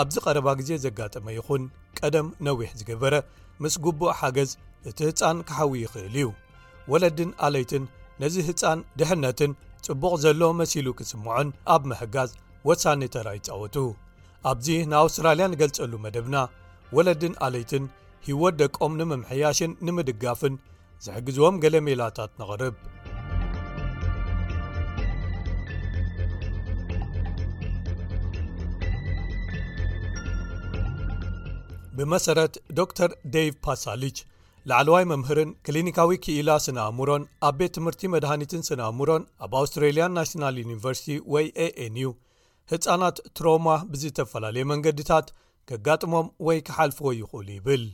ኣብዚ 0.00 0.16
ቐረባ 0.24 0.48
ግዜ 0.60 0.70
ዘጋጥመ 0.84 1.26
ይኹን 1.38 1.62
ቀደም 1.98 2.28
ነዊሕ 2.46 2.70
ዝገበረ 2.80 3.14
ምስ 3.62 3.74
ጉቡእ 3.86 4.14
ሓገዝ 4.20 4.50
እቲ 4.90 4.98
ህፃን 5.08 5.38
ክሓዊ 5.48 5.72
ይኽእል 5.84 6.06
እዩ 6.20 6.28
ወለድን 6.92 7.30
ኣለይትን 7.46 7.84
ነዚ 8.22 8.34
ህፃን 8.48 8.78
ድሕነትን 9.00 9.52
ጽቡቕ 9.86 10.12
ዘሎ 10.24 10.40
መሲሉ 10.60 10.86
ክስምዖን 10.98 11.48
ኣብ 11.74 11.82
ምሕጋዝ 11.92 12.30
ወሳኒ 12.70 13.02
ተራ 13.16 13.28
ይጻወቱ 13.38 13.76
ኣብዚ 14.50 14.66
ንኣውስትራልያ 14.92 15.46
ንገልጸሉ 15.54 15.92
መደብና 16.06 16.36
ወለድን 16.96 17.34
ኣለይትን 17.46 17.84
ህወት 18.28 18.54
ደቆም 18.62 18.92
ንምምሕያሽን 19.02 19.72
ንምድጋፍን 19.88 20.56
ዘሕግዝዎም 21.06 21.56
ገሌ 21.64 21.76
ሜላታት 21.88 22.32
ንቕርብ 22.40 22.74
ብመሰረት 32.04 32.54
ዶ 32.76 32.80
ር 33.08 33.12
ደቭ 33.34 33.48
ፓሳልች 33.64 34.16
ላዕለዋይ 34.70 35.04
መምህርን 35.10 35.50
ክሊኒካዊ 35.66 36.16
ክኢላ 36.24 36.50
ስናኣሙሮን 36.64 37.22
ኣብ 37.48 37.54
ቤት 37.58 37.72
ትምህርቲ 37.76 38.02
መድሃኒትን 38.14 38.62
ስናኣሙሮን 38.68 39.22
ኣብ 39.44 39.52
ኣውስትሬልያን 39.60 40.14
ናሽናል 40.18 40.56
ዩኒቨርሲቲ 40.62 41.16
ወይ 41.34 41.46
ኤን 41.64 41.96
እዩ 42.02 42.08
ህፃናት 42.72 43.16
ትሮማ 43.38 43.66
ብዝተፈላለየ 43.92 44.64
መንገድታት 44.72 45.28
ከጋጥሞም 45.70 46.26
ወይ 46.48 46.58
ክሓልፍዎ 46.70 47.08
ይኽእሉ 47.20 47.48
ይብል 47.58 47.84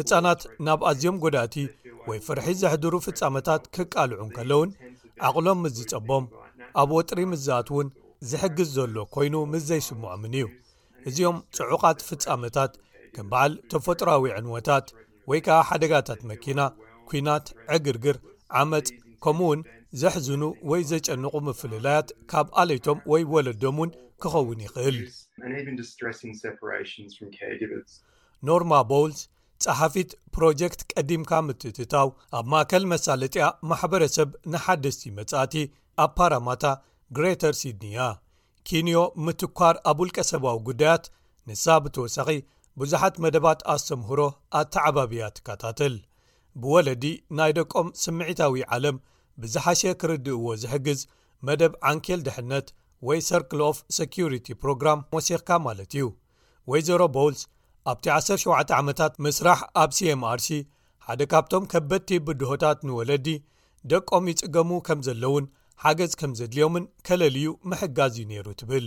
ህፃናት 0.00 0.42
ናብ 0.68 0.80
ኣዝዮም 0.92 1.18
ጎዳእቲ 1.24 1.56
ወይ 2.12 2.20
ፍርሒ 2.28 2.46
ዘሕድሩ 2.62 2.94
ፍጻመታት 3.08 3.64
ክቃልዑ 3.76 4.18
እንከለውን 4.28 4.70
ኣቕሎም 5.28 5.60
ምዝጸቦም 5.66 6.26
ኣብ 6.82 6.88
ወጥሪ 7.00 7.18
ምዛኣት 7.34 7.68
እውን 7.74 7.88
ዝሕግዝ 8.30 8.68
ዘሎ 8.76 8.96
ኮይኑ 9.14 9.34
ምስ 9.52 9.62
ዘይስምዖምን 9.70 10.34
እዩ 10.40 10.46
እዚኦም 11.08 11.38
ፅዑቓት 11.56 11.98
ፍፃመታት 12.08 12.72
ከም 13.14 13.26
በዓል 13.32 13.52
ተፈጥራዊ 13.72 14.24
ዕንወታት 14.38 14.86
ወይ 15.30 15.40
ከዓ 15.46 15.58
ሓደጋታት 15.70 16.20
መኪና 16.30 16.60
ኩናት 17.08 17.46
ዕግርግር 17.76 18.16
ዓመፅ 18.60 18.88
ከምኡ 19.24 19.46
ውን 19.50 19.60
ዘሕዝኑ 20.02 20.42
ወይ 20.70 20.82
ዘጨንቑ 20.92 21.34
መፍለላያት 21.48 22.08
ካብ 22.30 22.46
ኣለይቶም 22.62 22.98
ወይ 23.12 23.22
ወለዶም 23.34 23.76
እውን 23.82 23.90
ክኸውን 24.22 24.60
ይኽእል 24.66 24.98
ኖርማ 28.50 28.72
ቦልስ 28.90 29.20
ፀሓፊት 29.66 30.10
ፕሮጀክት 30.34 30.80
ቀዲምካ 30.92 31.32
ምትእትታው 31.46 32.08
ኣብ 32.38 32.46
ማእከል 32.54 32.84
መሳለጥያ 32.94 33.44
ማሕበረሰብ 33.70 34.30
ንሓደስቲ 34.52 35.02
መጻእቲ 35.20 35.54
ኣብ 36.04 36.10
ፓራማታ 36.18 36.64
ግሬተር 37.16 37.54
ሲድኒያ 37.60 38.00
ኪንዮ 38.68 39.00
ምትኳር 39.24 39.76
ኣብ 39.90 39.98
ውልቀ 40.02 40.18
ሰባዊ 40.32 40.56
ጉዳያት 40.68 41.04
ንሳ 41.48 41.64
ብተወሳኺ 41.84 42.28
ብዙሓት 42.80 43.14
መደባት 43.24 43.60
ኣስተምህሮ 43.74 44.20
ኣተዓባብያ 44.60 45.24
ትካታተል 45.36 45.94
ብወለዲ 46.62 47.04
ናይ 47.38 47.52
ደቆም 47.58 47.88
ስምዒታዊ 48.02 48.62
ዓለም 48.76 48.96
ብዝሓሸ 49.42 49.82
ክርድእዎ 50.00 50.46
ዝሕግዝ 50.62 51.00
መደብ 51.46 51.72
ዓንኬል 51.90 52.20
ድሕነት 52.28 52.66
ወይ 53.08 53.20
ሰርክል 53.28 53.60
ኦፍ 53.70 53.78
ሰኪሪቲ 53.98 54.46
ፕሮግራም 54.62 55.00
ወሲኽካ 55.16 55.50
ማለት 55.66 55.92
እዩ 55.96 56.04
ወይዘሮ 56.72 57.00
ቦልስ 57.16 57.40
ኣብቲ 57.92 58.04
17 58.18 58.74
ዓመታት 58.80 59.12
ምስራሕ 59.24 59.60
ኣብ 59.82 59.90
cምrc 59.96 60.46
ሓደ 61.06 61.20
ካብቶም 61.32 61.64
ከበድቲ 61.72 62.10
ብድሆታት 62.26 62.78
ንወለዲ 62.88 63.28
ደቆም 63.92 64.26
ይጽገሙ 64.30 64.70
ከም 64.86 65.00
ዘለእውን 65.06 65.46
ሓገዝ 65.82 66.12
ከም 66.20 66.30
ዘድልዮምን 66.38 66.84
ከለልዩ 67.06 67.46
ምሕጋዝ 67.70 68.12
እዩ 68.18 68.24
ነይሩ 68.32 68.46
ትብል 68.60 68.86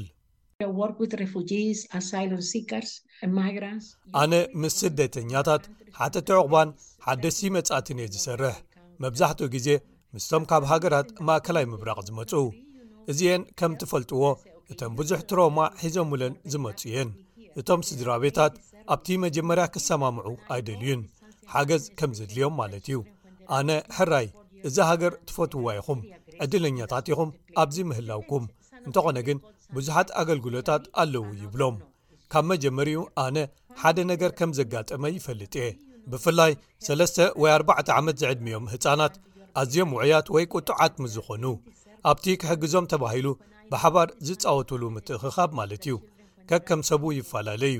ኣነ 4.22 4.34
ምስ 4.62 4.74
ስደተኛታት 4.82 5.64
ሓተትዕቑባን 6.00 6.70
ሓደሲ 7.06 7.40
መፃእትንየ 7.56 8.08
ዝሰርሕ 8.14 8.56
መብዛሕትኡ 9.04 9.48
ግዜ 9.56 9.68
ምስቶም 10.16 10.44
ካብ 10.50 10.64
ሃገራት 10.72 11.08
ማእከላይ 11.28 11.66
ምብራቕ 11.72 12.00
ዝመፁ 12.08 12.32
እዚአን 13.12 13.42
ከም 13.60 13.74
ትፈልጥዎ 13.82 14.24
እቶም 14.72 14.94
ብዙሕ 15.00 15.20
ትሮማ 15.30 15.60
ሒዞም 15.84 16.10
ውለን 16.14 16.34
ዝመፁ 16.54 16.80
እየን 16.90 17.10
እቶም 17.60 17.82
ስድራቤታት 17.90 18.54
ኣብቲ 18.96 19.08
መጀመርያ 19.26 19.66
ክሰማምዑ 19.76 20.28
ኣይደልዩን 20.56 21.04
ሓገዝ 21.54 21.84
ከም 22.00 22.12
ዘድልዮም 22.20 22.56
ማለት 22.62 22.86
እዩ 22.92 22.98
ኣነ 23.58 23.70
ሕራይ 23.98 24.28
እዚ 24.68 24.78
ሃገር 24.91 25.13
ትፈትዋ 25.28 25.65
ይኹም 25.78 25.99
ዕድለኛታት 26.43 27.05
ኢኹም 27.11 27.30
ኣብዚ 27.61 27.76
ምህላውኩም 27.89 28.45
እንተኾነ 28.88 29.18
ግን 29.28 29.38
ብዙሓት 29.76 30.09
ኣገልግሎታት 30.22 30.84
ኣለዉ 31.01 31.24
ይብሎም 31.43 31.78
ካብ 32.32 32.45
መጀመሪኡ 32.51 32.99
ኣነ 33.24 33.38
ሓደ 33.82 33.97
ነገር 34.11 34.32
ከም 34.39 34.51
ዘጋጠመ 34.59 35.03
ይፈልጥ 35.18 35.53
እየ 35.63 35.70
ብፍላይ 36.11 36.51
ሰለስተ 36.88 37.18
ወይ 37.41 37.51
4ዕተ 37.57 37.88
ዓመት 37.99 38.18
ዝዕድሚዮም 38.22 38.65
ህፃናት 38.74 39.15
ኣዝዮም 39.61 39.91
ውዕያት 39.97 40.28
ወይ 40.36 40.45
ቁጡዓት 40.53 40.93
ምስ 41.03 41.11
ዝኾኑ 41.18 41.45
ኣብቲ 42.11 42.26
ክሕግዞም 42.41 42.89
ተባሂሉ 42.93 43.28
ብሓባር 43.72 44.09
ዝፃወትሉ 44.28 44.82
ምትእክኻብ 44.95 45.49
ማለት 45.59 45.84
እዩ 45.88 45.95
ከ 46.49 46.61
ከም 46.68 46.82
ሰቡ 46.89 47.03
ይፈላለ 47.20 47.63
ዩ 47.76 47.80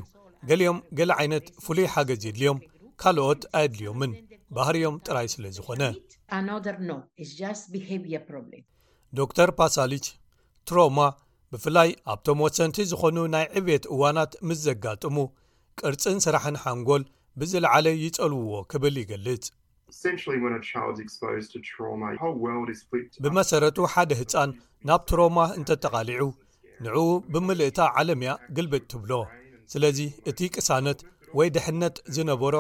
ገሊኦም 0.50 0.80
ገሊ 1.00 1.12
ዓይነት 1.20 1.46
ፍሉይ 1.66 1.88
ሓገዝ 1.96 2.26
የድልዮም 2.30 2.60
ካልኦት 3.04 3.44
ኣየድልዮምን 3.60 4.14
ባህርዮም 4.58 4.98
ጥራይ 5.08 5.28
ስለ 5.36 5.44
ዝኾነ 5.58 5.82
ዶ 9.18 9.24
ር 9.50 9.52
ፓሳልች 9.60 10.06
ትሮማ 10.70 11.00
ብፍላይ 11.54 11.90
ኣብቶም 12.14 12.40
ወሰንቲ 12.46 12.78
ዝኾኑ 12.90 13.18
ናይ 13.36 13.46
ዕብየት 13.60 13.86
እዋናት 13.96 14.32
ምስ 14.48 14.58
ዘጋጥሙ 14.70 15.18
ቅርፅን 15.82 16.18
ስራሕን 16.26 16.58
ሓንጎል 16.64 17.04
ብዝለዓለ 17.42 17.86
ይጸልውዎ 18.04 18.56
ክብል 18.74 18.96
ይገልጽ 19.02 19.46
ብመሰረቱ 23.26 23.78
ሓደ 23.94 24.10
ህፃን 24.22 24.52
ናብ 24.90 25.02
ትሮማ 25.12 25.38
እንተተቓሊዑ 25.60 26.24
ንዕኡ 26.86 27.06
ብምልእታ 27.34 27.80
ዓለም 28.02 28.20
እያ 28.26 28.32
ግልበጥ 28.58 28.84
ትብሎ 28.94 29.14
ስለዚ 29.74 30.00
እቲ 30.32 30.40
ቅሳነት 30.56 31.00
ወይ 31.38 31.48
ድሕነት 31.56 31.96
ዝነበሮ 32.18 32.56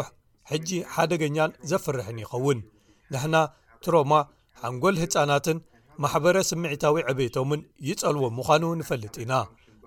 ሕጂ 0.51 0.69
ሓደገኛን 0.95 1.51
ዘፍርሕን 1.71 2.17
ይኸውን 2.23 2.59
ንሕና 3.13 3.35
ትሮማ 3.85 4.13
ሓንጎል 4.61 4.95
ህፃናትን 5.01 5.57
ማሕበረ 6.03 6.37
ስምዒታዊ 6.49 6.95
ዕቤቶምን 7.11 7.61
ይጸልዎም 7.89 8.33
ምዃኑ 8.39 8.63
ንፈልጥ 8.79 9.15
ኢና 9.23 9.33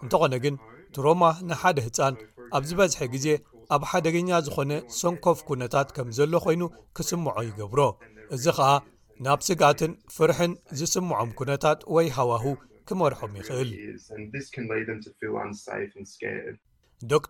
እንተኾነ 0.04 0.34
ግን 0.44 0.54
ትሮማ 0.94 1.22
ንሓደ 1.48 1.76
ህፃን 1.86 2.14
ኣብ 2.58 2.62
ዝበዝሐ 2.68 3.00
ግዜ 3.14 3.26
ኣብ 3.74 3.82
ሓደገኛ 3.90 4.30
ዝኾነ 4.46 4.72
ሰንኮፍ 5.00 5.38
ኩነታት 5.48 5.88
ከም 5.96 6.08
ዘሎ 6.18 6.32
ኮይኑ 6.46 6.62
ክስምዖ 6.98 7.34
ይገብሮ 7.48 7.80
እዚ 8.36 8.44
ከዓ 8.56 8.70
ናብ 9.24 9.40
ስጋትን 9.48 9.92
ፍርሕን 10.16 10.52
ዝስምዖም 10.78 11.30
ኩነታት 11.38 11.78
ወይ 11.94 12.06
ሃዋህ 12.16 12.44
ክመርሖም 12.88 13.32
ይኽእል 13.40 13.70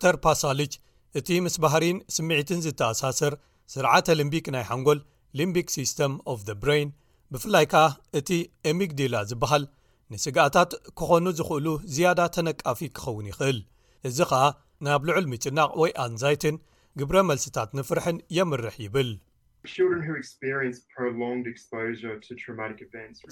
ዶር 0.04 0.16
ፓሳልች 0.24 0.72
እቲ 1.18 1.28
ምስ 1.44 1.54
ባህርን 1.62 1.98
ስምዒትን 2.16 2.60
ዝተኣሳሰር 2.64 3.34
ስርዓተ 3.74 4.06
ልምቢክ 4.18 4.46
ናይ 4.54 4.64
ሓንጎል 4.68 4.98
ሊምቢክ 5.38 5.68
ስስተም 5.76 6.12
ፍ 6.38 6.54
ብሪን 6.62 6.88
ብፍላይ 7.34 7.66
ከኣ 7.72 7.86
እቲ 8.18 8.30
ኤሚግዲላ 8.70 9.16
ዝበሃል 9.30 9.64
ንስጋኣታት 10.12 10.70
ክኾኑ 10.98 11.24
ዝኽእሉ 11.38 11.66
ዝያዳ 11.94 12.20
ተነቃፊ 12.36 12.80
ክኸውን 12.96 13.26
ይኽእል 13.30 13.58
እዚ 14.08 14.18
ከኣ 14.30 14.42
ናብ 14.86 15.02
ልዑል 15.08 15.26
ሚጭናቅ 15.32 15.68
ወይ 15.82 15.90
ኣንዛይትን 16.06 16.56
ግብረ 17.00 17.16
መልሲታት 17.30 17.70
ንፍርሕን 17.78 18.18
የምርሕ 18.36 18.76
ይብል 18.84 19.10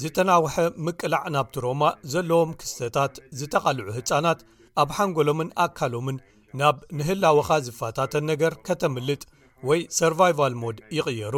ዝተናውሐ 0.03 0.55
ምቅላዕ 0.87 1.23
ናብቲሮማ 1.37 1.83
ዘለዎም 2.15 2.51
ክስተታት 2.61 3.15
ዝተቓልዑ 3.41 3.87
ህፃናት 3.99 4.41
ኣብ 4.83 4.91
ሓንጎሎምን 4.97 5.51
ኣካሎምን 5.65 6.19
ናብ 6.61 6.77
ንህላዊኻ 6.99 7.49
ዝፋታተን 7.69 8.27
ነገር 8.33 8.53
ከተምልጥ 8.69 9.23
ወይ 9.71 9.81
ሰርቫይቫል 10.01 10.55
ሞድ 10.63 10.77
ይቕየሩ 10.99 11.37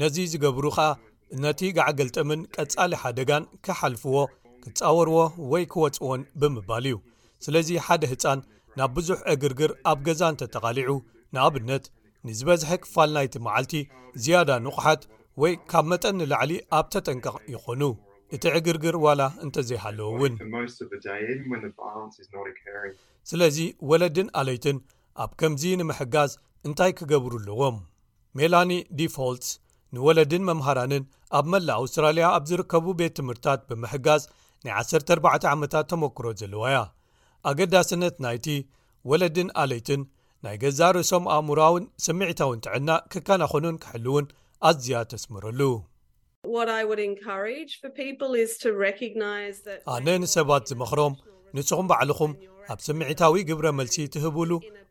ነዚ 0.00 0.16
ዝገብሩ 0.32 0.64
ኸዓ 0.76 0.90
እነቲ 1.36 1.60
ጋዓገልጠምን 1.76 2.40
ቀጻሊ 2.54 2.92
ሓደጋን 3.02 3.44
ክሓልፍዎ 3.64 4.16
ክጻወርዎ 4.62 5.16
ወይ 5.52 5.64
ክወፅዎን 5.72 6.20
ብምባል 6.40 6.84
እዩ 6.90 6.96
ስለዚ 7.44 7.68
ሓደ 7.86 8.02
ህፃን 8.12 8.40
ናብ 8.78 8.90
ብዙሕ 8.96 9.18
ዕግርግር 9.32 9.70
ኣብ 9.90 9.98
ገዛ 10.06 10.22
እንተተቓሊዑ 10.32 10.90
ንኣብነት 11.34 11.84
ንዝበዝሐ 12.28 12.70
ክፋል 12.84 13.10
ናይቲ 13.16 13.34
መዓልቲ 13.46 13.74
ዝያዳ 14.22 14.50
ንቑሓት 14.66 15.02
ወይ 15.42 15.52
ካብ 15.70 15.84
መጠኒላዕሊ 15.92 16.52
ኣብ 16.78 16.86
ተጠንቀቕ 16.94 17.36
ይኾኑ 17.54 17.82
እቲ 18.36 18.42
ዕግርግር 18.60 18.96
ዋላ 19.06 19.22
እንተዘይሃለወ 19.44 20.08
እውን 20.14 20.34
ስለዚ 23.30 23.58
ወለድን 23.90 24.28
ኣለይትን 24.40 24.78
ኣብ 25.24 25.30
ከምዚ 25.42 25.62
ንምሕጋዝ 25.80 26.32
እንታይ 26.68 26.92
ክገብሩ 26.98 27.32
ኣለዎም 27.42 27.76
ሜላኒ 28.38 28.72
ዲፋልትስ 28.98 29.50
ንወለድን 29.96 30.42
መምሃራንን 30.48 31.04
ኣብ 31.38 31.46
መላእ 31.52 31.76
ኣውስትራልያ 31.80 32.24
ኣብ 32.36 32.44
ዚርከቡ 32.50 32.86
ቤት 33.00 33.12
ትምህርትታት 33.18 33.60
ብምሕጋዝ 33.68 34.22
ናይ 34.64 34.72
14 34.80 35.46
ዓመታት 35.54 35.86
ተመክሮ 35.92 36.26
ዘለዋያ 36.40 36.78
ኣገዳስነት 37.50 38.16
ናይቲ 38.24 38.46
ወለድን 39.10 39.48
ኣለይትን 39.62 40.00
ናይ 40.46 40.56
ገዛ 40.64 40.80
ርእሶም 40.96 41.24
ኣእሙራውን 41.36 41.84
ስምዕታውን 42.06 42.62
ትዕናእ 42.66 43.04
ክከናኸኑን 43.12 43.78
ኪሕል 43.84 44.04
እውን 44.10 44.26
ኣዝያ 44.68 45.00
ተስምረሉኣነ 45.12 45.56
ንሰባት 50.24 50.64
ዝመኽሮም 50.72 51.14
ንስኹም 51.56 51.86
ባዕልኹም 51.90 52.32
ኣብ 52.72 52.80
ስምዒታዊ 52.86 53.34
ግብረ 53.48 53.66
መልሲ 53.78 53.96
ትህብሉ 54.14 54.50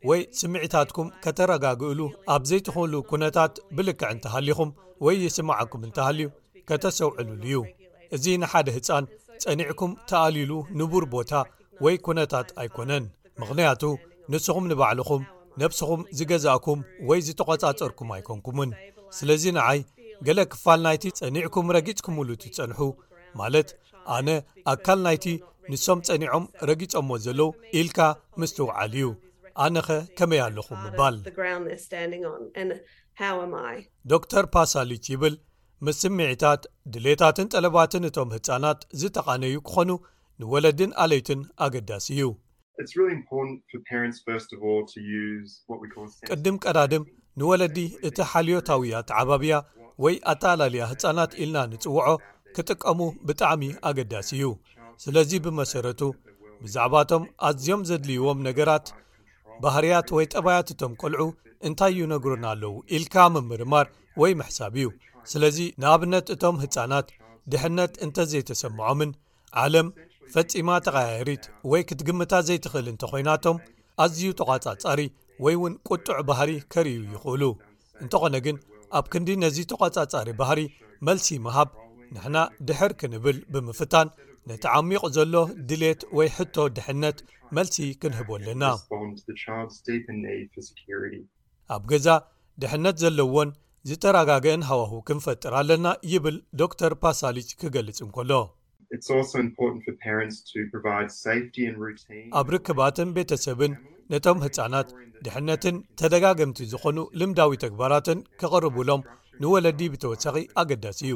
ወይ 0.09 0.21
ስምዒታትኩም 0.39 1.07
ከተረጋግእሉ 1.23 1.99
ኣብ 2.35 2.43
ዘይትኽሉ 2.49 2.93
ኩነታት 3.11 3.53
ብልክዕ 3.77 4.09
እንተሃሊኹም 4.15 4.69
ወይ 5.05 5.15
ይስማዓኩም 5.25 5.81
እንተሃልዩ 5.87 6.27
ከተሰውዕሉሉ 6.69 7.43
እዩ 7.49 7.59
እዚ 8.15 8.25
ንሓደ 8.41 8.67
ህፃን 8.77 9.05
ጸኒዕኩም 9.43 9.91
ተኣሊሉ 10.09 10.51
ንቡር 10.79 11.05
ቦታ 11.15 11.31
ወይ 11.85 11.95
ኩነታት 12.05 12.47
ኣይኮነን 12.61 13.05
ምኽንያቱ 13.41 13.83
ንስኹም 14.33 14.65
ንባዕልኹም 14.71 15.23
ነፍሲኹም 15.61 16.01
ዝገዛእኩም 16.17 16.79
ወይ 17.09 17.19
ዝተቆጻፀርኩም 17.27 18.09
ኣይኮንኩምን 18.15 18.71
ስለዚ 19.17 19.43
ንዓይ 19.57 19.79
ገለ 20.27 20.39
ክፋል 20.53 20.79
ናይቲ 20.87 21.03
ጸኒዕኩም 21.19 21.67
ረጊፅኩምሉ 21.75 22.29
እትፀንሑ 22.35 22.79
ማለት 23.39 23.69
ኣነ 24.15 24.29
ኣካል 24.71 24.99
ናይቲ 25.07 25.25
ንሶም 25.71 25.99
ፀኒዖም 26.07 26.43
ረጊፆዎ 26.69 27.15
ዘለው 27.25 27.49
ኢልካ 27.79 27.99
ምስ 28.39 28.51
ትውዓል 28.57 28.93
እዩ 28.97 29.05
ኣነኸ 29.65 29.89
ከመይ 30.17 30.41
ኣለኹ 30.45 30.67
ምባል 30.83 31.15
ዶክተር 34.13 34.45
ፓሳልች 34.55 35.05
ይብል 35.13 35.35
ምስስምዒታት 35.87 36.61
ድሌታትን 36.93 37.47
ጠለባትን 37.53 38.05
እቶም 38.09 38.29
ህፃናት 38.35 38.79
ዝተቓነዩ 39.01 39.55
ክኾኑ 39.69 39.89
ንወለድን 40.41 40.91
ኣለይትን 41.03 41.39
ኣገዳሲ 41.65 42.07
እዩ 42.15 42.25
ቅድም 46.31 46.57
ቀዳድም 46.63 47.03
ንወለዲ 47.41 47.77
እቲ 48.07 48.17
ሓልዮታዊ 48.31 48.83
ያ 48.93 48.99
ትዓባብያ 49.09 49.55
ወይ 50.03 50.15
ኣተላልያ 50.31 50.81
ህፃናት 50.91 51.31
ኢልና 51.41 51.57
ንፅውዖ 51.71 52.09
ክጥቀሙ 52.55 52.99
ብጣዕሚ 53.27 53.63
ኣገዳሲ 53.89 54.29
እዩ 54.37 54.43
ስለዚ 55.03 55.31
ብመሰረቱ 55.45 56.01
ብዛዕባቶም 56.63 57.23
ኣዝዮም 57.47 57.81
ዘድልይዎም 57.89 58.39
ነገራት 58.47 58.87
ባህርያት 59.63 60.07
ወይ 60.15 60.25
ጠባያት 60.33 60.67
እቶም 60.73 60.93
ቆልዑ 61.01 61.21
እንታይ 61.67 61.93
ዩነግሩን 61.99 62.43
ኣለው 62.51 62.73
ኢልካ 62.95 63.15
ምምርማር 63.33 63.87
ወይ 64.21 64.31
መሕሳብ 64.41 64.73
እዩ 64.79 64.87
ስለዚ 65.31 65.57
ንኣብነት 65.81 66.27
እቶም 66.35 66.57
ህፃናት 66.63 67.07
ድሕነት 67.53 67.93
እንተ 68.05 68.17
ዘይተሰምዖምን 68.31 69.11
ዓለም 69.63 69.87
ፈፂማ 70.33 70.69
ተቃያየሪት 70.85 71.43
ወይ 71.71 71.81
ክትግምታት 71.89 72.45
ዘይትክእል 72.49 72.87
እንተ 72.93 73.03
ኮይናቶም 73.11 73.57
ኣዝዩ 74.05 74.29
ተቋፃጻሪ 74.39 75.01
ወይ 75.45 75.55
እውን 75.59 75.73
ቁጡዕ 75.89 76.17
ባህሪ 76.29 76.51
ከርእዩ 76.73 76.99
ይኽእሉ 77.13 77.43
እንተኾነ 78.03 78.35
ግን 78.45 78.57
ኣብ 78.97 79.05
ክንዲ 79.13 79.29
ነዚ 79.43 79.57
ተጓፃጻሪ 79.71 80.27
ባህሪ 80.41 80.59
መልሲ 81.07 81.27
ምሃብ 81.45 81.69
ንሕና 82.15 82.37
ድሕር 82.67 82.91
ክንብል 82.99 83.37
ብምፍታን 83.53 84.07
ነተዓሚቕ 84.49 85.01
ዘሎ 85.15 85.35
ድሌት 85.69 86.01
ወይ 86.17 86.27
ሕቶ 86.37 86.55
ድሕነት 86.75 87.17
መልሲ 87.57 87.77
ክንህቦ 88.01 88.29
ኣለና 88.39 88.63
ኣብ 91.75 91.83
ገዛ 91.91 92.07
ድሕነት 92.61 92.95
ዘለዎን 93.03 93.49
ዝተረጋግአን 93.89 94.61
ሃዋህ 94.69 94.91
ክንፈጥር 95.07 95.53
ኣለና 95.61 95.87
ይብል 96.11 96.37
ዶ 96.59 96.69
ተር 96.79 96.93
ፓሳሊች 97.03 97.49
ክገልጽ 97.61 97.99
እንከሎ 98.05 98.31
ኣብ 102.39 102.47
ርክባትን 102.55 103.09
ቤተሰብን 103.17 103.73
ነቶም 104.11 104.37
ህፃናት 104.45 104.89
ድሕነትን 105.25 105.75
ተደጋገምቲ 105.99 106.59
ዝኾኑ 106.71 106.97
ልምዳዊ 107.19 107.53
ተግባራትን 107.65 108.19
ክቐርብሎም 108.41 109.03
ንወለዲ 109.41 109.79
ብተወሳኺ 109.95 110.35
ኣገዳሲ 110.61 110.99
እዩ 111.09 111.15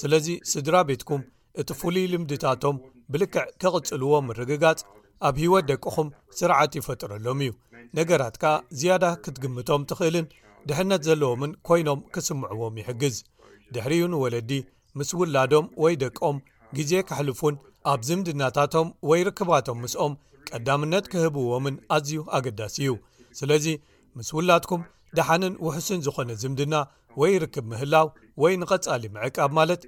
ስለዚ 0.00 0.26
ስድራ 0.52 0.76
ቤትኩም 0.88 1.22
እቲ 1.60 1.68
ፍሉይ 1.80 2.06
ልምድታቶም 2.12 2.76
ብልክዕ 3.12 3.44
ክቕፅልዎም 3.62 4.26
ምርግጋፅ 4.30 4.80
ኣብ 5.28 5.36
ሂወት 5.42 5.64
ደቅኹም 5.70 6.08
ስርዓት 6.38 6.72
ይፈጥረሎም 6.78 7.40
እዩ 7.44 7.50
ነገራት 7.98 8.36
ከኣ 8.42 8.52
ዝያዳ 8.80 9.04
ክትግምቶም 9.24 9.82
ትኽእልን 9.90 10.26
ድሕነት 10.68 11.02
ዘለዎምን 11.08 11.52
ኮይኖም 11.68 12.00
ክስምዕዎም 12.14 12.76
ይሕግዝ 12.80 13.16
ድሕሪኡ 13.74 14.04
ንወለዲ 14.12 14.52
ምስ 15.00 15.10
ውላዶም 15.20 15.66
ወይ 15.82 15.94
ደቀም 16.04 16.38
ግዜ 16.78 16.92
ካሕልፉን 17.08 17.54
ኣብ 17.92 18.00
ዝምድናታቶም 18.08 18.88
ወይ 19.10 19.20
ርክባቶም 19.28 19.78
ምስኦም 19.84 20.14
ቀዳምነት 20.48 21.04
ክህብዎምን 21.12 21.76
ኣዝዩ 21.96 22.16
ኣገዳሲ 22.36 22.76
እዩ 22.84 22.94
ስለዚ 23.38 23.66
ምስ 24.18 24.28
ውላድኩም 24.36 24.82
ድሓንን 25.18 25.54
ውሕስን 25.66 26.00
ዝኾነ 26.06 26.30
ዝምድና 26.42 26.74
ወይ 27.20 27.32
ርክብ 27.42 27.64
ምህላው 27.70 28.06
ወይ 28.42 28.54
ንቐጻሊ 28.60 29.02
ምዕቃብ 29.14 29.50
ማለት 29.58 29.82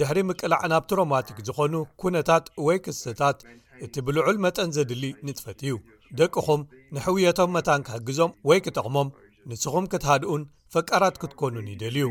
ድሕሪ 0.00 0.18
ምቅላዕ 0.28 0.60
ናብቲሮማቲክ 0.72 1.38
ዝኾኑ 1.46 1.74
ኩነታት 2.00 2.44
ወይ 2.66 2.78
ክስተታት 2.84 3.38
እቲ 3.84 3.94
ብልዑል 4.06 4.36
መጠን 4.44 4.68
ዜድሊ 4.76 5.04
ንጥፈት 5.26 5.60
እዩ 5.64 5.72
ደቅኹም 6.18 6.60
ንሕውየቶም 6.96 7.50
መታን 7.56 7.84
ክሕግዞም 7.86 8.34
ወይ 8.48 8.58
ክጠቕሞም 8.66 9.08
ንስኹም 9.52 9.88
ክትሃድኡን 9.94 10.42
ፍቃራት 10.74 11.16
ክትኮኑን 11.22 11.66
ይደልዩ 11.74 12.04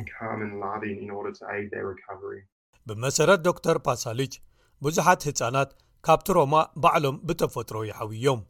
ብመሰረት 2.89 3.41
ዶ 3.47 3.53
ር 3.75 3.79
ፓሳልች 3.87 4.35
ብዙሓት 4.87 5.21
ህፃናት 5.29 5.69
ካብቲሮማ 6.07 6.55
ባዕሎም 6.85 7.15
ብተፈጥሮ 7.29 7.77
ይዓብዮም 7.91 8.41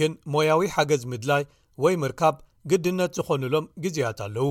ግን 0.00 0.12
ሞያዊ 0.34 0.66
ሓገዝ 0.76 1.04
ምድላይ 1.14 1.44
ወይ 1.84 1.96
ምርካብ 2.04 2.36
ግድነት 2.72 3.12
ዝኾኑሎም 3.20 3.66
ግዜያት 3.84 4.18
ኣለዉ 4.26 4.50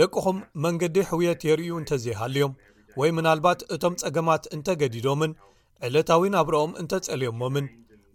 ደቅኹም 0.00 0.38
መንገዲ 0.64 0.96
ሕውየት 1.10 1.40
የርእዩ 1.48 1.70
እንተዘይሃልዮም 1.80 2.52
ወይ 3.00 3.10
ምናልባት 3.16 3.60
እቶም 3.74 3.94
ጸገማት 4.02 4.44
እንተገዲዶምን 4.56 5.32
ዕለታዊ 5.88 6.22
ናብረኦም 6.34 6.74
እንተጸልየሞምን 6.82 7.66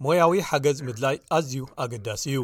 ሞያዊ 0.06 0.34
ሓገዝ 0.50 0.78
ምድላይ 0.88 1.16
ኣዝዩ 1.38 1.64
ኣገዳሲ 1.86 2.24
እዩ 2.34 2.44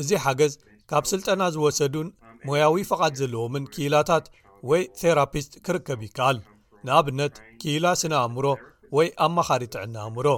እዚ 0.00 0.10
ሓገዝ 0.24 0.52
ካብ 0.92 1.04
ስልጠና 1.12 1.42
ዝወሰዱን 1.54 2.08
ሞያዊ 2.48 2.76
ፍቓድ 2.90 3.14
ዘለዎምን 3.20 3.64
ክላታት 3.76 4.26
ወይ 4.70 4.82
ቴራፒስት 5.00 5.52
ክርከብ 5.66 6.00
ይከኣል 6.06 6.38
ንኣብነት 6.86 7.34
ክኢላ 7.60 7.86
ስነኣእምሮ 8.02 8.46
ወይ 8.96 9.08
ኣመኻሪ 9.26 9.62
ትዕና 9.74 9.96
ኣእምሮ 10.06 10.28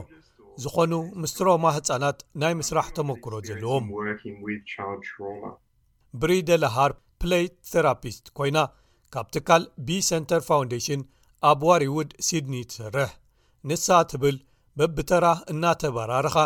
ዝኾኑ 0.63 0.93
ምስሮማ 1.23 1.65
ህፃናት 1.77 2.19
ናይ 2.41 2.53
ምስራሕ 2.61 2.87
ተሞክሮ 2.97 3.35
ዘለዎም 3.49 3.85
ብሪ 6.21 6.31
ደ 6.49 6.59
ለሃርፕ 6.63 6.99
ፕለይ 7.23 7.45
ተራፒስት 7.73 8.25
ኮይና 8.39 8.59
ካብ 9.15 9.27
ትካል 9.35 9.63
ብሰንተር 9.87 10.41
ፋውንዴሽን 10.49 11.03
ኣብ 11.51 11.61
ዋርውድ 11.69 12.11
ሲድኒ 12.27 12.55
ትሰርሕ 12.71 13.11
ንሳ 13.69 13.87
ትብል 14.11 14.37
በብተራ 14.79 15.27
እናተበራርኻ 15.53 16.37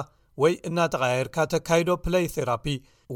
ወይ 0.42 0.54
እናተቃያየርካ 0.68 1.36
ተካይዶ 1.54 1.90
ፕለይ 2.06 2.26
ተራፒ 2.36 2.64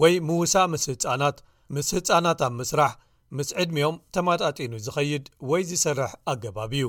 ወይ 0.03 0.15
ምውሳእ 0.29 0.69
ምስ 0.73 0.85
ህፃናት 0.93 1.39
ምስ 1.77 1.91
ህፃናት 1.99 2.41
ኣብ 2.49 2.53
ምስራሕ 2.63 2.93
ምስ 3.39 3.49
ዕድሜኦም 3.63 3.97
ተማጣጢኑ 4.17 4.73
ዝኸይድ 4.89 5.27
ወይ 5.53 5.63
ዝሰርሕ 5.71 6.13
ኣገባብ 6.33 6.73
እዩ 6.81 6.87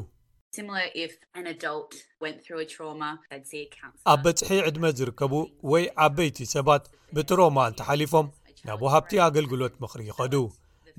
ኣብ 4.12 4.18
በፅሒ 4.24 4.50
ዕድመ 4.70 4.86
ዝርከቡ 5.00 5.34
ወይ 5.72 5.84
ዓበይቲ 6.06 6.38
ሰባት 6.54 6.84
ብትሮማ 7.16 7.58
ልተሓሊፎም 7.74 8.28
ናብ 8.68 8.82
ወሃብቲ 8.86 9.14
ኣገልግሎት 9.26 9.76
ምኽሪ 9.84 10.02
ይኸዱ 10.10 10.34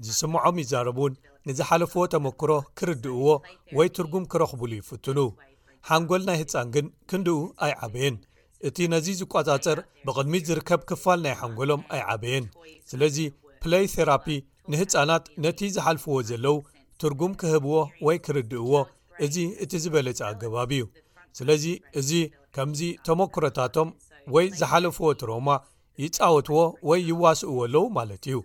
ዝስምዖም 0.05 0.57
ይዛረቡ 0.63 0.99
እን 1.11 1.15
ንዝሓለፍዎ 1.51 2.03
ተመክሮ 2.15 2.51
ክርድእዎ 2.81 3.27
ወይ 3.79 3.89
ትርጉም 3.99 4.25
ክረኽብሉ 4.35 4.71
ይፍትኑ 4.81 5.19
ሓንጎል 5.89 6.25
ናይ 6.29 6.39
ህፃን 6.45 6.69
ግን 6.77 6.89
ክንድኡ 7.11 7.39
ኣይዓበየን 7.67 8.17
እቲ 8.71 8.77
ነዚ 8.95 9.07
ዝቆጻፀር 9.21 9.79
ብቕድሚ 10.07 10.35
ዝርከብ 10.49 10.81
ክፋል 10.93 11.21
ናይ 11.27 11.35
ሓንጎሎም 11.43 11.85
ኣይ 11.95 12.03
ዓበየን 12.15 12.47
ስለዚ 12.93 13.19
ፕለይ 13.65 13.87
ተራፒ 13.97 14.27
ንህፃናት 14.73 15.25
ነቲ 15.47 15.61
ዝሓልፍዎ 15.77 16.17
ዘለው 16.33 16.59
ትርጉም 17.03 17.33
ክህብዎ 17.43 17.77
ወይ 18.09 18.17
ክርድእዎ 18.27 18.75
እዚ 19.25 19.37
እቲ 19.65 19.73
ዝበለፅ 19.85 20.21
ኣገባቢ 20.29 20.71
እዩ 20.81 20.85
ስለዚ 21.39 21.65
እዚ 22.01 22.11
ከምዚ 22.55 22.81
ተሞክሮታቶም 23.07 23.89
ወይ 24.35 24.47
ዝሓለፍዎ 24.61 25.07
ትሮማ 25.21 25.49
ይፃወትዎ 26.03 26.59
ወይ 26.89 27.01
ይዋስእዎ 27.11 27.55
ኣለዉ 27.67 27.85
ማለት 27.99 28.23
እዩ 28.31 28.37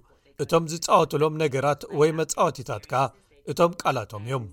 እቶም 0.43 0.63
ዝፃወትሎም 0.71 1.33
ነገራት 1.43 1.81
ወይ 1.99 2.09
መጻወቲታት 2.19 2.83
ከኣ 2.91 3.03
እቶም 3.51 3.71
ቃላቶም 3.81 4.23
እዮም 4.29 4.45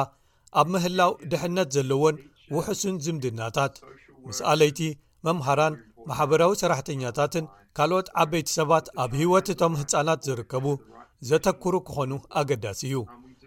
ኣብ 0.59 0.67
ምህላው 0.73 1.11
ድሕነት 1.31 1.69
ዘለዎን 1.75 2.15
ውሕሱን 2.55 2.95
ዝምድናታት 3.05 3.73
ምስ 4.27 4.39
ኣለይቲ 4.51 4.79
መምሃራን 5.27 5.75
ማሕበራዊ 6.09 6.51
ሰራሕተኛታትን 6.61 7.45
ካልኦት 7.77 8.07
ዓበይቲ 8.21 8.49
ሰባት 8.59 8.85
ኣብ 9.03 9.11
ሂወት 9.19 9.47
እቶም 9.53 9.73
ህፃናት 9.79 10.19
ዝርከቡ 10.27 10.65
ዘተክሩ 11.29 11.73
ክኾኑ 11.87 12.11
ኣገዳሲ 12.39 12.81
እዩ 12.89 12.97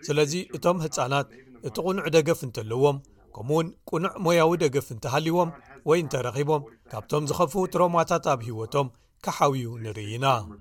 ስለዚ 0.07 0.33
እቶም 0.57 0.79
ህፃናት 0.85 1.29
እቲ 1.69 1.75
ቕኑዕ 1.87 2.05
ደገፍ 2.17 2.41
እንተለዎም 2.47 2.97
ከምኡ 3.37 3.53
እውን 3.53 3.67
ቁኑዕ 3.91 4.13
ሞያዊ 4.25 4.53
ደገፍ 4.65 4.87
እንተሃሊይዎም 4.95 5.51
ወይ 5.89 5.99
እንተረኺቦም 6.05 6.63
ካብቶም 6.93 7.25
ዝኸፉ 7.31 7.53
ትሮማታት 7.75 8.25
ኣብ 8.33 8.41
ሂወቶም 8.49 8.89
تحوي 9.23 9.67
نرنا 9.67 10.55